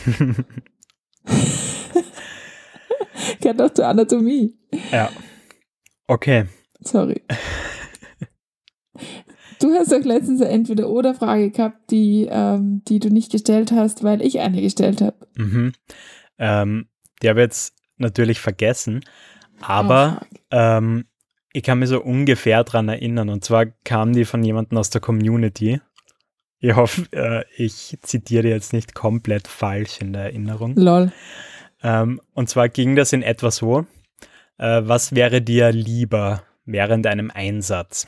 Gehört 3.40 3.60
doch 3.60 3.74
zur 3.74 3.86
Anatomie. 3.86 4.54
Ja. 4.92 5.10
Okay. 6.06 6.46
Sorry. 6.80 7.22
Du 9.60 9.74
hast 9.74 9.92
doch 9.92 10.02
letztens 10.02 10.40
eine 10.40 10.50
Entweder-Oder-Frage 10.50 11.50
gehabt, 11.50 11.90
die, 11.90 12.26
ähm, 12.30 12.82
die 12.88 12.98
du 12.98 13.10
nicht 13.10 13.30
gestellt 13.30 13.72
hast, 13.72 14.02
weil 14.02 14.22
ich 14.22 14.40
eine 14.40 14.62
gestellt 14.62 15.02
habe. 15.02 15.28
Mhm. 15.36 15.72
Ähm, 16.38 16.88
die 17.22 17.28
habe 17.28 17.40
jetzt 17.40 17.74
natürlich 18.00 18.40
vergessen, 18.40 19.04
aber 19.60 20.22
oh, 20.22 20.36
ähm, 20.50 21.04
ich 21.52 21.62
kann 21.62 21.80
mich 21.80 21.88
so 21.88 22.00
ungefähr 22.00 22.62
daran 22.64 22.88
erinnern. 22.88 23.28
Und 23.28 23.44
zwar 23.44 23.66
kam 23.66 24.12
die 24.12 24.24
von 24.24 24.42
jemandem 24.42 24.78
aus 24.78 24.90
der 24.90 25.00
Community. 25.00 25.80
Ich 26.60 26.76
hoffe, 26.76 27.06
äh, 27.12 27.44
ich 27.56 27.98
zitiere 28.02 28.48
jetzt 28.48 28.72
nicht 28.72 28.94
komplett 28.94 29.48
falsch 29.48 30.00
in 30.00 30.12
der 30.12 30.24
Erinnerung. 30.24 30.76
Lol. 30.76 31.12
Ähm, 31.82 32.20
und 32.34 32.48
zwar 32.48 32.68
ging 32.68 32.94
das 32.96 33.12
in 33.12 33.22
etwa 33.22 33.50
so: 33.50 33.86
äh, 34.58 34.82
Was 34.84 35.14
wäre 35.14 35.42
dir 35.42 35.72
lieber 35.72 36.44
während 36.64 37.06
einem 37.06 37.30
Einsatz? 37.30 38.06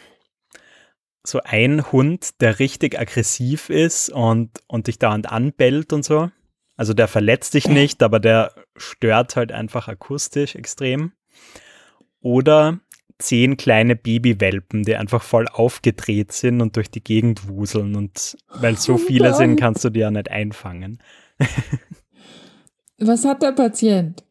so 1.24 1.40
ein 1.44 1.92
Hund, 1.92 2.40
der 2.40 2.58
richtig 2.58 2.98
aggressiv 2.98 3.70
ist 3.70 4.10
und, 4.10 4.50
und 4.66 4.86
dich 4.86 4.98
dauernd 4.98 5.30
anbellt 5.30 5.92
und 5.92 6.04
so. 6.04 6.30
Also 6.76 6.94
der 6.94 7.08
verletzt 7.08 7.54
dich 7.54 7.68
nicht, 7.68 8.02
aber 8.02 8.18
der 8.18 8.54
stört 8.76 9.36
halt 9.36 9.52
einfach 9.52 9.88
akustisch 9.88 10.54
extrem. 10.54 11.12
Oder 12.20 12.80
zehn 13.18 13.56
kleine 13.56 13.96
Babywelpen, 13.96 14.82
die 14.82 14.96
einfach 14.96 15.22
voll 15.22 15.46
aufgedreht 15.48 16.32
sind 16.32 16.60
und 16.60 16.76
durch 16.76 16.90
die 16.90 17.02
Gegend 17.02 17.48
wuseln. 17.48 17.94
Und 17.96 18.36
weil 18.48 18.76
so 18.76 18.94
oh 18.94 18.98
viele 18.98 19.32
oh 19.32 19.36
sind, 19.36 19.58
kannst 19.58 19.84
du 19.84 19.90
die 19.90 20.00
ja 20.00 20.10
nicht 20.10 20.30
einfangen. 20.30 20.98
Was 22.98 23.24
hat 23.24 23.42
der 23.42 23.52
Patient? 23.52 24.22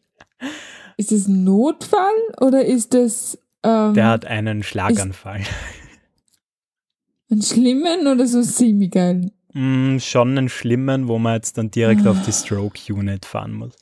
Ist 0.97 1.11
es 1.11 1.27
ein 1.27 1.43
Notfall 1.43 2.13
oder 2.39 2.65
ist 2.65 2.93
es. 2.93 3.37
Ähm, 3.63 3.93
der 3.93 4.07
hat 4.07 4.25
einen 4.25 4.63
Schlaganfall. 4.63 5.41
Einen 7.29 7.41
schlimmen 7.41 8.07
oder 8.07 8.27
so 8.27 8.41
semi-geil? 8.41 9.31
Mm, 9.53 9.99
schon 9.99 10.37
einen 10.37 10.49
schlimmen, 10.49 11.07
wo 11.07 11.17
man 11.17 11.35
jetzt 11.35 11.57
dann 11.57 11.71
direkt 11.71 12.05
auf 12.07 12.21
die 12.25 12.31
Stroke 12.31 12.93
Unit 12.93 13.25
fahren 13.25 13.53
muss. 13.53 13.75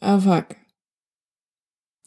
Ah, 0.00 0.16
oh, 0.16 0.20
fuck. 0.20 0.56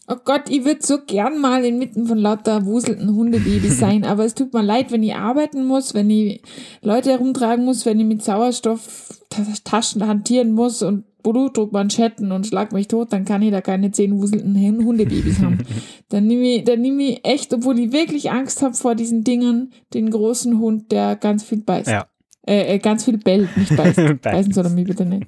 Oh 0.08 0.18
Gott, 0.26 0.50
ich 0.50 0.66
würde 0.66 0.86
so 0.86 0.98
gern 1.06 1.39
mal 1.39 1.64
inmitten 1.64 2.08
von 2.08 2.18
lauter 2.18 2.66
wuselnden 2.66 3.16
Hundebabys 3.16 3.80
sein, 3.80 4.04
aber 4.06 4.26
es 4.26 4.36
tut 4.36 4.54
mir 4.54 4.62
leid, 4.62 4.91
wenn 4.91 5.02
ich 5.02 5.16
arbeiten 5.16 5.66
muss, 5.66 5.94
wenn 5.94 6.10
ich 6.10 6.41
Leute 6.82 7.12
herumtragen 7.12 7.64
muss, 7.64 7.86
wenn 7.86 8.00
ich 8.00 8.06
mit 8.06 8.22
Sauerstofftaschen 8.22 10.06
hantieren 10.06 10.52
muss 10.52 10.84
und 10.84 11.06
Blutdruckmanschetten 11.24 12.34
und 12.34 12.46
schlag 12.46 12.74
mich 12.74 12.89
tot, 12.89 13.14
dann 13.14 13.24
kann 13.24 13.41
ich 13.41 13.52
da 13.52 13.62
keine 13.62 13.91
zehn 13.91 14.20
wuselnden 14.20 14.86
Hundebabys 14.86 15.39
haben. 15.39 15.60
Dann 16.10 16.28
nehme 16.28 16.58
ich, 16.58 16.64
dann 16.64 16.82
nehme 16.82 17.02
ich 17.02 17.26
echt, 17.26 17.52
obwohl 17.56 17.80
ich 17.80 17.91
wirklich 17.91 18.30
Angst 18.30 18.62
habe 18.62 18.76
vor 18.76 18.94
diesen 18.94 19.24
Dingern, 19.24 19.72
den 19.96 20.12
großen 20.12 20.60
Hund, 20.60 20.91
der 20.91 21.16
ganz 21.16 21.44
viel 21.44 21.64
beißt. 21.64 21.89
Ja. 21.89 22.06
Äh, 22.46 22.76
äh 22.76 22.78
ganz 22.78 23.06
viel 23.06 23.18
bellt, 23.18 23.58
nicht 23.58 23.76
beißt. 23.76 24.00
beißen 24.22 24.54
soll 24.54 24.66
er 24.66 24.70
mich 24.70 24.86
bitte 24.86 25.06
nicht. 25.06 25.26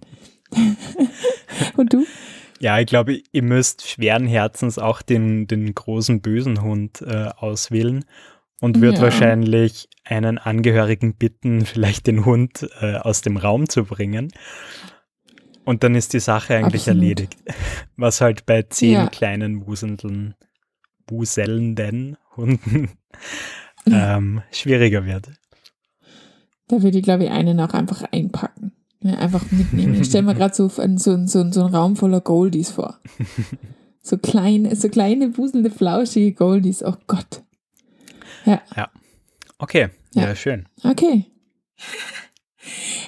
Und 1.75 1.93
du? 1.93 2.03
Ja, 2.59 2.79
ich 2.79 2.87
glaube, 2.87 3.21
ihr 3.31 3.43
müsst 3.43 3.87
schweren 3.87 4.27
Herzens 4.27 4.77
auch 4.79 5.01
den, 5.01 5.47
den 5.47 5.73
großen 5.75 6.21
bösen 6.21 6.61
Hund 6.61 7.01
äh, 7.01 7.29
auswählen 7.35 8.05
und 8.61 8.79
wird 8.81 8.95
Ja. 8.97 9.03
wahrscheinlich 9.03 9.89
einen 10.05 10.37
Angehörigen 10.37 11.15
bitten, 11.15 11.65
vielleicht 11.65 12.07
den 12.07 12.25
Hund 12.25 12.67
äh, 12.79 12.95
aus 12.95 13.21
dem 13.21 13.37
Raum 13.37 13.67
zu 13.69 13.83
bringen. 13.83 14.31
Und 15.65 15.83
dann 15.83 15.95
ist 15.95 16.13
die 16.13 16.19
Sache 16.19 16.55
eigentlich 16.55 16.83
Absolut. 16.83 17.01
erledigt. 17.01 17.35
Was 17.97 18.21
halt 18.21 18.45
bei 18.45 18.61
zehn 18.61 18.91
Ja. 18.93 19.07
kleinen 19.07 19.65
wuselnden, 19.67 20.35
wuselnden 21.07 22.17
Hunden 22.37 22.89
ähm, 23.87 24.43
schwieriger 24.51 25.05
wird. 25.05 25.29
Da 26.67 26.81
würde 26.81 26.97
ich, 26.99 27.03
glaube 27.03 27.25
ich, 27.25 27.29
einen 27.31 27.59
auch 27.59 27.73
einfach 27.73 28.03
einpacken. 28.11 28.71
Ja, 29.01 29.15
einfach 29.15 29.51
mitnehmen. 29.51 29.93
Ich 30.01 30.07
stelle 30.07 30.23
mir 30.23 30.35
gerade 30.35 30.53
so, 30.55 30.69
einen- 30.81 30.97
so, 30.97 31.15
so, 31.27 31.51
so 31.51 31.63
einen 31.65 31.75
Raum 31.75 31.95
voller 31.95 32.21
Goldies 32.21 32.71
vor. 32.71 32.99
So 34.07 34.19
kleine, 34.19 34.75
so 34.75 34.87
kleine, 34.87 35.35
wuselnde, 35.35 35.71
flauschige 35.71 36.31
Goldies. 36.33 36.83
Oh 36.83 36.93
Gott. 37.07 37.41
Okay, 39.57 39.89
ja, 40.13 40.21
Ja. 40.27 40.35
schön. 40.35 40.67
Okay. 40.83 41.25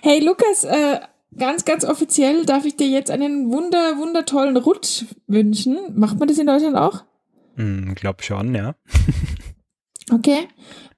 Hey 0.02 0.20
Lukas, 0.26 0.64
äh, 0.64 1.00
ganz, 1.38 1.66
ganz 1.66 1.86
offiziell 1.86 2.46
darf 2.48 2.66
ich 2.66 2.78
dir 2.78 2.88
jetzt 2.88 3.12
einen 3.12 3.52
wunder, 3.52 3.98
wundertollen 4.00 4.58
Rutsch 4.58 5.06
wünschen. 5.28 5.78
Macht 5.96 6.18
man 6.18 6.28
das 6.28 6.40
in 6.40 6.48
Deutschland 6.48 6.76
auch? 6.76 7.04
Hm, 7.58 7.94
glaub 7.94 8.24
schon, 8.24 8.56
ja. 8.56 8.74
Okay. 10.12 10.48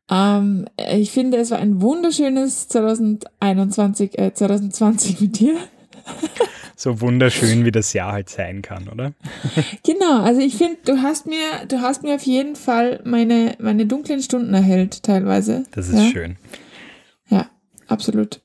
Ähm, 0.10 0.66
ich 0.92 1.12
finde, 1.12 1.38
es 1.38 1.52
war 1.52 1.60
ein 1.60 1.82
wunderschönes 1.82 2.68
2021, 2.70 4.18
äh, 4.18 4.34
2020 4.34 5.22
mit 5.22 5.40
dir. 5.40 5.58
So 6.76 7.02
wunderschön, 7.02 7.66
wie 7.66 7.72
das 7.72 7.92
Jahr 7.92 8.14
halt 8.14 8.30
sein 8.30 8.62
kann, 8.62 8.88
oder? 8.88 9.14
Genau, 9.84 10.22
also 10.22 10.40
ich 10.40 10.56
finde, 10.56 10.78
du 10.86 11.02
hast 11.02 11.28
mir, 11.28 11.66
du 11.68 11.82
hast 11.82 12.04
mir 12.04 12.16
auf 12.16 12.24
jeden 12.24 12.56
Fall 12.56 13.02
meine, 13.04 13.58
meine 13.60 13.86
dunklen 13.86 14.22
Stunden 14.22 14.54
erhellt, 14.54 15.04
teilweise. 15.04 15.66
Das 15.72 15.90
ist 15.90 15.96
ja? 15.96 16.10
schön. 16.10 16.38
Ja, 17.28 17.50
absolut. 17.88 18.42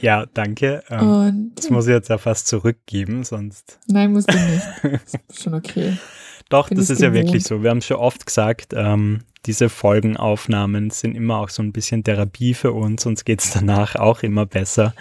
Ja, 0.00 0.26
danke. 0.34 0.82
Ähm, 0.90 1.08
Und 1.08 1.52
das 1.54 1.70
muss 1.70 1.86
ich 1.86 1.92
jetzt 1.92 2.10
ja 2.10 2.18
fast 2.18 2.48
zurückgeben, 2.48 3.22
sonst. 3.22 3.78
nein, 3.86 4.12
musst 4.12 4.28
du 4.28 4.36
nicht. 4.36 5.02
Ist 5.28 5.42
schon 5.42 5.54
okay. 5.54 5.96
Doch, 6.48 6.68
Bin 6.68 6.78
das 6.78 6.90
ist 6.90 7.00
ja 7.00 7.12
wirklich 7.12 7.44
gewohnt. 7.44 7.60
so. 7.60 7.62
Wir 7.62 7.70
haben 7.70 7.82
schon 7.82 7.96
oft 7.96 8.26
gesagt, 8.26 8.72
ähm, 8.74 9.22
diese 9.46 9.68
Folgenaufnahmen 9.68 10.90
sind 10.90 11.16
immer 11.16 11.38
auch 11.38 11.48
so 11.48 11.62
ein 11.62 11.72
bisschen 11.72 12.04
Therapie 12.04 12.54
für 12.54 12.72
uns. 12.72 13.06
Uns 13.06 13.24
geht 13.24 13.40
es 13.40 13.52
danach 13.52 13.96
auch 13.96 14.22
immer 14.22 14.46
besser. 14.46 14.94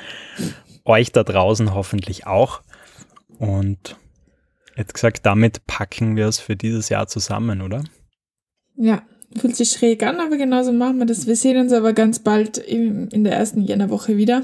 Euch 0.85 1.11
da 1.11 1.23
draußen 1.23 1.73
hoffentlich 1.73 2.27
auch. 2.27 2.61
Und 3.37 3.97
jetzt 4.75 4.93
gesagt, 4.93 5.25
damit 5.25 5.65
packen 5.67 6.15
wir 6.15 6.27
es 6.27 6.39
für 6.39 6.55
dieses 6.55 6.89
Jahr 6.89 7.07
zusammen, 7.07 7.61
oder? 7.61 7.83
Ja, 8.75 9.03
fühlt 9.35 9.55
sich 9.55 9.71
schräg 9.71 10.03
an, 10.03 10.19
aber 10.19 10.37
genauso 10.37 10.73
machen 10.73 10.97
wir 10.99 11.05
das. 11.05 11.27
Wir 11.27 11.35
sehen 11.35 11.57
uns 11.57 11.73
aber 11.73 11.93
ganz 11.93 12.19
bald 12.19 12.57
im, 12.57 13.09
in 13.09 13.23
der 13.23 13.33
ersten 13.33 13.61
Jännerwoche 13.61 14.17
wieder. 14.17 14.43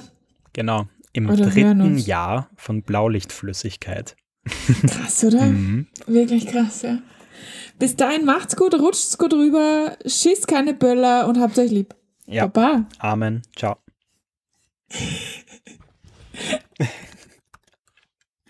Genau. 0.53 0.87
Im 1.13 1.29
Oder 1.29 1.47
dritten. 1.47 1.97
Jahr 1.97 2.49
von 2.55 2.83
Blaulichtflüssigkeit. 2.83 4.15
Krass, 4.45 5.23
oder? 5.23 5.45
Mhm. 5.45 5.87
Wirklich 6.07 6.47
krass, 6.47 6.81
ja. 6.81 6.99
Bis 7.79 7.95
dahin 7.95 8.25
macht's 8.25 8.55
gut, 8.55 8.73
rutscht's 8.75 9.17
gut 9.17 9.33
rüber, 9.33 9.97
schießt 10.05 10.47
keine 10.47 10.73
Böller 10.73 11.27
und 11.27 11.39
habt 11.39 11.57
euch 11.57 11.71
lieb. 11.71 11.95
Ja. 12.25 12.47
Baba. 12.47 12.85
Amen. 12.99 13.41
Ciao. 13.55 13.77